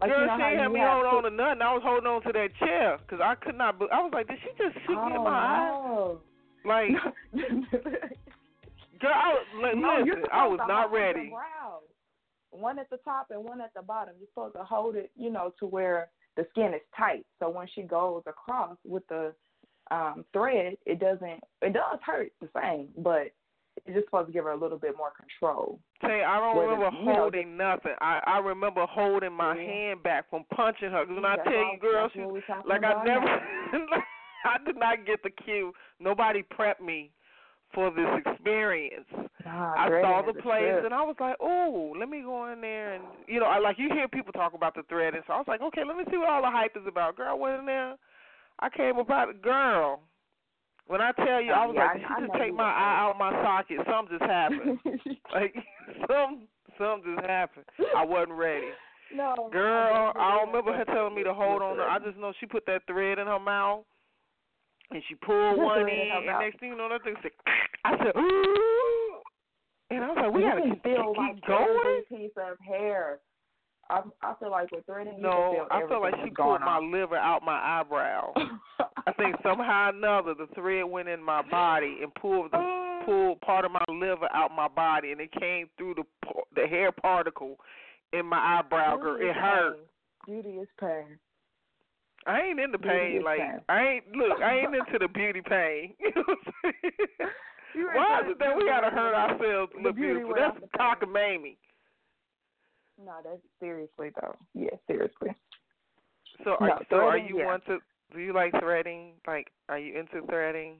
Like, 0.00 0.10
girl, 0.10 0.20
you 0.20 0.26
know 0.28 0.36
she 0.36 0.56
had 0.56 0.68
me 0.68 0.80
hold 0.80 1.04
to- 1.04 1.16
on 1.16 1.22
to 1.24 1.30
nothing. 1.30 1.62
I 1.62 1.72
was 1.74 1.82
holding 1.84 2.06
on 2.06 2.22
to 2.22 2.32
that 2.32 2.48
chair 2.58 2.98
because 2.98 3.20
I 3.24 3.34
could 3.34 3.56
not. 3.56 3.78
But 3.78 3.92
I 3.92 4.02
was 4.02 4.12
like, 4.14 4.28
did 4.28 4.38
she 4.42 4.48
just 4.62 4.74
shoot 4.86 4.96
me 4.96 5.12
in 5.12 5.18
oh, 5.18 5.24
my 5.24 5.30
eye? 5.30 5.70
Oh. 5.72 6.20
Like, 6.64 6.90
girl, 9.00 9.12
I 9.14 9.32
was 9.32 9.46
like, 9.62 9.76
no, 9.76 10.02
listen, 10.04 10.24
I 10.32 10.46
was 10.46 10.60
not 10.68 10.92
ready. 10.92 11.32
One 12.52 12.78
at 12.78 12.90
the 12.90 12.96
top 12.98 13.28
and 13.30 13.44
one 13.44 13.60
at 13.60 13.72
the 13.74 13.82
bottom. 13.82 14.14
You're 14.18 14.28
supposed 14.34 14.56
to 14.56 14.64
hold 14.64 14.96
it, 14.96 15.10
you 15.16 15.30
know, 15.30 15.52
to 15.60 15.66
where 15.66 16.08
the 16.36 16.46
skin 16.50 16.74
is 16.74 16.80
tight. 16.96 17.24
So 17.38 17.48
when 17.48 17.68
she 17.74 17.82
goes 17.82 18.22
across 18.26 18.76
with 18.84 19.06
the 19.08 19.32
um 19.90 20.24
thread, 20.32 20.76
it 20.86 20.98
doesn't. 21.00 21.40
It 21.62 21.72
does 21.72 21.98
hurt 22.04 22.32
the 22.40 22.48
same, 22.60 22.88
but 22.98 23.30
it's 23.86 23.94
just 23.94 24.06
supposed 24.06 24.26
to 24.26 24.32
give 24.32 24.44
her 24.44 24.50
a 24.50 24.56
little 24.56 24.78
bit 24.78 24.96
more 24.96 25.12
control. 25.18 25.78
Say, 26.02 26.22
I 26.24 26.38
don't 26.40 26.56
Whether- 26.56 26.72
remember 26.72 26.96
you 26.98 27.04
know, 27.06 27.14
holding 27.14 27.56
nothing. 27.56 27.94
I 28.00 28.20
I 28.26 28.38
remember 28.38 28.84
holding 28.86 29.32
my 29.32 29.56
Yeah. 29.56 29.62
hand 29.62 30.02
back 30.02 30.28
from 30.28 30.44
punching 30.54 30.90
her. 30.90 31.06
'Cause 31.06 31.14
when 31.14 31.24
I 31.24 31.36
tell 31.36 31.52
you, 31.52 31.78
girl, 31.80 32.02
that's 32.02 32.14
she 32.14 32.20
what 32.20 32.66
like 32.66 32.82
I 32.84 33.04
never. 33.04 33.42
I 34.44 34.64
did 34.64 34.76
not 34.76 35.06
get 35.06 35.22
the 35.22 35.30
cue. 35.30 35.72
Nobody 35.98 36.42
prepped 36.42 36.80
me 36.80 37.10
for 37.74 37.90
this 37.90 38.06
experience. 38.26 39.06
I 39.46 39.88
saw 40.02 40.22
the 40.22 40.38
a 40.38 40.42
place 40.42 40.82
and 40.84 40.92
I 40.92 41.02
was 41.02 41.16
like, 41.20 41.36
oh, 41.40 41.94
let 41.98 42.08
me 42.08 42.20
go 42.22 42.50
in 42.52 42.60
there 42.60 42.94
and 42.94 43.04
you 43.26 43.38
know, 43.40 43.46
I 43.46 43.58
like 43.58 43.78
you 43.78 43.88
hear 43.92 44.08
people 44.08 44.32
talk 44.32 44.54
about 44.54 44.74
the 44.74 44.82
thread 44.88 45.14
and 45.14 45.22
so 45.26 45.32
I 45.34 45.36
was 45.38 45.46
like, 45.48 45.62
okay, 45.62 45.82
let 45.86 45.96
me 45.96 46.04
see 46.10 46.16
what 46.16 46.28
all 46.28 46.42
the 46.42 46.50
hype 46.50 46.76
is 46.76 46.86
about. 46.86 47.16
Girl, 47.16 47.28
I 47.30 47.34
went 47.34 47.60
in 47.60 47.66
there, 47.66 47.94
I 48.58 48.68
came 48.68 48.98
about 48.98 49.28
it, 49.28 49.40
girl. 49.42 50.00
When 50.88 51.00
I 51.00 51.12
tell 51.12 51.40
you, 51.40 51.52
I 51.52 51.66
was 51.66 51.74
Yeah, 51.76 51.84
like, 51.84 51.90
I- 51.90 51.98
did 51.98 52.04
I 52.06 52.20
just 52.20 52.32
know 52.34 52.38
take 52.40 52.54
my 52.54 52.64
eye 52.70 52.98
out 52.98 53.10
of 53.12 53.16
my 53.18 53.30
socket? 53.42 53.78
Something 53.88 54.18
just 54.18 54.28
happened. 54.30 54.78
like 55.32 55.54
some 56.10 56.48
something 56.76 57.14
just 57.14 57.26
happened. 57.26 57.66
I 57.96 58.04
wasn't 58.04 58.32
ready. 58.32 58.66
no, 59.14 59.48
Girl, 59.52 60.12
I 60.18 60.36
don't 60.36 60.48
remember 60.48 60.72
her 60.76 60.84
telling 60.86 61.14
me 61.14 61.22
to 61.22 61.32
hold 61.34 61.62
on. 61.62 61.78
I 61.78 61.98
just 62.04 62.18
know 62.18 62.32
she 62.40 62.46
put 62.46 62.66
that 62.66 62.82
thread 62.88 63.18
in 63.20 63.26
her 63.28 63.38
mouth, 63.38 63.84
and 64.90 65.02
she 65.08 65.14
pulled 65.16 65.56
Put 65.56 65.64
one 65.64 65.80
thread 65.82 65.92
in 65.92 65.98
in, 66.00 66.12
and 66.16 66.26
mouth. 66.26 66.40
next 66.42 66.60
thing 66.60 66.68
you 66.70 66.76
know, 66.76 66.88
that 66.88 67.02
thing 67.04 67.14
said, 67.22 67.30
I 67.84 67.96
said, 67.98 68.16
ooh, 68.16 69.18
and 69.90 70.04
I 70.04 70.08
was 70.08 70.16
like, 70.22 70.32
we 70.34 70.42
you 70.42 70.48
gotta 70.48 70.62
keep, 70.62 70.82
feel 70.82 71.14
keep 71.14 71.18
like 71.18 71.46
going. 71.46 72.02
piece 72.08 72.30
of 72.36 72.58
hair. 72.66 73.18
I 73.88 74.02
I 74.22 74.34
feel 74.38 74.50
like 74.52 74.70
with 74.70 74.86
threading, 74.86 75.14
you 75.16 75.22
No, 75.22 75.66
can 75.68 75.76
I 75.76 75.80
feel 75.80 75.88
feel 75.88 76.00
like 76.02 76.14
she 76.16 76.30
pulled 76.30 76.34
going 76.36 76.60
my 76.60 76.78
liver 76.78 77.16
out 77.16 77.42
my 77.44 77.80
eyebrow. 77.80 78.32
I 79.06 79.12
think 79.14 79.34
somehow 79.42 79.86
or 79.86 79.88
another 79.96 80.34
the 80.34 80.46
thread 80.54 80.84
went 80.84 81.08
in 81.08 81.22
my 81.22 81.42
body 81.42 81.98
and 82.02 82.14
pulled 82.14 82.52
the 82.52 82.58
Oh. 82.58 83.02
pulled 83.04 83.40
part 83.40 83.64
of 83.64 83.72
my 83.72 83.84
liver 83.88 84.28
out 84.32 84.50
my 84.54 84.68
body, 84.68 85.10
and 85.12 85.20
it 85.20 85.32
came 85.32 85.68
through 85.76 85.94
the 85.94 86.04
the 86.54 86.66
hair 86.68 86.92
particle 86.92 87.56
in 88.12 88.26
my 88.26 88.58
eyebrow. 88.58 88.96
Girl, 88.96 89.16
it 89.16 89.24
it 89.24 89.30
is 89.30 89.36
hurt. 89.36 89.76
pain. 90.26 90.42
Beauty 90.42 90.58
is 90.58 90.68
pain. 90.78 91.18
I 92.26 92.40
ain't 92.40 92.60
into 92.60 92.78
pain. 92.78 93.22
Like. 93.24 93.40
I 93.68 93.80
ain't 93.82 94.16
look. 94.16 94.40
I 94.40 94.58
ain't 94.58 94.74
into 94.74 94.98
the 94.98 95.08
beauty 95.08 95.42
pain. 95.42 95.94
You 97.72 97.84
know 97.84 97.94
what 97.94 97.94
I'm 97.94 97.94
saying? 97.94 97.94
Why 97.94 98.20
is 98.20 98.32
it 98.32 98.38
that 98.40 98.56
we 98.56 98.64
gotta 98.66 98.90
hurt 98.90 99.14
ourselves 99.14 99.72
to 99.76 99.80
look 99.80 99.94
beautiful? 99.94 100.34
That's 100.34 100.58
cockamamie. 100.76 101.56
No, 102.98 103.12
that's 103.24 103.40
seriously 103.60 104.10
though. 104.20 104.36
Yeah, 104.54 104.70
seriously. 104.86 105.30
So 106.44 106.56
are 106.60 106.68
No, 106.68 106.78
so 106.90 106.96
are 106.96 107.18
you 107.18 107.38
yeah. 107.38 107.46
want 107.46 107.64
to? 107.66 107.78
Do 108.12 108.20
you 108.20 108.32
like 108.32 108.52
threading? 108.60 109.12
Like, 109.26 109.52
are 109.68 109.78
you 109.78 109.98
into 109.98 110.26
threading? 110.26 110.78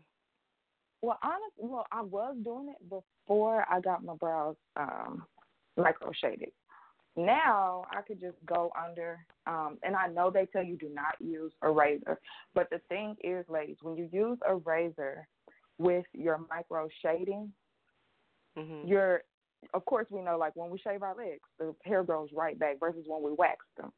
Well, 1.03 1.19
honestly, 1.23 1.71
well, 1.71 1.87
I 1.93 2.03
was 2.03 2.35
doing 2.43 2.69
it 2.69 2.91
before 2.91 3.65
I 3.71 3.81
got 3.81 4.05
my 4.05 4.15
brows 4.15 4.57
um 4.77 5.25
micro 5.77 6.11
shaded. 6.13 6.51
Now 7.27 7.85
I 7.91 8.03
could 8.03 8.21
just 8.21 8.37
go 8.47 8.71
under, 8.81 9.25
um, 9.47 9.79
and 9.83 9.95
I 9.97 10.07
know 10.07 10.31
they 10.31 10.47
tell 10.47 10.63
you 10.63 10.77
do 10.77 10.89
not 10.93 11.15
use 11.21 11.53
a 11.63 11.71
razor, 11.71 12.19
but 12.55 12.69
the 12.71 12.81
thing 12.89 13.17
is, 13.23 13.45
ladies, 13.49 13.77
when 13.83 13.97
you 13.97 14.09
use 14.13 14.39
a 14.49 14.57
razor 14.57 15.27
with 15.79 16.07
your 16.13 16.39
micro 16.49 16.89
shading, 17.03 17.53
hmm 18.57 18.87
you're, 18.87 19.23
of 19.75 19.85
course, 19.85 20.07
we 20.11 20.23
know 20.23 20.39
like 20.39 20.57
when 20.57 20.71
we 20.71 20.79
shave 20.79 21.03
our 21.03 21.15
legs, 21.15 21.49
the 21.59 21.75
hair 21.85 22.03
grows 22.03 22.31
right 22.33 22.59
back 22.59 22.81
versus 22.81 23.05
when 23.07 23.23
we 23.23 23.33
wax 23.33 23.65
them. 23.77 23.93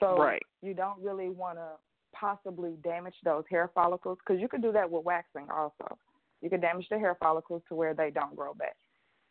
So 0.00 0.16
Right. 0.18 0.42
you 0.62 0.74
don't 0.74 1.00
really 1.00 1.28
want 1.30 1.58
to 1.58 1.68
possibly 2.14 2.74
damage 2.82 3.14
those 3.24 3.44
hair 3.48 3.70
follicles 3.74 4.18
because 4.18 4.40
you 4.40 4.48
can 4.48 4.60
do 4.60 4.72
that 4.72 4.90
with 4.90 5.04
waxing 5.04 5.48
also. 5.50 5.96
You 6.40 6.50
can 6.50 6.60
damage 6.60 6.88
the 6.90 6.98
hair 6.98 7.16
follicles 7.20 7.62
to 7.68 7.74
where 7.76 7.94
they 7.94 8.10
don't 8.10 8.34
grow 8.34 8.54
back. 8.54 8.76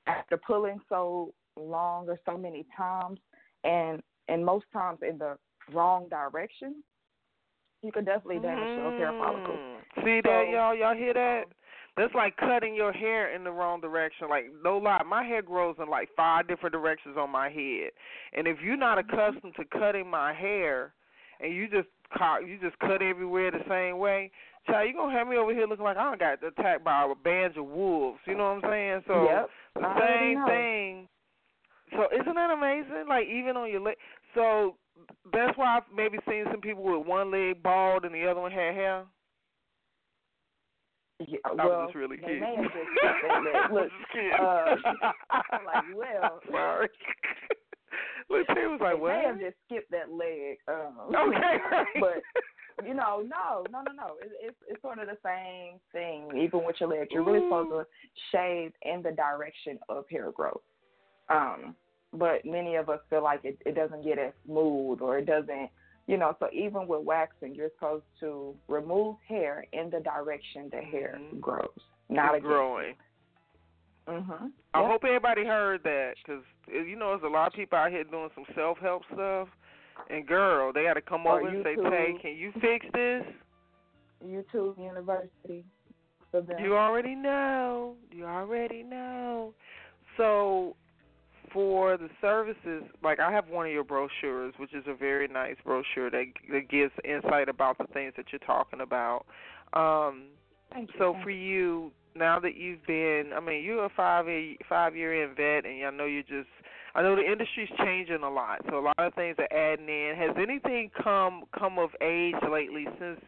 After 0.07 0.37
pulling 0.37 0.79
so 0.87 1.33
long 1.57 2.07
or 2.09 2.19
so 2.25 2.37
many 2.37 2.65
times, 2.75 3.19
and 3.63 4.01
and 4.27 4.45
most 4.45 4.65
times 4.71 4.99
in 5.07 5.17
the 5.17 5.37
wrong 5.73 6.07
direction, 6.09 6.83
you 7.81 7.91
could 7.91 8.05
definitely 8.05 8.39
damage 8.39 8.77
your 8.77 8.97
hair 8.97 9.11
follicles. 9.11 9.57
Mm. 9.57 10.03
See 10.03 10.21
that, 10.23 10.45
y'all? 10.51 10.75
Y'all 10.75 10.95
hear 10.95 11.13
that? 11.13 11.43
That's 11.97 12.13
like 12.15 12.37
cutting 12.37 12.73
your 12.73 12.93
hair 12.93 13.35
in 13.35 13.43
the 13.43 13.51
wrong 13.51 13.81
direction. 13.81 14.29
Like 14.29 14.45
no 14.63 14.77
lie, 14.77 15.03
my 15.03 15.23
hair 15.23 15.41
grows 15.41 15.75
in 15.79 15.89
like 15.89 16.09
five 16.15 16.47
different 16.47 16.73
directions 16.73 17.17
on 17.17 17.29
my 17.29 17.49
head, 17.49 17.91
and 18.33 18.47
if 18.47 18.57
you're 18.63 18.77
not 18.77 18.97
accustomed 18.97 19.55
to 19.57 19.65
cutting 19.77 20.09
my 20.09 20.33
hair, 20.33 20.93
and 21.41 21.53
you 21.53 21.67
just 21.67 21.89
cut, 22.17 22.47
you 22.47 22.57
just 22.61 22.79
cut 22.79 23.01
everywhere 23.01 23.51
the 23.51 23.63
same 23.67 23.97
way, 23.97 24.31
child, 24.67 24.87
you 24.87 24.93
gonna 24.93 25.17
have 25.17 25.27
me 25.27 25.37
over 25.37 25.53
here 25.53 25.67
looking 25.67 25.85
like 25.85 25.97
I 25.97 26.15
got 26.15 26.43
attacked 26.43 26.83
by 26.83 27.03
a 27.03 27.15
band 27.15 27.57
of 27.57 27.65
wolves. 27.65 28.19
You 28.25 28.35
know 28.35 28.55
what 28.55 28.65
I'm 28.65 28.71
saying? 28.71 29.01
So 29.07 29.23
yep. 29.25 29.49
the 29.75 29.99
same 29.99 30.45
thing. 30.45 31.07
So 31.93 32.07
isn't 32.13 32.35
that 32.35 32.51
amazing? 32.51 33.05
Like 33.09 33.27
even 33.27 33.57
on 33.57 33.69
your 33.69 33.81
leg. 33.81 33.95
So 34.35 34.75
that's 35.33 35.57
why 35.57 35.77
I've 35.77 35.83
maybe 35.95 36.17
seen 36.27 36.45
some 36.51 36.61
people 36.61 36.83
with 36.83 37.05
one 37.07 37.31
leg 37.31 37.61
bald 37.63 38.05
and 38.05 38.13
the 38.15 38.27
other 38.27 38.39
one 38.41 38.51
had 38.51 38.73
hair. 38.73 39.05
Yeah, 41.27 41.37
I 41.45 41.53
well, 41.53 41.69
was 41.69 41.87
just 41.89 41.95
really 41.95 42.17
they 42.17 42.23
kidding. 42.23 42.39
may 42.41 42.55
have 42.55 42.65
just 42.65 42.89
skipped 42.97 43.21
that. 43.53 43.55
I 43.69 43.73
Look, 43.73 43.89
just 43.91 44.11
kidding. 44.11 44.31
uh, 44.33 44.75
like, 45.65 45.83
well, 45.95 46.39
sorry. 46.49 46.89
Look, 48.29 48.47
Tay 48.47 48.65
was 48.67 48.79
like, 48.81 48.95
they 48.95 48.99
what? 49.01 49.17
may 49.17 49.23
have 49.25 49.39
just 49.39 49.55
skipped 49.67 49.91
that 49.91 50.11
leg. 50.11 50.57
Um, 50.67 50.97
Okay, 51.13 51.57
right. 51.71 51.85
but 51.99 52.85
you 52.87 52.95
know, 52.95 53.21
no, 53.21 53.63
no, 53.69 53.81
no, 53.83 53.91
no. 53.91 54.15
It, 54.21 54.31
it's 54.41 54.57
it's 54.67 54.81
sort 54.81 54.97
of 54.97 55.07
the 55.07 55.17
same 55.23 55.79
thing. 55.91 56.29
Even 56.41 56.63
with 56.65 56.77
your 56.79 56.89
leg, 56.89 57.09
you're 57.11 57.23
really 57.23 57.45
supposed 57.45 57.69
to 57.69 57.85
shave 58.31 58.71
in 58.81 59.03
the 59.03 59.11
direction 59.11 59.77
of 59.89 60.05
hair 60.09 60.31
growth. 60.31 60.61
Um, 61.29 61.75
but 62.13 62.45
many 62.45 62.75
of 62.75 62.89
us 62.89 62.99
feel 63.09 63.23
like 63.23 63.41
it, 63.43 63.57
it 63.65 63.75
doesn't 63.75 64.03
get 64.03 64.17
as 64.19 64.33
smooth 64.45 65.01
or 65.01 65.17
it 65.19 65.25
doesn't, 65.25 65.69
you 66.07 66.17
know. 66.17 66.35
So 66.39 66.47
even 66.51 66.87
with 66.87 67.03
waxing, 67.03 67.55
you're 67.55 67.69
supposed 67.75 68.05
to 68.19 68.53
remove 68.67 69.15
hair 69.27 69.65
in 69.71 69.89
the 69.89 69.99
direction 69.99 70.69
the 70.71 70.81
hair 70.81 71.17
Mhm. 71.19 71.39
grows, 71.39 71.69
not 72.09 72.35
It's 72.35 72.43
growing. 72.43 72.95
Mm-hmm. 74.07 74.47
I 74.73 74.87
hope 74.87 75.03
everybody 75.05 75.45
heard 75.45 75.83
that 75.83 76.15
because 76.17 76.43
you 76.67 76.95
know 76.95 77.09
there's 77.11 77.23
a 77.23 77.33
lot 77.33 77.47
of 77.47 77.53
people 77.53 77.77
out 77.77 77.91
here 77.91 78.03
doing 78.03 78.29
some 78.35 78.45
self 78.55 78.77
help 78.79 79.03
stuff. 79.13 79.47
And 80.09 80.25
girl, 80.25 80.73
they 80.73 80.83
got 80.83 80.95
to 80.95 81.01
come 81.01 81.25
Or 81.27 81.39
over 81.39 81.47
and 81.47 81.63
say. 81.63 81.75
"Tay, 81.75 82.17
can 82.21 82.35
you 82.35 82.51
fix 82.59 82.85
this?" 82.93 83.23
YouTube 84.25 84.77
University. 84.77 85.63
You 86.59 86.77
already 86.77 87.13
know. 87.13 87.95
You 88.11 88.25
already 88.25 88.83
know. 88.83 89.53
So 90.17 90.75
for 91.53 91.97
the 91.97 92.09
services, 92.19 92.83
like 93.03 93.19
I 93.19 93.31
have 93.31 93.47
one 93.47 93.65
of 93.65 93.71
your 93.71 93.83
brochures, 93.83 94.53
which 94.57 94.73
is 94.73 94.83
a 94.87 94.93
very 94.93 95.27
nice 95.27 95.55
brochure 95.65 96.09
that 96.09 96.25
that 96.51 96.69
gives 96.69 96.91
insight 97.03 97.49
about 97.49 97.77
the 97.77 97.85
things 97.93 98.13
that 98.17 98.27
you're 98.31 98.39
talking 98.39 98.81
about. 98.81 99.25
Um, 99.73 100.23
Thank 100.71 100.89
you. 100.93 100.95
so 100.99 101.15
for 101.23 101.29
you, 101.29 101.91
now 102.15 102.39
that 102.39 102.55
you've 102.55 102.85
been, 102.85 103.31
I 103.35 103.39
mean, 103.39 103.63
you're 103.63 103.85
a 103.85 103.89
five 103.95 104.27
year 104.27 104.55
five 104.67 104.95
year 104.95 105.23
in 105.23 105.35
vet, 105.35 105.65
and 105.65 105.85
I 105.85 105.89
know 105.91 106.05
you 106.05 106.23
just, 106.23 106.49
I 106.95 107.01
know 107.01 107.15
the 107.15 107.29
industry's 107.29 107.69
changing 107.77 108.23
a 108.23 108.29
lot, 108.29 108.59
so 108.69 108.79
a 108.79 108.81
lot 108.81 108.99
of 108.99 109.13
things 109.13 109.35
are 109.39 109.51
adding 109.51 109.87
in. 109.87 110.15
Has 110.17 110.35
anything 110.37 110.91
come 111.01 111.43
come 111.57 111.79
of 111.79 111.89
age 112.01 112.35
lately 112.49 112.85
since 112.99 113.19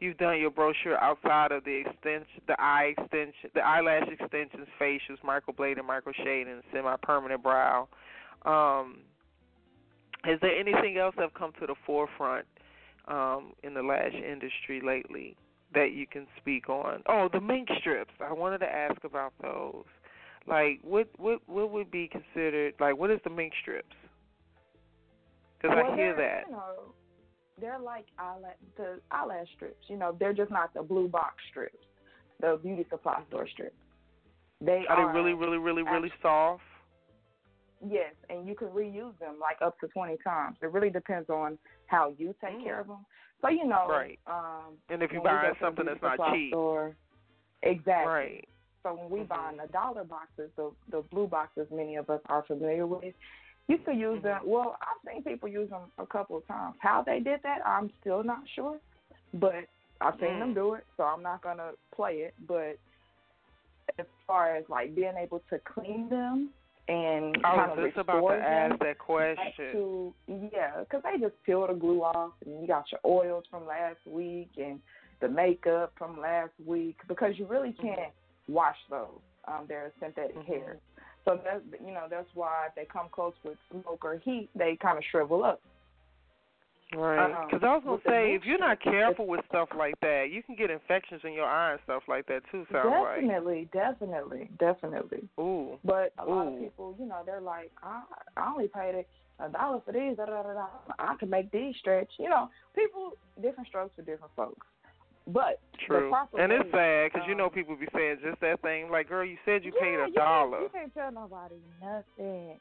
you've 0.00 0.18
done 0.18 0.38
your 0.38 0.50
brochure 0.50 0.98
outside 1.02 1.52
of 1.52 1.64
the 1.64 1.82
extension, 1.86 2.42
the 2.46 2.60
eye 2.60 2.94
extension, 2.96 3.50
the 3.54 3.60
eyelash 3.60 4.08
extensions, 4.08 4.66
facials, 4.80 5.18
microblading, 5.24 5.80
microshading, 5.80 6.60
semi-permanent 6.72 7.42
brow? 7.42 7.88
Um, 8.44 8.98
is 10.26 10.38
there 10.40 10.56
anything 10.56 10.98
else 10.98 11.14
that 11.16 11.22
have 11.22 11.34
come 11.34 11.52
to 11.60 11.66
the 11.66 11.74
forefront 11.86 12.46
um, 13.06 13.52
in 13.62 13.74
the 13.74 13.82
lash 13.82 14.14
industry 14.14 14.80
lately 14.84 15.36
that 15.74 15.92
you 15.92 16.06
can 16.06 16.26
speak 16.36 16.68
on? 16.68 17.02
Oh, 17.08 17.28
the 17.32 17.40
mink 17.40 17.68
strips. 17.80 18.12
I 18.20 18.32
wanted 18.32 18.58
to 18.58 18.66
ask 18.68 19.02
about 19.04 19.32
those. 19.42 19.84
Like, 20.46 20.80
what 20.82 21.08
what 21.18 21.40
what 21.46 21.70
would 21.70 21.90
be 21.90 22.08
considered 22.08 22.74
like? 22.80 22.96
What 22.96 23.10
is 23.10 23.20
the 23.22 23.30
mink 23.30 23.52
strips? 23.60 23.94
Because 25.60 25.76
well, 25.76 25.92
I 25.92 25.96
hear 25.96 26.16
that. 26.16 26.44
You 26.46 26.52
know, 26.52 26.94
they're 27.60 27.78
like 27.78 28.06
eyelash, 28.18 28.56
the 28.76 29.00
eyelash 29.10 29.48
strips. 29.56 29.84
You 29.88 29.96
know, 29.96 30.16
they're 30.18 30.32
just 30.32 30.50
not 30.50 30.72
the 30.74 30.82
blue 30.82 31.08
box 31.08 31.34
strips, 31.50 31.76
the 32.40 32.58
beauty 32.62 32.86
supply 32.90 33.22
store 33.28 33.46
strips. 33.48 33.76
They 34.60 34.84
are, 34.88 34.96
are 34.96 35.12
they 35.12 35.18
really, 35.18 35.34
really, 35.34 35.58
really, 35.58 35.82
really 35.82 36.12
soft? 36.20 36.62
Yes, 37.86 38.14
and 38.28 38.48
you 38.48 38.56
can 38.56 38.68
reuse 38.68 39.16
them 39.20 39.36
like 39.40 39.58
up 39.64 39.78
to 39.80 39.88
twenty 39.88 40.16
times. 40.24 40.56
It 40.62 40.72
really 40.72 40.90
depends 40.90 41.30
on 41.30 41.58
how 41.86 42.12
you 42.18 42.34
take 42.40 42.58
Mm. 42.58 42.64
care 42.64 42.80
of 42.80 42.88
them. 42.88 43.06
So 43.40 43.48
you 43.50 43.64
know, 43.64 43.86
Right. 43.88 44.18
Um, 44.26 44.78
And 44.88 45.02
if 45.02 45.12
you 45.12 45.20
buy 45.22 45.42
go 45.42 45.48
to 45.48 45.54
the 45.54 45.60
something 45.60 45.86
that's 45.86 46.02
not 46.02 46.32
cheap. 46.32 46.50
store, 46.52 46.96
exactly. 47.62 48.12
Right. 48.12 48.48
So 48.82 48.94
when 48.94 49.10
we 49.10 49.20
Mhm. 49.20 49.28
buy 49.28 49.50
in 49.50 49.56
the 49.58 49.68
dollar 49.68 50.04
boxes, 50.04 50.50
the 50.56 50.74
the 50.88 51.02
blue 51.02 51.28
boxes, 51.28 51.70
many 51.70 51.96
of 51.96 52.10
us 52.10 52.20
are 52.26 52.42
familiar 52.44 52.86
with. 52.86 53.14
You 53.68 53.78
could 53.78 53.98
use 53.98 54.22
them. 54.22 54.38
Mm-hmm. 54.40 54.50
Well, 54.50 54.78
I've 54.80 55.12
seen 55.12 55.22
people 55.22 55.48
use 55.48 55.70
them 55.70 55.92
a 55.98 56.06
couple 56.06 56.36
of 56.38 56.46
times. 56.46 56.76
How 56.80 57.02
they 57.04 57.20
did 57.20 57.40
that, 57.42 57.58
I'm 57.66 57.90
still 58.00 58.24
not 58.24 58.42
sure, 58.54 58.78
but 59.34 59.66
I've 60.00 60.18
seen 60.20 60.34
Mm. 60.36 60.38
them 60.38 60.54
do 60.54 60.74
it. 60.74 60.86
So 60.96 61.02
I'm 61.04 61.22
not 61.22 61.42
gonna 61.42 61.72
play 61.94 62.18
it. 62.22 62.34
But 62.46 62.78
as 63.98 64.06
far 64.26 64.56
as 64.56 64.64
like 64.68 64.94
being 64.94 65.16
able 65.16 65.40
to 65.50 65.58
clean 65.60 66.08
them 66.08 66.50
and 66.88 67.36
I 67.44 67.56
kind 67.56 67.70
was 67.72 67.78
of 67.80 67.84
just 67.86 67.98
about 67.98 68.26
to 68.28 68.34
ask 68.34 68.78
that 68.78 68.98
question. 68.98 69.72
to 69.72 70.14
yeah, 70.26 70.80
because 70.80 71.02
they 71.02 71.18
just 71.20 71.34
peel 71.44 71.66
the 71.66 71.74
glue 71.74 72.02
off, 72.02 72.32
and 72.44 72.60
you 72.62 72.66
got 72.66 72.90
your 72.90 73.00
oils 73.04 73.44
from 73.50 73.66
last 73.66 73.98
week 74.06 74.50
and 74.56 74.80
the 75.20 75.28
makeup 75.28 75.92
from 75.98 76.18
last 76.18 76.52
week 76.64 76.96
because 77.06 77.38
you 77.38 77.46
really 77.46 77.70
Mm-hmm. 77.72 77.88
can't 77.88 78.12
wash 78.48 78.78
those. 78.88 79.20
Um, 79.46 79.66
they're 79.68 79.92
synthetic 80.00 80.36
Mhm. 80.36 80.46
hairs, 80.46 80.80
so 81.28 81.40
that's 81.44 81.62
you 81.84 81.92
know 81.92 82.06
that's 82.10 82.28
why 82.34 82.66
if 82.68 82.74
they 82.74 82.86
come 82.90 83.08
close 83.12 83.34
with 83.44 83.58
smoke 83.70 84.04
or 84.04 84.18
heat, 84.24 84.48
they 84.54 84.76
kind 84.80 84.98
of 84.98 85.04
shrivel 85.10 85.44
up. 85.44 85.60
Right. 86.96 87.32
Um, 87.32 87.46
Because 87.46 87.60
I 87.62 87.74
was 87.74 87.82
gonna 87.84 88.00
say, 88.06 88.34
if 88.34 88.44
you're 88.44 88.58
not 88.58 88.80
careful 88.80 89.26
with 89.26 89.44
stuff 89.48 89.68
like 89.76 90.00
that, 90.00 90.28
you 90.32 90.42
can 90.42 90.54
get 90.54 90.70
infections 90.70 91.20
in 91.24 91.34
your 91.34 91.44
eye 91.44 91.72
and 91.72 91.80
stuff 91.84 92.02
like 92.08 92.26
that 92.28 92.42
too. 92.50 92.64
Sound 92.72 92.88
definitely, 93.20 93.68
definitely, 93.72 94.48
definitely. 94.58 95.28
Ooh. 95.38 95.78
But 95.84 96.12
a 96.18 96.24
lot 96.24 96.48
of 96.48 96.58
people, 96.58 96.96
you 96.98 97.06
know, 97.06 97.20
they're 97.26 97.42
like, 97.42 97.70
I, 97.82 98.02
I 98.38 98.50
only 98.50 98.68
paid 98.68 99.04
a 99.38 99.48
dollar 99.50 99.82
for 99.84 99.92
these. 99.92 100.16
Da, 100.16 100.24
da, 100.24 100.42
da, 100.42 100.54
da. 100.54 100.66
I 100.98 101.14
can 101.16 101.28
make 101.28 101.50
these 101.50 101.74
stretch. 101.78 102.10
You 102.18 102.30
know, 102.30 102.48
people 102.74 103.12
different 103.42 103.68
strokes 103.68 103.92
for 103.94 104.02
different 104.02 104.32
folks. 104.34 104.66
But 105.28 105.60
True. 105.86 106.12
And 106.38 106.50
it's 106.50 106.70
sad 106.72 107.12
because 107.12 107.28
you 107.28 107.34
know 107.34 107.46
um, 107.46 107.50
people 107.50 107.76
be 107.76 107.86
saying 107.94 108.18
just 108.24 108.40
that 108.40 108.60
thing. 108.62 108.90
Like, 108.90 109.08
girl, 109.08 109.24
you 109.24 109.36
said 109.44 109.62
you 109.62 109.72
yeah, 109.76 109.82
paid 109.82 109.94
a 110.00 110.08
you 110.08 110.14
dollar. 110.14 110.60
You 110.62 110.70
can't 110.72 110.94
tell 110.94 111.12
nobody 111.12 111.56
nothing. 111.80 112.56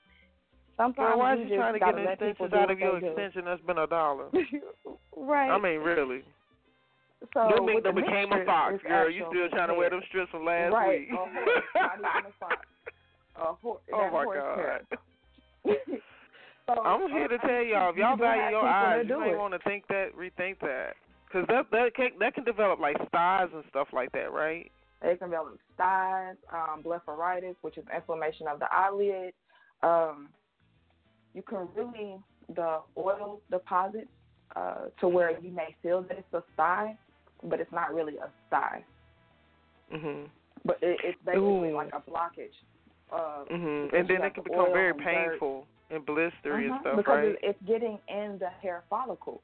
Sometimes 0.76 1.10
Girl, 1.10 1.20
why 1.20 1.36
you 1.36 1.46
you 1.46 1.56
trying 1.56 1.74
to 1.74 1.80
get 1.80 1.98
extensions 1.98 2.52
do 2.52 2.58
out 2.58 2.70
of 2.70 2.78
your 2.78 2.98
extension 2.98 3.46
that's 3.46 3.62
been 3.64 3.80
a 3.80 3.88
dollar? 3.88 4.30
right. 5.18 5.50
I 5.50 5.58
mean, 5.58 5.80
really. 5.80 6.22
so 7.34 7.50
them 7.50 7.66
with 7.66 7.74
mink 7.74 7.84
the 7.84 7.90
done 7.90 7.96
mink 7.96 8.08
became 8.08 8.32
a 8.32 8.46
fox, 8.46 8.76
girl. 8.88 9.10
You 9.10 9.26
still 9.30 9.50
trying 9.50 9.70
to 9.70 9.74
wear 9.74 9.90
them 9.90 10.02
strips 10.10 10.30
from 10.30 10.46
last 10.46 10.74
right. 10.74 11.00
week? 11.00 11.10
A 11.12 11.16
horse, 11.16 11.64
not 11.74 12.20
even 12.20 12.32
a 13.36 13.54
horse. 13.64 13.82
oh 13.94 14.12
my 14.12 14.24
horse 14.24 14.38
God. 14.38 14.98
so, 16.68 16.82
I'm 16.86 17.10
here 17.10 17.28
to 17.28 17.38
tell 17.40 17.64
y'all, 17.64 17.90
if 17.90 17.96
you 17.96 18.04
y'all 18.04 18.18
value 18.18 18.52
your 18.52 18.68
eyes, 18.68 19.06
you 19.08 19.20
may 19.20 19.36
want 19.36 19.54
to 19.54 19.60
think 19.68 19.88
that, 19.88 20.10
rethink 20.16 20.60
that, 20.62 20.94
because 21.28 21.46
that 21.48 21.66
that 21.72 21.96
can 21.96 22.10
that 22.20 22.34
can 22.34 22.44
develop 22.44 22.80
like 22.80 22.98
styes 23.08 23.50
and 23.54 23.64
stuff 23.70 23.88
like 23.94 24.12
that, 24.14 24.32
right? 24.32 24.72
They 25.02 25.16
can 25.16 25.30
develop 25.30 25.60
styes, 25.76 26.36
um, 26.52 26.84
blepharitis, 26.84 27.56
which 27.62 27.78
is 27.78 27.86
inflammation 27.96 28.48
of 28.48 28.60
the 28.60 28.66
eyelid. 28.72 29.34
Um, 29.84 30.30
you 31.34 31.44
can 31.44 31.68
really 31.76 32.18
the 32.56 32.80
oil 32.98 33.42
deposits 33.52 34.08
uh, 34.56 34.86
to 35.00 35.08
where 35.08 35.40
you 35.40 35.52
may 35.52 35.76
feel 35.84 36.02
that 36.04 36.18
it's 36.18 36.34
a 36.34 36.44
sty, 36.54 36.98
but 37.44 37.60
it's 37.60 37.72
not 37.72 37.94
really 37.94 38.18
a 38.18 38.30
sty. 38.48 38.84
Mhm. 39.94 40.30
But 40.66 40.80
it, 40.82 41.00
it's 41.04 41.20
basically 41.26 41.70
Ooh. 41.70 41.76
like 41.76 41.94
a 41.94 42.00
blockage. 42.10 42.56
Uh, 43.12 43.46
Mhm. 43.52 43.94
And 43.94 44.08
then 44.08 44.24
it 44.24 44.34
can 44.34 44.44
become 44.44 44.72
very 44.74 44.90
and 44.90 45.00
dirt. 45.00 45.06
painful 45.06 45.68
and 45.90 46.06
blistery 46.06 46.66
and 46.66 46.74
Mhm, 46.74 46.80
stuff, 46.82 46.96
because 46.98 47.18
right? 47.18 47.26
it's, 47.26 47.40
it's 47.44 47.62
getting 47.68 48.00
in 48.08 48.38
the 48.40 48.50
hair 48.50 48.84
follicle. 48.90 49.44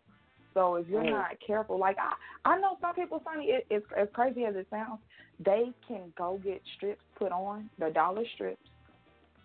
So 0.53 0.75
if 0.75 0.87
you're 0.87 1.03
Mm. 1.03 1.11
not 1.11 1.39
careful, 1.45 1.77
like 1.77 1.97
I, 1.97 2.13
I 2.45 2.59
know 2.59 2.77
some 2.79 2.93
people, 2.93 3.21
Sonny, 3.23 3.45
it, 3.47 3.65
it's 3.69 3.85
as 3.97 4.07
crazy 4.13 4.45
as 4.45 4.55
it 4.55 4.67
sounds, 4.69 5.01
they 5.39 5.73
can 5.87 6.13
go 6.17 6.39
get 6.43 6.61
strips 6.75 7.03
put 7.17 7.31
on 7.31 7.69
the 7.79 7.89
dollar 7.89 8.25
strips, 8.35 8.61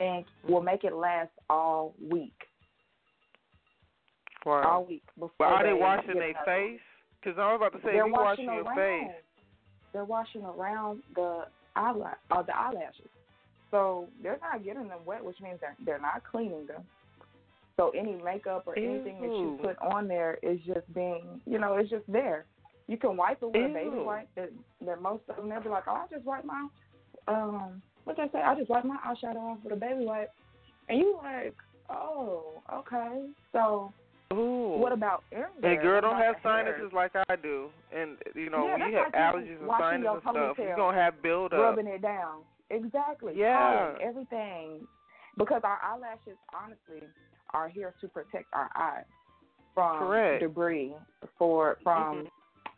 and 0.00 0.24
will 0.46 0.60
make 0.62 0.84
it 0.84 0.94
last 0.94 1.30
all 1.48 1.94
week, 2.10 2.34
all 4.44 4.84
week 4.84 5.02
before. 5.14 5.30
But 5.38 5.44
are 5.46 5.62
they 5.62 5.70
they 5.70 5.74
washing 5.74 6.14
their 6.14 6.34
face? 6.44 6.80
Because 7.20 7.38
I 7.38 7.52
was 7.52 7.56
about 7.56 7.72
to 7.72 7.86
say, 7.86 7.94
They're 7.94 8.06
you 8.06 8.12
washing 8.12 8.46
washing 8.46 8.54
your 8.54 8.64
around. 8.64 8.76
face, 8.76 9.10
They're 9.92 10.04
washing 10.04 10.44
around 10.44 11.02
the 11.14 11.44
eyelash, 11.74 12.16
uh, 12.30 12.42
the 12.42 12.56
eyelashes. 12.56 13.10
So 13.70 14.08
they're 14.22 14.38
not 14.40 14.64
getting 14.64 14.88
them 14.88 15.00
wet, 15.04 15.24
which 15.24 15.40
means 15.40 15.58
they're 15.60 15.76
they're 15.84 16.00
not 16.00 16.22
cleaning 16.30 16.66
them. 16.66 16.84
So 17.78 17.90
any 17.96 18.16
makeup 18.24 18.64
or 18.66 18.76
anything 18.76 19.20
that 19.20 19.28
you 19.28 19.58
put 19.62 19.78
on 19.80 20.08
there 20.08 20.38
is 20.42 20.58
just 20.66 20.92
being, 20.94 21.40
you 21.46 21.60
know, 21.60 21.76
it's 21.76 21.88
just 21.88 22.04
there. 22.08 22.44
You 22.88 22.96
can 22.96 23.16
wipe 23.16 23.38
it 23.40 23.46
with 23.46 23.54
a 23.54 23.72
baby 23.72 23.98
wipe. 23.98 24.28
That, 24.34 24.50
that 24.84 25.00
most 25.00 25.22
of 25.28 25.36
them 25.36 25.48
they'll 25.48 25.62
be 25.62 25.68
like, 25.68 25.84
oh, 25.86 25.92
I 25.92 26.06
just 26.10 26.24
wipe 26.24 26.44
my, 26.44 26.66
um, 27.28 27.80
what 28.02 28.16
they 28.16 28.24
say? 28.32 28.40
I 28.40 28.56
just 28.56 28.68
wipe 28.68 28.84
my 28.84 28.96
eyeshadow 29.06 29.36
off 29.36 29.58
with 29.62 29.74
a 29.74 29.76
baby 29.76 30.06
wipe, 30.06 30.32
and 30.88 30.98
you 30.98 31.20
like, 31.22 31.54
oh, 31.88 32.62
okay. 32.72 33.26
So 33.52 33.92
ooh. 34.32 34.78
what 34.78 34.92
about 34.92 35.22
there? 35.30 35.50
And 35.62 35.80
girl, 35.80 36.00
don't 36.00 36.16
have 36.16 36.36
the 36.42 36.48
hair? 36.48 36.64
sinuses 36.64 36.92
like 36.92 37.12
I 37.28 37.36
do, 37.36 37.68
and 37.94 38.16
you 38.34 38.50
know 38.50 38.66
Yeah, 38.66 38.88
you 38.88 38.96
have 38.96 39.04
like 39.04 39.14
allergies 39.14 39.60
and 39.60 39.70
sinuses 39.78 40.08
and 40.10 40.22
stuff, 40.22 40.56
you're 40.58 40.76
gonna 40.76 40.96
have 40.96 41.22
buildup. 41.22 41.60
rubbing 41.60 41.86
it 41.86 42.02
down. 42.02 42.40
Exactly. 42.70 43.34
Yeah. 43.36 43.92
Pollen, 43.92 44.02
everything. 44.02 44.86
Because 45.36 45.60
our 45.62 45.78
eyelashes, 45.84 46.36
honestly, 46.52 47.06
are 47.54 47.68
here 47.68 47.94
to 48.00 48.08
protect 48.08 48.46
our 48.52 48.70
eyes 48.76 49.04
from 49.74 49.98
Correct. 49.98 50.40
debris, 50.42 50.94
for 51.36 51.78
from 51.82 52.26
Mhm. 52.26 52.30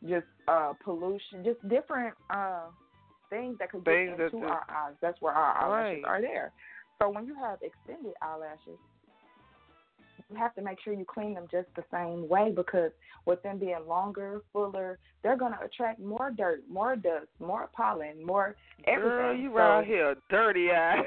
just 0.09 0.27
uh 0.49 0.73
pollution, 0.81 1.45
just 1.45 1.67
different 1.69 2.17
uh 2.31 2.71
things 3.31 3.57
that 3.59 3.71
could 3.71 3.85
get 3.85 3.95
Things 3.95 4.21
into 4.21 4.47
our 4.47 4.65
eyes. 4.69 4.95
That's 5.01 5.21
where 5.21 5.33
our 5.33 5.57
eyelashes 5.57 6.05
Right. 6.05 6.05
are 6.05 6.21
there. 6.21 6.53
So 7.01 7.09
when 7.09 7.27
you 7.27 7.35
have 7.35 7.63
extended 7.63 8.15
eyelashes, 8.21 8.79
you 10.31 10.37
have 10.37 10.55
to 10.55 10.63
make 10.63 10.79
sure 10.85 10.93
you 10.93 11.05
clean 11.05 11.35
them 11.35 11.47
just 11.51 11.69
the 11.77 11.85
same 11.93 12.29
way 12.29 12.53
because 12.55 12.91
with 13.27 13.43
them 13.43 13.59
being 13.59 13.77
longer, 13.89 14.43
fuller, 14.53 14.99
they're 15.23 15.37
going 15.37 15.53
to 15.53 15.61
attract 15.65 16.01
more 16.01 16.31
dirt, 16.31 16.63
more 16.71 16.97
dust, 16.97 17.27
more 17.39 17.69
pollen, 17.75 18.25
more 18.25 18.57
everything. 18.87 19.09
Girl, 19.11 19.37
you 19.37 19.51
So- 19.51 19.57
around 19.57 19.85
here 19.87 20.15
dirty 20.31 20.71
eye. 20.71 21.03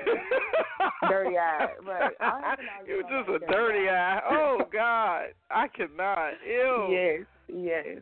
Dirty 1.10 1.38
eye, 1.38 1.68
right. 1.86 2.12
I 2.20 2.40
have 2.42 2.60
an 2.60 2.66
idea 2.82 2.96
It 3.00 3.06
was 3.06 3.26
just 3.28 3.44
a 3.44 3.52
dirty 3.52 3.90
eye. 3.90 4.18
eye. 4.20 4.22
Oh 4.30 4.58
God, 4.74 5.26
I 5.50 5.68
cannot. 5.70 6.32
Ew. 6.48 6.88
Yes, 6.92 7.26
yes. 7.48 7.98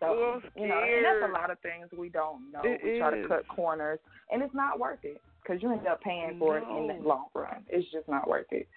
So 0.00 0.40
you 0.56 0.66
know, 0.66 0.82
and 0.82 1.04
that's 1.04 1.30
a 1.30 1.32
lot 1.32 1.50
of 1.50 1.58
things 1.60 1.86
we 1.96 2.08
don't 2.08 2.50
know. 2.52 2.60
It 2.64 2.80
we 2.84 2.98
try 2.98 3.14
is. 3.16 3.22
to 3.22 3.28
cut 3.28 3.48
corners, 3.48 3.98
and 4.30 4.42
it's 4.42 4.54
not 4.54 4.78
worth 4.80 4.98
it 5.04 5.20
because 5.42 5.62
you 5.62 5.70
end 5.72 5.86
up 5.86 6.00
paying 6.02 6.38
for 6.38 6.58
it 6.58 6.64
in 6.68 6.88
the 6.88 7.08
long 7.08 7.26
run. 7.34 7.64
It's 7.68 7.90
just 7.92 8.08
not 8.08 8.28
worth 8.28 8.46
it. 8.50 8.68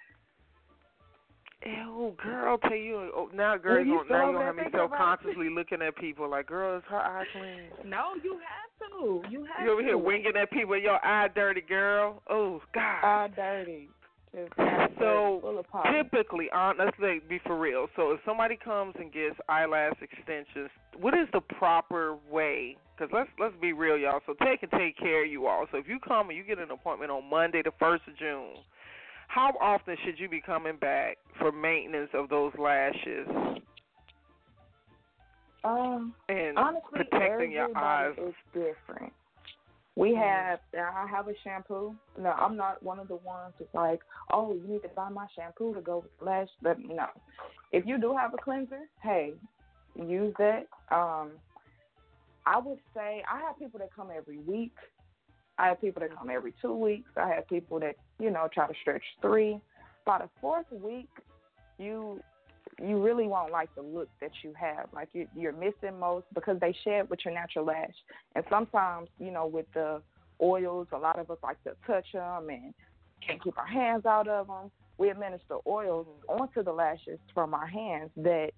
Ew, 1.66 1.74
oh, 1.88 2.16
girl, 2.22 2.58
tell 2.60 2.76
you. 2.76 3.12
Oh, 3.16 3.30
now, 3.34 3.58
girl, 3.58 3.78
Well, 3.78 3.86
you 3.86 4.06
gonna, 4.08 4.10
now 4.10 4.28
you 4.30 4.34
gonna 4.34 4.46
have 4.46 4.56
me 4.56 4.64
about 4.68 4.92
consciously 4.96 5.50
looking 5.50 5.82
at 5.82 5.96
people 5.98 6.30
like, 6.30 6.48
girl, 6.48 6.78
is 6.78 6.84
her 6.90 6.98
eye 7.00 7.26
clean? 7.34 7.90
No, 7.90 8.14
you 8.24 8.34
have 8.34 8.90
to. 8.92 9.24
You 9.32 9.46
have 9.46 9.66
You 9.66 9.72
over 9.72 9.82
to. 9.82 9.88
here 9.88 9.98
winking 9.98 10.34
at 10.40 10.52
people, 10.52 10.78
your 10.78 11.04
eye 11.04 11.28
dirty, 11.34 11.62
girl. 11.62 12.22
Oh 12.30 12.62
God. 12.74 13.04
Eye 13.04 13.30
dirty. 13.36 13.90
So 15.00 15.64
typically, 15.94 16.50
uh, 16.54 16.58
honestly, 16.58 17.22
be 17.28 17.40
for 17.46 17.58
real. 17.58 17.88
So 17.96 18.12
if 18.12 18.20
somebody 18.26 18.58
comes 18.58 18.94
and 19.00 19.12
gets 19.12 19.36
eyelash 19.48 19.96
extensions, 20.02 20.70
what 21.00 21.14
is 21.14 21.28
the 21.34 21.40
proper 21.42 22.18
way? 22.30 22.76
Because 22.98 23.12
let's 23.14 23.30
let's 23.40 23.56
be 23.62 23.74
real, 23.74 23.98
y'all. 23.98 24.20
So 24.26 24.36
take 24.44 24.62
and 24.62 24.72
take 24.72 24.98
care 24.98 25.24
of 25.26 25.32
you 25.32 25.48
all. 25.48 25.66
So 25.72 25.78
if 25.78 25.88
you 25.88 26.00
come 26.06 26.30
and 26.30 26.38
you 26.38 26.44
get 26.44 26.60
an 26.60 26.70
appointment 26.72 27.12
on 27.12 27.30
Monday, 27.30 27.62
the 27.64 27.72
first 27.80 28.04
of 28.08 28.18
June, 28.18 28.56
how 29.28 29.54
often 29.62 29.96
should 30.06 30.20
you 30.20 30.30
be 30.30 30.42
coming 30.42 30.78
back 30.78 31.18
for 31.40 31.52
maintenance 31.52 32.10
of 32.14 32.30
those 32.30 32.54
lashes? 32.58 33.28
Um, 35.64 36.14
and 36.30 36.58
honestly, 36.58 36.90
protecting 36.94 37.52
your 37.52 37.76
eyes 37.76 38.14
is 38.18 38.36
different. 38.54 39.12
We 39.96 40.10
mm-hmm. 40.10 40.22
have 40.22 40.60
I 40.78 41.08
have 41.10 41.28
a 41.28 41.34
shampoo. 41.44 41.96
No, 42.20 42.30
I'm 42.30 42.56
not 42.56 42.84
one 42.84 43.00
of 43.00 43.08
the 43.08 43.16
ones 43.16 43.54
that's 43.58 43.74
like, 43.74 44.02
oh, 44.32 44.54
you 44.54 44.68
need 44.68 44.84
to 44.84 44.90
buy 44.90 45.10
my 45.10 45.26
shampoo 45.36 45.74
to 45.74 45.82
go 45.82 46.00
with 46.04 46.12
lash. 46.22 46.50
But 46.62 46.80
no, 46.80 47.08
if 47.72 47.86
you 47.86 47.98
do 48.00 48.16
have 48.16 48.34
a 48.34 48.38
cleanser, 48.38 48.82
hey, 49.02 49.34
use 49.96 50.34
that. 50.38 50.68
Um, 50.92 51.32
I 52.46 52.60
would 52.60 52.80
say 52.94 53.24
I 53.32 53.40
have 53.40 53.58
people 53.58 53.80
that 53.80 53.90
come 53.96 54.10
every 54.16 54.38
week. 54.38 54.74
I 55.58 55.68
have 55.68 55.82
people 55.82 56.02
that 56.02 56.16
come 56.18 56.30
every 56.30 56.54
two 56.62 56.74
weeks. 56.74 57.10
I 57.16 57.30
have 57.30 57.48
people 57.48 57.80
that 57.80 57.96
you 58.20 58.30
know 58.30 58.48
try 58.54 58.68
to 58.68 58.74
stretch 58.82 59.04
three. 59.22 59.60
By 60.06 60.20
the 60.20 60.30
fourth 60.42 60.68
week, 60.72 61.10
you 61.78 62.20
you 62.82 63.02
really 63.02 63.28
won't 63.28 63.52
like 63.52 63.74
the 63.76 63.82
look 63.82 64.10
that 64.20 64.32
you 64.44 64.54
have. 64.60 64.88
Like 64.94 65.10
you, 65.14 65.28
you're 65.36 65.54
missing 65.54 65.98
most 66.00 66.26
because 66.34 66.60
they 66.60 66.76
shed 66.84 67.10
with 67.10 67.20
your 67.24 67.34
natural 67.34 67.66
lash. 67.66 67.94
And 68.36 68.44
sometimes, 68.50 69.08
you 69.20 69.32
know, 69.32 69.48
with 69.48 69.66
the 69.74 70.02
oils, 70.42 70.88
a 70.92 70.98
lot 70.98 71.18
of 71.18 71.32
us 71.32 71.38
like 71.42 71.64
to 71.64 71.72
touch 71.88 72.06
them 72.14 72.50
and 72.50 72.74
can't 73.26 73.42
keep 73.42 73.58
our 73.58 73.68
hands 73.68 74.06
out 74.06 74.28
of 74.28 74.48
them. 74.48 74.72
We 74.98 75.10
administer 75.10 75.58
oils 75.68 76.08
onto 76.28 76.64
the 76.64 76.72
lashes 76.72 77.20
from 77.34 77.54
our 77.54 77.68
hands 77.68 78.10
that 78.18 78.52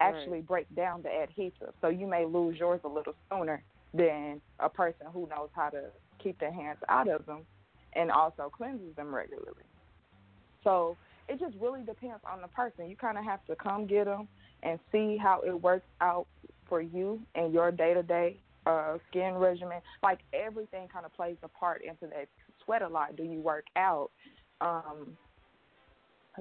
actually 0.00 0.38
right. 0.38 0.46
break 0.46 0.74
down 0.74 1.02
the 1.02 1.10
adhesive. 1.10 1.74
So 1.80 1.88
you 1.88 2.06
may 2.06 2.24
lose 2.24 2.58
yours 2.58 2.80
a 2.84 2.88
little 2.88 3.14
sooner 3.30 3.62
than 3.92 4.40
a 4.58 4.68
person 4.68 5.06
who 5.12 5.28
knows 5.28 5.50
how 5.52 5.68
to 5.70 5.90
keep 6.22 6.38
their 6.38 6.52
hands 6.52 6.78
out 6.88 7.08
of 7.08 7.26
them 7.26 7.40
and 7.94 8.10
also 8.10 8.50
cleanses 8.54 8.94
them 8.96 9.14
regularly. 9.14 9.64
So 10.62 10.96
it 11.28 11.38
just 11.38 11.54
really 11.60 11.82
depends 11.82 12.22
on 12.30 12.40
the 12.42 12.48
person. 12.48 12.88
You 12.88 12.96
kind 12.96 13.18
of 13.18 13.24
have 13.24 13.44
to 13.46 13.56
come 13.56 13.86
get 13.86 14.04
them 14.06 14.28
and 14.62 14.78
see 14.92 15.16
how 15.16 15.40
it 15.46 15.60
works 15.60 15.86
out 16.00 16.26
for 16.68 16.80
you 16.80 17.20
and 17.34 17.52
your 17.52 17.70
day 17.70 17.94
to 17.94 18.02
day 18.02 18.36
skin 19.08 19.34
regimen. 19.34 19.80
Like 20.02 20.20
everything 20.32 20.88
kind 20.92 21.04
of 21.04 21.12
plays 21.14 21.36
a 21.42 21.48
part 21.48 21.82
into 21.82 22.06
that. 22.14 22.28
Sweat 22.64 22.82
a 22.82 22.88
lot. 22.88 23.16
Do 23.16 23.22
you 23.22 23.40
work 23.40 23.64
out? 23.76 24.10
Um, 24.60 25.16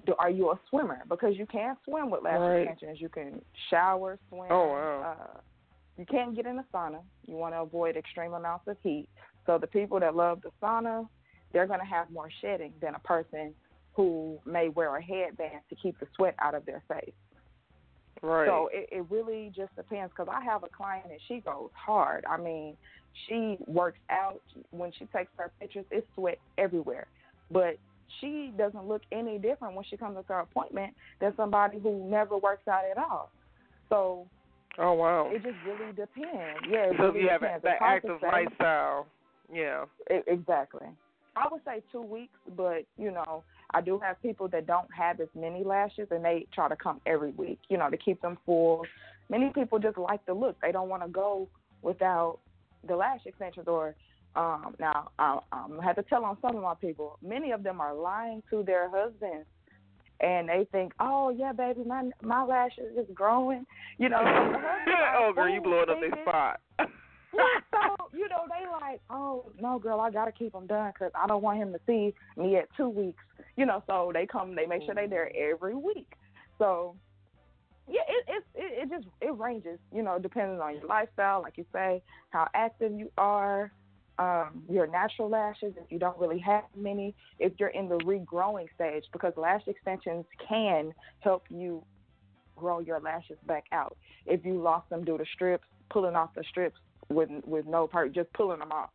do, 0.06 0.14
are 0.20 0.30
you 0.30 0.52
a 0.52 0.60
swimmer? 0.70 1.00
Because 1.10 1.36
you 1.36 1.46
can 1.46 1.76
swim 1.86 2.10
with 2.10 2.24
lash 2.24 2.40
right. 2.40 2.68
extensions. 2.68 3.02
You 3.02 3.10
can 3.10 3.42
shower, 3.70 4.20
swim. 4.30 4.48
Oh 4.52 4.68
wow. 4.68 5.18
Uh, 5.20 5.40
you 5.98 6.06
can't 6.06 6.36
get 6.36 6.46
in 6.46 6.58
the 6.58 6.66
sauna. 6.74 7.00
You 7.26 7.36
want 7.36 7.54
to 7.54 7.62
avoid 7.62 7.98
extreme 7.98 8.34
amounts 8.34 8.68
of 8.68 8.78
heat. 8.84 9.08
So 9.46 9.58
the 9.58 9.68
people 9.68 10.00
that 10.00 10.16
love 10.16 10.42
the 10.42 10.52
sauna, 10.62 11.08
they're 11.54 11.68
going 11.68 11.80
to 11.80 11.86
have 11.86 12.10
more 12.12 12.30
shedding 12.42 12.74
than 12.82 12.96
a 12.96 13.00
person 13.00 13.54
who 13.94 14.40
may 14.46 14.70
wear 14.70 14.96
a 14.96 15.02
headband 15.02 15.62
to 15.70 15.76
keep 15.76 16.00
the 16.00 16.08
sweat 16.16 16.36
out 16.40 16.56
of 16.56 16.66
their 16.66 16.84
face. 16.88 17.14
Right. 18.22 18.48
So 18.48 18.70
it, 18.72 18.90
it 18.92 19.06
really 19.10 19.52
just 19.56 19.76
depends 19.76 20.12
because 20.12 20.32
I 20.34 20.44
have 20.44 20.64
a 20.64 20.68
client 20.68 21.06
and 21.10 21.20
she 21.28 21.40
goes 21.40 21.70
hard. 21.74 22.26
I 22.30 22.38
mean, 22.38 22.76
she 23.28 23.58
works 23.66 24.00
out. 24.10 24.42
When 24.72 24.92
she 24.98 25.06
takes 25.06 25.32
her 25.38 25.52
pictures, 25.60 25.86
it's 25.92 26.08
sweat 26.16 26.38
everywhere. 26.58 27.08
But 27.50 27.78
she 28.20 28.54
doesn't 28.58 28.88
look 28.88 29.02
any 29.12 29.38
different 29.38 29.76
when 29.76 29.86
she 29.90 29.98
comes 29.98 30.18
to 30.18 30.34
her 30.34 30.40
appointment 30.40 30.94
than 31.22 31.34
somebody 31.38 31.80
who 31.80 32.10
never 32.10 32.38
works 32.38 32.68
out 32.68 32.84
at 32.90 32.98
all. 32.98 33.32
So. 33.90 34.28
Oh 34.78 34.94
wow! 34.94 35.30
It 35.32 35.44
just 35.44 35.58
really 35.66 35.92
depends. 35.92 36.62
Yeah. 36.70 36.92
so 36.98 37.06
really 37.06 37.22
you 37.22 37.30
have 37.30 37.42
depends. 37.42 37.64
that 37.64 37.82
active 37.82 38.20
lifestyle. 38.22 39.08
Yeah. 39.52 39.86
It, 40.08 40.24
exactly. 40.28 40.88
I 41.36 41.48
would 41.52 41.62
say 41.66 41.82
two 41.92 42.02
weeks, 42.02 42.38
but 42.56 42.86
you 42.98 43.12
know, 43.12 43.44
I 43.72 43.82
do 43.82 44.00
have 44.00 44.22
people 44.22 44.48
that 44.50 44.68
don't 44.68 44.88
have 44.96 45.20
as 45.20 45.28
many 45.36 45.64
lashes 45.64 46.08
and 46.12 46.24
they 46.24 46.48
try 46.54 46.68
to 46.68 46.76
come 46.76 47.00
every 47.06 47.32
week, 47.32 47.60
you 47.70 47.78
know, 47.78 47.90
to 47.90 47.98
keep 47.98 48.22
them 48.22 48.38
full. 48.46 48.86
Many 49.30 49.52
people 49.54 49.80
just 49.80 49.98
like 49.98 50.26
the 50.26 50.34
look. 50.34 50.58
They 50.62 50.72
don't 50.72 50.90
want 50.90 51.04
to 51.04 51.10
go 51.10 51.48
without 51.82 52.40
the 52.88 52.96
lash 52.96 53.22
extensions 53.26 53.68
or 53.68 53.96
um 54.36 54.76
now 54.80 55.10
I 55.18 55.40
um 55.52 55.80
have 55.84 55.96
to 55.96 56.04
tell 56.04 56.24
on 56.26 56.38
some 56.42 56.56
of 56.56 56.64
my 56.64 56.76
people. 56.76 57.18
Many 57.22 57.52
of 57.52 57.64
them 57.64 57.82
are 57.82 57.94
lying 57.94 58.44
to 58.50 58.64
their 58.64 58.90
husbands 58.90 59.48
and 60.22 60.50
they 60.50 60.68
think, 60.72 60.94
"Oh 61.00 61.30
yeah, 61.30 61.52
baby, 61.52 61.84
my 61.86 62.10
my 62.22 62.44
lashes 62.44 62.98
is 62.98 63.08
growing." 63.14 63.66
You 63.98 64.10
know, 64.10 64.20
oh 65.18 65.32
girl, 65.34 65.50
you 65.50 65.62
blowing 65.62 65.90
up 65.90 66.00
their 66.00 66.24
spot. 66.24 66.60
so 66.80 67.99
you 68.14 68.28
know 68.30 68.46
they 68.50 68.66
like, 68.70 69.02
"Oh 69.10 69.52
no, 69.60 69.80
girl, 69.80 70.00
I 70.00 70.12
gotta 70.12 70.32
keep 70.32 70.54
them 70.54 70.68
done 70.68 70.92
because 70.94 71.12
I 71.16 71.28
don't 71.28 71.42
want 71.42 71.60
him 71.60 71.74
to 71.74 71.80
see 71.86 72.14
me 72.38 72.58
at 72.58 72.68
two 72.76 72.90
weeks." 72.90 73.24
you 73.60 73.66
know, 73.66 73.84
so 73.88 74.12
they 74.14 74.26
come, 74.26 74.56
they 74.56 74.66
make 74.66 74.84
sure 74.84 74.96
they're 74.96 75.10
there 75.10 75.32
every 75.36 75.76
week. 75.76 76.08
So 76.58 76.96
yeah, 77.90 78.00
it 78.08 78.26
it 78.28 78.44
it, 78.56 78.84
it 78.84 78.90
just 78.90 79.08
it 79.20 79.38
ranges, 79.38 79.80
you 79.94 80.02
know, 80.02 80.18
depending 80.18 80.62
on 80.62 80.76
your 80.76 80.86
lifestyle, 80.86 81.42
like 81.42 81.58
you 81.58 81.66
say, 81.74 82.02
how 82.30 82.48
active 82.54 82.94
you 82.94 83.12
are, 83.18 83.74
um, 84.18 84.64
your 84.70 84.88
natural 84.88 85.30
lashes, 85.30 85.74
if 85.76 85.92
you 85.92 86.00
don't 86.00 86.18
really 86.18 86.40
have 86.40 86.64
many, 86.74 87.14
if 87.38 87.52
you're 87.60 87.70
in 87.70 87.90
the 87.90 87.98
regrowing 87.98 88.68
stage, 88.76 89.04
because 89.12 89.34
lash 89.36 89.64
extensions 89.68 90.24
can 90.48 90.94
help 91.20 91.44
you 91.50 91.84
grow 92.56 92.80
your 92.80 93.02
lashes 93.02 93.38
back 93.46 93.66
out. 93.74 93.98
If 94.26 94.46
you 94.46 94.62
lost 94.62 94.90
them 94.90 95.04
due 95.04 95.18
to 95.18 95.26
strips, 95.34 95.66
pulling 95.90 96.16
off 96.16 96.30
the 96.34 96.44
strips 96.50 96.80
with 97.10 97.30
with 97.46 97.66
no 97.66 97.88
part, 97.88 98.14
just 98.14 98.32
pulling 98.34 98.60
them 98.60 98.72
off. 98.72 98.90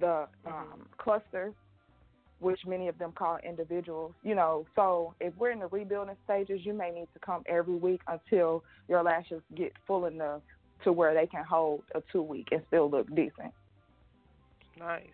The 0.00 0.26
mm-hmm. 0.46 0.48
um, 0.48 0.86
clusters 0.98 1.54
which 2.40 2.60
many 2.66 2.88
of 2.88 2.98
them 2.98 3.12
call 3.12 3.38
individuals. 3.46 4.12
You 4.22 4.34
know, 4.34 4.66
so 4.76 5.14
if 5.20 5.32
we're 5.36 5.52
in 5.52 5.60
the 5.60 5.66
rebuilding 5.66 6.16
stages, 6.24 6.60
you 6.62 6.74
may 6.74 6.90
need 6.90 7.08
to 7.14 7.20
come 7.24 7.42
every 7.46 7.76
week 7.76 8.02
until 8.06 8.62
your 8.88 9.02
lashes 9.02 9.40
get 9.56 9.72
full 9.86 10.06
enough 10.06 10.42
to 10.84 10.92
where 10.92 11.14
they 11.14 11.26
can 11.26 11.44
hold 11.44 11.82
a 11.94 12.02
two 12.12 12.22
week 12.22 12.48
and 12.52 12.62
still 12.68 12.90
look 12.90 13.08
decent. 13.14 13.52
Nice. 14.78 15.06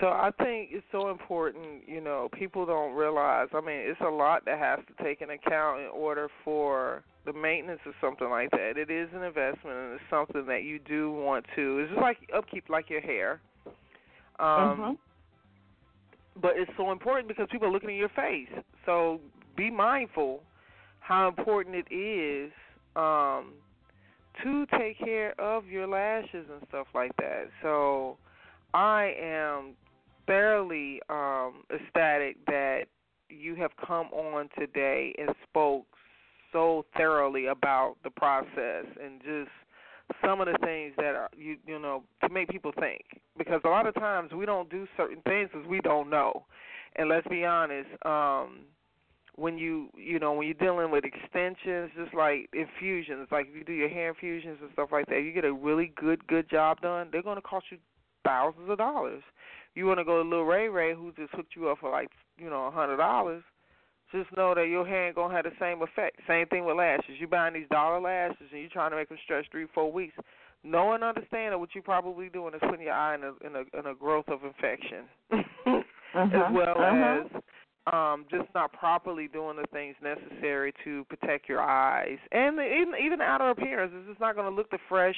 So 0.00 0.08
I 0.08 0.30
think 0.38 0.70
it's 0.72 0.84
so 0.90 1.10
important, 1.10 1.86
you 1.86 2.00
know, 2.00 2.28
people 2.36 2.66
don't 2.66 2.94
realize. 2.94 3.48
I 3.52 3.60
mean, 3.60 3.76
it's 3.76 4.00
a 4.00 4.10
lot 4.10 4.44
that 4.46 4.58
has 4.58 4.80
to 4.88 5.04
take 5.04 5.20
into 5.20 5.34
account 5.34 5.80
in 5.80 5.88
order 5.88 6.28
for 6.44 7.04
the 7.24 7.32
maintenance 7.32 7.80
of 7.86 7.94
something 8.00 8.28
like 8.28 8.50
that. 8.50 8.76
It 8.76 8.90
is 8.90 9.08
an 9.14 9.22
investment 9.22 9.76
and 9.76 9.92
it's 9.94 10.02
something 10.10 10.46
that 10.46 10.64
you 10.64 10.78
do 10.78 11.12
want 11.12 11.46
to. 11.56 11.78
It's 11.78 11.90
just 11.90 12.00
like 12.00 12.18
upkeep 12.36 12.68
like 12.68 12.90
your 12.90 13.00
hair. 13.00 13.40
Um 14.38 14.46
mm-hmm 14.46 14.92
but 16.40 16.52
it's 16.56 16.70
so 16.76 16.92
important 16.92 17.28
because 17.28 17.46
people 17.50 17.68
are 17.68 17.70
looking 17.70 17.90
in 17.90 17.96
your 17.96 18.08
face. 18.10 18.48
So 18.86 19.20
be 19.56 19.70
mindful 19.70 20.40
how 21.00 21.28
important 21.28 21.76
it 21.76 21.94
is 21.94 22.52
um, 22.96 23.52
to 24.42 24.66
take 24.78 24.98
care 24.98 25.38
of 25.40 25.66
your 25.66 25.86
lashes 25.86 26.46
and 26.50 26.62
stuff 26.68 26.86
like 26.94 27.14
that. 27.18 27.48
So 27.60 28.16
I 28.72 29.14
am 29.20 29.74
fairly 30.26 31.00
um, 31.10 31.64
ecstatic 31.74 32.44
that 32.46 32.84
you 33.28 33.54
have 33.56 33.72
come 33.84 34.06
on 34.12 34.48
today 34.58 35.14
and 35.18 35.30
spoke 35.48 35.86
so 36.52 36.84
thoroughly 36.96 37.46
about 37.46 37.96
the 38.04 38.10
process 38.10 38.84
and 39.02 39.20
just 39.20 39.50
some 40.24 40.40
of 40.40 40.46
the 40.46 40.58
things 40.64 40.92
that 40.96 41.14
are 41.14 41.30
you 41.36 41.56
you 41.66 41.78
know 41.78 42.02
to 42.22 42.28
make 42.28 42.48
people 42.48 42.72
think. 42.78 43.02
Because 43.38 43.60
a 43.64 43.68
lot 43.68 43.86
of 43.86 43.94
times 43.94 44.32
we 44.32 44.46
don't 44.46 44.70
do 44.70 44.86
certain 44.96 45.22
things 45.22 45.50
because 45.52 45.66
we 45.66 45.80
don't 45.80 46.10
know. 46.10 46.44
And 46.96 47.08
let's 47.08 47.26
be 47.28 47.44
honest 47.44 47.88
um 48.04 48.60
when 49.36 49.56
you 49.56 49.88
you 49.96 50.18
know 50.18 50.34
when 50.34 50.46
you're 50.46 50.54
dealing 50.54 50.90
with 50.90 51.04
extensions 51.04 51.90
just 51.96 52.12
like 52.14 52.50
infusions 52.52 53.26
like 53.30 53.46
if 53.48 53.56
you 53.56 53.64
do 53.64 53.72
your 53.72 53.88
hair 53.88 54.10
infusions 54.10 54.58
and 54.60 54.68
stuff 54.74 54.90
like 54.92 55.06
that 55.06 55.20
you 55.20 55.32
get 55.32 55.46
a 55.46 55.52
really 55.52 55.90
good 55.96 56.26
good 56.26 56.50
job 56.50 56.78
done 56.82 57.08
they're 57.10 57.22
going 57.22 57.36
to 57.36 57.42
cost 57.42 57.64
you 57.70 57.78
thousands 58.24 58.68
of 58.70 58.78
dollars. 58.78 59.22
You 59.74 59.86
want 59.86 60.00
to 60.00 60.04
go 60.04 60.22
to 60.22 60.28
little 60.28 60.44
ray 60.44 60.68
ray 60.68 60.94
who 60.94 61.12
just 61.12 61.32
hooked 61.32 61.56
you 61.56 61.68
up 61.68 61.78
for 61.80 61.90
like 61.90 62.08
you 62.38 62.50
know 62.50 62.66
a 62.66 62.70
hundred 62.70 62.98
dollars 62.98 63.42
just 64.12 64.34
know 64.36 64.54
that 64.54 64.68
your 64.68 64.86
hair 64.86 65.06
ain't 65.06 65.16
gonna 65.16 65.34
have 65.34 65.44
the 65.44 65.52
same 65.58 65.82
effect. 65.82 66.20
Same 66.28 66.46
thing 66.46 66.64
with 66.64 66.76
lashes. 66.76 67.16
You 67.18 67.26
buying 67.26 67.54
these 67.54 67.68
dollar 67.70 68.00
lashes 68.00 68.48
and 68.52 68.60
you 68.60 68.68
trying 68.68 68.90
to 68.90 68.96
make 68.96 69.08
them 69.08 69.18
stretch 69.24 69.46
three, 69.50 69.66
four 69.74 69.90
weeks. 69.90 70.14
Know 70.64 70.92
and 70.92 71.02
understand 71.02 71.52
that 71.52 71.58
what 71.58 71.70
you're 71.74 71.82
probably 71.82 72.28
doing 72.28 72.54
is 72.54 72.60
putting 72.60 72.82
your 72.82 72.92
eye 72.92 73.16
in 73.16 73.24
a 73.24 73.32
in 73.44 73.56
a, 73.56 73.78
in 73.78 73.86
a 73.86 73.94
growth 73.94 74.28
of 74.28 74.44
infection, 74.44 75.04
uh-huh, 75.32 75.80
as 76.14 76.52
well 76.52 76.76
uh-huh. 76.78 77.24
as 77.24 77.42
um 77.92 78.26
just 78.30 78.48
not 78.54 78.72
properly 78.72 79.26
doing 79.26 79.56
the 79.56 79.66
things 79.72 79.96
necessary 80.00 80.72
to 80.84 81.04
protect 81.06 81.48
your 81.48 81.60
eyes 81.60 82.18
and 82.30 82.56
the, 82.56 82.62
even 82.62 82.94
even 83.02 83.18
the 83.18 83.24
outer 83.24 83.50
appearance. 83.50 83.92
It's 83.96 84.08
just 84.08 84.20
not 84.20 84.36
going 84.36 84.48
to 84.48 84.54
look 84.54 84.70
the 84.70 84.78
fresh 84.88 85.16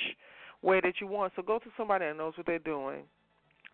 way 0.62 0.80
that 0.80 0.94
you 1.00 1.06
want. 1.06 1.34
So 1.36 1.42
go 1.42 1.58
to 1.58 1.66
somebody 1.76 2.06
that 2.06 2.16
knows 2.16 2.32
what 2.38 2.46
they're 2.46 2.58
doing 2.58 3.02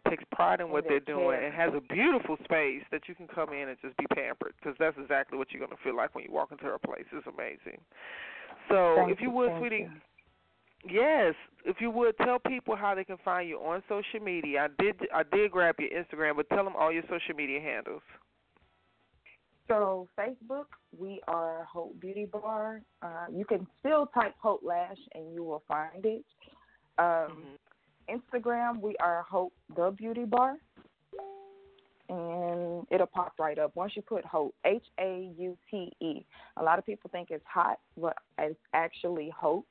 takes 0.08 0.24
pride 0.32 0.60
in 0.60 0.70
what 0.70 0.84
they're 0.88 1.00
doing 1.00 1.38
and 1.42 1.52
has 1.54 1.72
a 1.74 1.80
beautiful 1.80 2.36
space 2.44 2.82
that 2.90 3.08
you 3.08 3.14
can 3.14 3.26
come 3.28 3.52
in 3.52 3.68
and 3.68 3.76
just 3.82 3.96
be 3.96 4.06
pampered 4.14 4.54
because 4.58 4.76
that's 4.78 4.96
exactly 4.98 5.36
what 5.38 5.50
you're 5.50 5.64
going 5.64 5.76
to 5.76 5.82
feel 5.82 5.96
like 5.96 6.14
when 6.14 6.24
you 6.24 6.32
walk 6.32 6.52
into 6.52 6.64
her 6.64 6.78
place. 6.78 7.04
It's 7.12 7.26
amazing. 7.26 7.80
So 8.68 8.94
Thank 8.96 9.12
if 9.12 9.20
you 9.20 9.28
you, 9.28 9.34
would, 9.36 9.52
sweetie, 9.58 9.88
you. 10.84 11.00
yes, 11.02 11.34
if 11.64 11.80
you 11.80 11.90
would 11.90 12.16
tell 12.18 12.38
people 12.38 12.76
how 12.76 12.94
they 12.94 13.04
can 13.04 13.18
find 13.24 13.48
you 13.48 13.58
on 13.58 13.82
social 13.88 14.20
media. 14.20 14.68
I 14.68 14.82
did 14.82 14.96
I 15.14 15.22
did 15.22 15.50
grab 15.50 15.76
your 15.78 15.90
Instagram, 15.90 16.36
but 16.36 16.48
tell 16.50 16.64
them 16.64 16.74
all 16.78 16.92
your 16.92 17.02
social 17.04 17.34
media 17.36 17.60
handles. 17.60 18.02
So 19.68 20.08
Facebook, 20.18 20.66
we 20.98 21.20
are 21.28 21.64
Haute 21.72 22.00
Beauty 22.00 22.26
Bar. 22.26 22.82
Uh, 23.02 23.26
you 23.32 23.44
can 23.44 23.66
still 23.78 24.06
type 24.06 24.34
Haute 24.42 24.64
Lash 24.64 24.98
and 25.14 25.32
you 25.32 25.44
will 25.44 25.62
find 25.68 26.04
it. 26.04 26.24
Um, 26.98 27.04
Mhm. 27.06 27.58
Instagram, 28.10 28.80
we 28.80 28.96
are 29.00 29.24
Haute 29.28 29.52
the 29.76 29.90
Beauty 29.96 30.24
Bar, 30.24 30.56
and 32.08 32.86
it'll 32.90 33.06
pop 33.06 33.34
right 33.38 33.56
up 33.58 33.76
once 33.76 33.92
you 33.94 34.02
put 34.02 34.24
Haute 34.24 34.54
H 34.64 34.86
A 34.98 35.30
U 35.38 35.56
T 35.70 35.92
E. 36.00 36.24
A 36.56 36.62
lot 36.62 36.78
of 36.78 36.86
people 36.86 37.10
think 37.10 37.30
it's 37.30 37.44
hot, 37.46 37.78
but 37.96 38.16
it's 38.38 38.58
actually 38.74 39.30
Haute, 39.36 39.64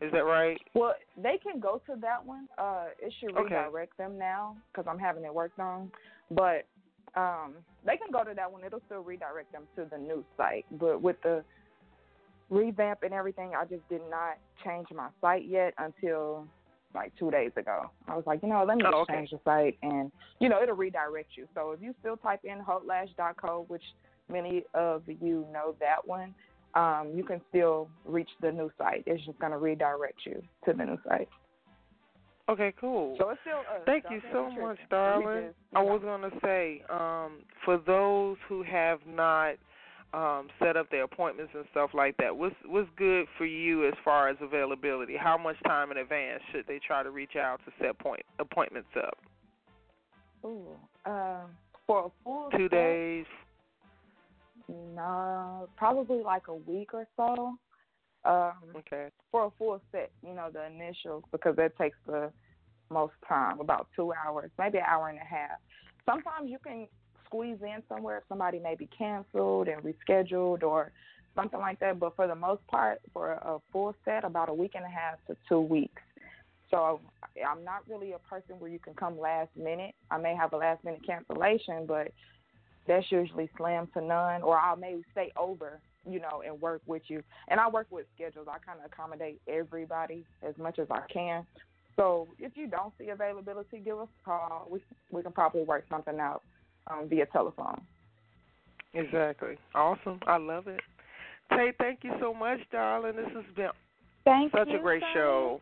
Is 0.00 0.12
that 0.12 0.24
right? 0.24 0.60
Well, 0.74 0.94
they 1.16 1.38
can 1.38 1.60
go 1.60 1.80
to 1.86 1.96
that 2.00 2.24
one. 2.24 2.46
Uh, 2.58 2.86
it 3.00 3.12
should 3.18 3.36
Okay. 3.36 3.54
redirect 3.54 3.96
them 3.96 4.18
now 4.18 4.56
because 4.70 4.86
I'm 4.88 4.98
having 4.98 5.24
it 5.24 5.34
worked 5.34 5.58
on. 5.58 5.90
But 6.30 6.66
um, 7.16 7.54
they 7.84 7.96
can 7.96 8.10
go 8.12 8.22
to 8.22 8.34
that 8.34 8.50
one. 8.50 8.62
It'll 8.64 8.82
still 8.86 9.02
redirect 9.02 9.50
them 9.52 9.66
to 9.76 9.86
the 9.90 9.98
new 9.98 10.24
site. 10.36 10.66
But 10.72 11.00
with 11.00 11.16
the 11.22 11.44
revamp 12.50 13.02
and 13.02 13.12
everything, 13.12 13.52
I 13.56 13.64
just 13.64 13.88
did 13.88 14.02
not 14.10 14.38
change 14.64 14.88
my 14.94 15.08
site 15.20 15.46
yet 15.46 15.74
until 15.78 16.46
like 16.94 17.12
two 17.18 17.30
days 17.30 17.52
ago. 17.56 17.90
I 18.08 18.16
was 18.16 18.24
like, 18.26 18.42
you 18.42 18.48
know, 18.48 18.64
let 18.66 18.76
me 18.76 18.84
Oh, 18.86 19.00
okay. 19.02 19.14
change 19.14 19.30
the 19.30 19.40
site, 19.44 19.78
and 19.82 20.10
you 20.40 20.48
know, 20.48 20.62
it'll 20.62 20.76
redirect 20.76 21.30
you. 21.36 21.46
So 21.54 21.72
if 21.72 21.80
you 21.82 21.94
still 22.00 22.16
type 22.16 22.40
in 22.44 22.60
hautelash.co, 22.60 23.64
which 23.68 23.82
many 24.30 24.64
of 24.74 25.02
you 25.06 25.46
know 25.52 25.74
that 25.80 26.06
one, 26.06 26.34
um, 26.74 27.12
you 27.14 27.24
can 27.24 27.40
still 27.48 27.88
reach 28.04 28.30
the 28.40 28.50
new 28.50 28.70
site. 28.78 29.04
It's 29.06 29.24
just 29.24 29.38
going 29.38 29.52
to 29.52 29.58
redirect 29.58 30.20
you 30.24 30.42
to 30.64 30.72
the 30.72 30.84
new 30.84 30.98
site. 31.08 31.28
Okay, 32.48 32.74
cool. 32.78 33.16
So 33.18 33.30
it's 33.30 33.40
still 33.40 33.60
us. 33.60 33.82
Thank 33.86 34.04
you 34.10 34.20
so 34.30 34.50
much, 34.50 34.78
darling. 34.90 35.46
just, 35.46 35.56
you 35.72 35.78
I 35.78 35.82
know, 35.82 35.92
was 35.92 36.02
gonna 36.02 36.30
say, 36.42 36.82
um, 36.90 37.38
for 37.64 37.78
those 37.78 38.36
who 38.48 38.62
have 38.62 38.98
not 39.06 39.54
um, 40.14 40.48
set 40.62 40.76
up 40.76 40.88
their 40.90 41.02
appointments 41.02 41.52
and 41.54 41.64
stuff 41.72 41.90
like 41.92 42.16
that, 42.18 42.36
what's 42.36 42.54
what's 42.66 42.88
good 42.96 43.26
for 43.36 43.44
you 43.44 43.86
as 43.86 43.94
far 44.04 44.28
as 44.28 44.36
availability? 44.40 45.16
How 45.16 45.36
much 45.36 45.56
time 45.66 45.90
in 45.90 45.98
advance 45.98 46.42
should 46.52 46.66
they 46.68 46.78
try 46.78 47.02
to 47.02 47.10
reach 47.10 47.36
out 47.36 47.60
to 47.66 47.72
set 47.80 47.98
point 47.98 48.22
appointments 48.38 48.90
up? 48.96 49.18
Ooh, 50.44 50.76
um, 51.04 51.50
for 51.86 52.06
a 52.06 52.10
full 52.22 52.48
Two 52.56 52.68
set, 52.68 52.70
days. 52.70 53.26
No, 54.68 55.68
probably 55.76 56.22
like 56.22 56.48
a 56.48 56.54
week 56.54 56.94
or 56.94 57.06
so. 57.16 57.54
Um, 58.24 58.52
Okay. 58.76 59.08
for 59.30 59.46
a 59.46 59.50
full 59.58 59.82
set, 59.92 60.10
you 60.26 60.32
know, 60.34 60.48
the 60.52 60.64
initial 60.64 61.22
because 61.32 61.56
that 61.56 61.76
takes 61.76 61.98
the 62.06 62.30
most 62.90 63.14
time, 63.28 63.60
about 63.60 63.88
two 63.96 64.12
hours, 64.12 64.50
maybe 64.58 64.78
an 64.78 64.84
hour 64.86 65.08
and 65.08 65.18
a 65.18 65.24
half. 65.24 65.58
Sometimes 66.06 66.50
you 66.50 66.58
can 66.64 66.86
squeeze 67.26 67.58
in 67.62 67.82
somewhere 67.88 68.18
if 68.18 68.24
somebody 68.28 68.58
may 68.58 68.74
be 68.74 68.88
canceled 68.96 69.68
and 69.68 69.82
rescheduled 69.82 70.62
or 70.62 70.92
something 71.34 71.60
like 71.60 71.80
that. 71.80 71.98
But 71.98 72.16
for 72.16 72.26
the 72.26 72.34
most 72.34 72.66
part, 72.68 73.00
for 73.12 73.32
a 73.32 73.58
full 73.72 73.94
set, 74.04 74.24
about 74.24 74.48
a 74.48 74.54
week 74.54 74.72
and 74.74 74.84
a 74.84 74.88
half 74.88 75.16
to 75.28 75.36
two 75.48 75.60
weeks. 75.60 76.02
So 76.70 77.00
I'm 77.48 77.64
not 77.64 77.82
really 77.88 78.12
a 78.12 78.18
person 78.18 78.56
where 78.58 78.70
you 78.70 78.78
can 78.78 78.94
come 78.94 79.18
last 79.18 79.50
minute. 79.56 79.94
I 80.10 80.18
may 80.18 80.34
have 80.34 80.52
a 80.52 80.56
last 80.56 80.84
minute 80.84 81.02
cancellation, 81.06 81.86
but 81.86 82.12
that's 82.86 83.10
usually 83.10 83.48
slam 83.56 83.88
to 83.94 84.00
none. 84.00 84.42
Or 84.42 84.58
I 84.58 84.74
may 84.74 84.96
stay 85.12 85.32
over, 85.36 85.80
you 86.08 86.20
know, 86.20 86.42
and 86.44 86.60
work 86.60 86.82
with 86.86 87.02
you. 87.08 87.22
And 87.48 87.60
I 87.60 87.68
work 87.68 87.86
with 87.90 88.06
schedules. 88.14 88.48
I 88.50 88.58
kind 88.58 88.78
of 88.80 88.86
accommodate 88.86 89.40
everybody 89.46 90.24
as 90.42 90.56
much 90.58 90.78
as 90.78 90.88
I 90.90 91.00
can. 91.12 91.46
So 91.96 92.28
if 92.38 92.56
you 92.56 92.66
don't 92.66 92.92
see 92.98 93.10
availability, 93.10 93.78
give 93.78 93.98
us 93.98 94.08
a 94.20 94.24
call. 94.24 94.66
We 94.68 94.82
we 95.10 95.22
can 95.22 95.32
probably 95.32 95.62
work 95.62 95.84
something 95.88 96.18
out 96.18 96.42
um, 96.88 97.08
via 97.08 97.26
telephone. 97.26 97.80
Exactly. 98.92 99.56
Awesome. 99.74 100.20
I 100.26 100.36
love 100.36 100.68
it. 100.68 100.80
Tay, 101.50 101.72
thank 101.78 102.00
you 102.02 102.12
so 102.20 102.32
much, 102.32 102.60
darling. 102.72 103.16
This 103.16 103.26
has 103.34 103.44
been 103.56 103.70
Thank 104.24 104.52
such 104.52 104.68
you. 104.68 104.78
a 104.78 104.80
great 104.82 105.02
show. 105.12 105.60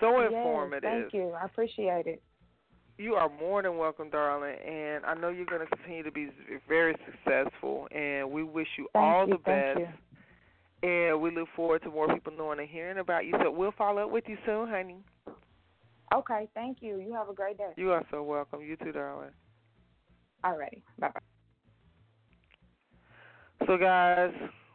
So 0.00 0.20
Yes, 0.20 0.32
informative. 0.32 0.82
thank 0.82 1.12
you. 1.12 1.30
I 1.30 1.44
appreciate 1.44 2.06
it. 2.06 2.22
You 2.98 3.14
are 3.14 3.28
more 3.28 3.62
than 3.62 3.78
welcome, 3.78 4.10
darling, 4.10 4.56
and 4.66 5.04
I 5.06 5.14
know 5.14 5.28
you're 5.28 5.46
going 5.46 5.60
to 5.60 5.76
continue 5.76 6.02
to 6.02 6.10
be 6.10 6.30
very 6.68 6.96
successful. 7.06 7.86
And 7.92 8.30
we 8.30 8.42
wish 8.42 8.66
you 8.76 8.88
Thank 8.92 9.04
all 9.04 9.26
you, 9.28 9.34
the 9.34 9.42
thank 9.44 9.78
best. 9.78 9.98
And 10.82 11.20
we 11.20 11.30
look 11.30 11.48
forward 11.54 11.82
to 11.82 11.90
more 11.90 12.12
people 12.12 12.32
knowing 12.36 12.58
and 12.58 12.68
hearing 12.68 12.98
about 12.98 13.24
you. 13.24 13.34
So 13.42 13.50
we'll 13.50 13.72
follow 13.72 14.04
up 14.04 14.10
with 14.10 14.24
you 14.26 14.36
soon, 14.44 14.68
honey. 14.68 14.98
Okay, 16.14 16.48
thank 16.54 16.78
you. 16.80 16.98
You 16.98 17.12
have 17.14 17.28
a 17.28 17.34
great 17.34 17.58
day. 17.58 17.70
You 17.76 17.92
are 17.92 18.04
so 18.10 18.22
welcome. 18.22 18.62
You 18.62 18.76
too, 18.76 18.92
darling. 18.92 19.30
Alrighty. 20.44 20.82
Bye 20.98 21.10
bye. 21.14 21.20
So, 23.66 23.76
guys, 23.76 24.32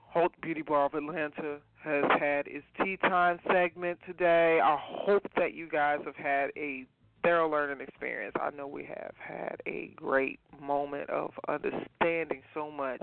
Haute 0.10 0.34
Beauty 0.42 0.62
Bar 0.62 0.86
of 0.86 0.94
Atlanta 0.94 1.60
has 1.84 2.04
had 2.20 2.48
its 2.48 2.66
tea 2.84 2.98
time 2.98 3.40
segment 3.52 4.00
today. 4.06 4.60
I 4.64 4.78
hope 4.80 5.26
that 5.36 5.54
you 5.54 5.68
guys 5.68 6.00
have 6.06 6.16
had 6.16 6.52
a 6.58 6.86
thorough 7.24 7.50
learning 7.50 7.86
experience. 7.86 8.36
I 8.40 8.50
know 8.56 8.68
we 8.68 8.84
have 8.84 9.14
had 9.18 9.56
a 9.66 9.92
great 9.96 10.40
moment 10.62 11.10
of 11.10 11.32
understanding 11.48 12.42
so 12.54 12.70
much 12.70 13.02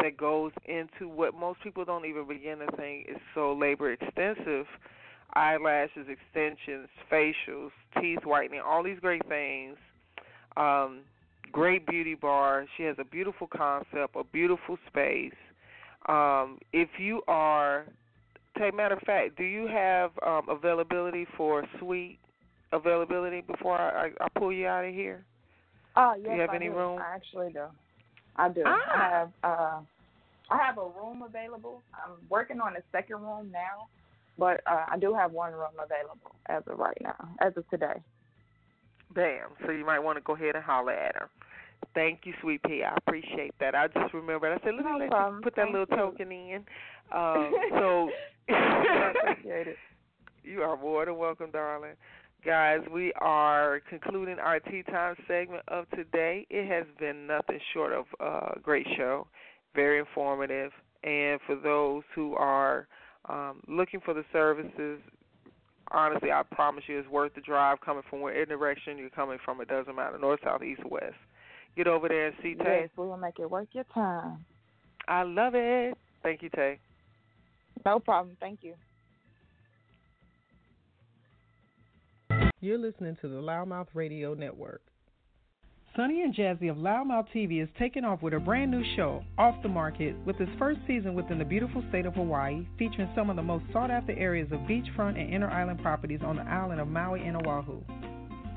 that 0.00 0.16
goes 0.16 0.52
into 0.66 1.08
what 1.08 1.34
most 1.34 1.60
people 1.62 1.84
don't 1.84 2.06
even 2.06 2.26
begin 2.26 2.58
to 2.58 2.76
think 2.76 3.08
is 3.08 3.16
so 3.34 3.52
labor 3.52 3.92
extensive 3.92 4.66
eyelashes, 5.34 6.06
extensions, 6.08 6.88
facials, 7.10 7.70
teeth 8.00 8.24
whitening, 8.24 8.60
all 8.64 8.82
these 8.82 8.98
great 9.00 9.26
things. 9.28 9.76
Um, 10.56 11.00
great 11.52 11.86
beauty 11.86 12.14
bar. 12.14 12.66
She 12.76 12.84
has 12.84 12.96
a 12.98 13.04
beautiful 13.04 13.46
concept, 13.46 14.14
a 14.16 14.24
beautiful 14.24 14.78
space. 14.86 15.32
Um, 16.08 16.58
if 16.72 16.88
you 16.98 17.22
are, 17.28 17.86
take 18.58 18.74
matter 18.74 18.94
of 18.94 19.02
fact, 19.02 19.36
do 19.36 19.44
you 19.44 19.66
have 19.66 20.10
um, 20.26 20.48
availability 20.48 21.26
for 21.36 21.64
suite 21.78 22.18
availability 22.72 23.40
before 23.40 23.78
I, 23.78 24.06
I, 24.06 24.10
I 24.20 24.28
pull 24.38 24.52
you 24.52 24.66
out 24.66 24.84
of 24.84 24.94
here? 24.94 25.24
Oh 25.96 26.14
yes, 26.16 26.26
do 26.26 26.32
you 26.34 26.40
have 26.40 26.50
I 26.50 26.56
any 26.56 26.68
do. 26.68 26.74
room? 26.74 27.00
I 27.00 27.14
actually 27.14 27.52
do. 27.52 27.64
I 28.36 28.48
do. 28.48 28.62
Ah. 28.66 28.78
I 28.94 29.10
have 29.10 29.30
uh, 29.42 29.80
I 30.50 30.56
have 30.64 30.78
a 30.78 30.82
room 30.82 31.22
available. 31.22 31.82
I'm 31.94 32.16
working 32.28 32.60
on 32.60 32.76
a 32.76 32.80
second 32.92 33.20
room 33.22 33.50
now, 33.52 33.88
but 34.38 34.60
uh, 34.70 34.86
I 34.90 34.98
do 34.98 35.14
have 35.14 35.32
one 35.32 35.52
room 35.52 35.72
available 35.82 36.36
as 36.48 36.62
of 36.66 36.78
right 36.78 36.96
now, 37.02 37.36
as 37.40 37.52
of 37.56 37.68
today. 37.68 38.00
Bam. 39.18 39.50
So 39.66 39.72
you 39.72 39.84
might 39.84 39.98
want 39.98 40.16
to 40.16 40.22
go 40.22 40.36
ahead 40.36 40.54
and 40.54 40.62
holler 40.62 40.92
at 40.92 41.16
her. 41.16 41.28
Thank 41.92 42.20
you, 42.24 42.32
Sweet 42.40 42.62
Pea. 42.62 42.84
I 42.84 42.94
appreciate 42.96 43.52
that. 43.58 43.74
I 43.74 43.88
just 43.88 44.14
remembered. 44.14 44.52
I 44.52 44.64
said, 44.64 44.74
let 44.76 44.84
me 44.84 44.92
No 44.92 44.98
let 44.98 45.10
problem. 45.10 45.36
you 45.38 45.42
put 45.42 45.56
that 45.56 45.62
Thank 45.62 45.72
little 45.72 45.86
you. 45.90 45.96
token 45.96 46.30
in. 46.30 46.64
Um, 47.12 47.52
so 47.70 48.10
I 48.48 49.12
appreciate 49.24 49.66
it. 49.66 49.76
you 50.44 50.62
are 50.62 50.76
more 50.76 51.04
than 51.04 51.16
welcome, 51.18 51.50
darling. 51.50 51.94
Guys, 52.44 52.78
we 52.92 53.12
are 53.14 53.80
concluding 53.90 54.38
our 54.38 54.60
tea 54.60 54.84
time 54.84 55.16
segment 55.26 55.64
of 55.66 55.90
today. 55.90 56.46
It 56.48 56.68
has 56.68 56.86
been 57.00 57.26
nothing 57.26 57.58
short 57.74 57.92
of 57.92 58.04
a 58.20 58.60
great 58.60 58.86
show, 58.96 59.26
very 59.74 59.98
informative, 59.98 60.70
and 61.02 61.40
for 61.44 61.56
those 61.56 62.04
who 62.14 62.36
are 62.36 62.86
um, 63.28 63.62
looking 63.66 64.00
for 64.04 64.14
the 64.14 64.24
services, 64.32 65.00
honestly, 65.90 66.30
I 66.30 66.42
promise 66.42 66.84
you, 66.86 66.98
it's 66.98 67.08
worth 67.08 67.34
the 67.34 67.40
drive. 67.40 67.80
Coming 67.80 68.02
from 68.08 68.20
whatever 68.20 68.46
direction 68.46 68.98
you're 68.98 69.10
coming 69.10 69.38
from, 69.44 69.60
it 69.60 69.68
doesn't 69.68 69.94
matter, 69.94 70.18
north, 70.18 70.40
south, 70.44 70.62
east, 70.62 70.80
or 70.84 70.90
west. 70.90 71.14
Get 71.76 71.86
over 71.86 72.08
there 72.08 72.28
and 72.28 72.36
see 72.42 72.54
Tay. 72.54 72.80
Yes, 72.82 72.90
we 72.96 73.06
will 73.06 73.16
make 73.16 73.38
it 73.38 73.50
worth 73.50 73.68
your 73.72 73.84
time. 73.94 74.44
I 75.06 75.22
love 75.22 75.54
it. 75.54 75.96
Thank 76.22 76.42
you, 76.42 76.50
Tay. 76.50 76.78
No 77.86 78.00
problem. 78.00 78.36
Thank 78.40 78.60
you. 78.62 78.74
You're 82.60 82.78
listening 82.78 83.16
to 83.20 83.28
the 83.28 83.36
LouddMouth 83.36 83.86
Radio 83.94 84.34
Network. 84.34 84.82
Sonny 85.98 86.22
and 86.22 86.32
Jazzy 86.32 86.70
of 86.70 86.76
LouddMouth 86.76 87.26
TV 87.34 87.60
is 87.60 87.68
taking 87.76 88.04
off 88.04 88.22
with 88.22 88.32
a 88.32 88.38
brand 88.38 88.70
new 88.70 88.84
show, 88.94 89.24
Off 89.36 89.60
the 89.64 89.68
Market, 89.68 90.14
with 90.24 90.40
its 90.40 90.52
first 90.56 90.78
season 90.86 91.12
within 91.12 91.40
the 91.40 91.44
beautiful 91.44 91.82
state 91.88 92.06
of 92.06 92.14
Hawaii, 92.14 92.64
featuring 92.78 93.10
some 93.16 93.28
of 93.30 93.34
the 93.34 93.42
most 93.42 93.64
sought 93.72 93.90
after 93.90 94.12
areas 94.12 94.46
of 94.52 94.60
beachfront 94.60 95.20
and 95.20 95.34
inner 95.34 95.50
island 95.50 95.82
properties 95.82 96.20
on 96.24 96.36
the 96.36 96.42
island 96.42 96.80
of 96.80 96.86
Maui 96.86 97.26
and 97.26 97.44
Oahu. 97.44 97.80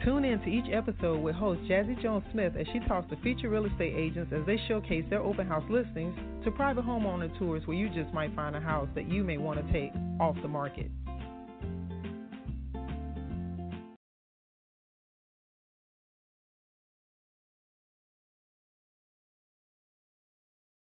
Tune 0.05 0.23
in 0.23 0.39
to 0.41 0.49
each 0.51 0.71
episode 0.71 1.19
with 1.19 1.33
host 1.33 1.61
Jazzy 1.61 1.99
Jones 1.99 2.23
Smith 2.31 2.53
as 2.55 2.67
she 2.71 2.79
talks 2.81 3.09
to 3.09 3.15
featured 3.23 3.49
real 3.49 3.65
estate 3.65 3.95
agents 3.95 4.31
as 4.31 4.45
they 4.45 4.61
showcase 4.67 5.05
their 5.09 5.23
open 5.23 5.47
house 5.47 5.67
listings 5.67 6.15
to 6.43 6.51
private 6.51 6.85
homeowner 6.85 7.35
tours 7.39 7.65
where 7.65 7.75
you 7.75 7.89
just 7.89 8.13
might 8.13 8.35
find 8.35 8.55
a 8.55 8.61
house 8.61 8.87
that 8.93 9.09
you 9.09 9.23
may 9.23 9.39
want 9.39 9.59
to 9.59 9.73
take 9.73 9.91
off 10.19 10.35
the 10.43 10.47
market. 10.47 10.91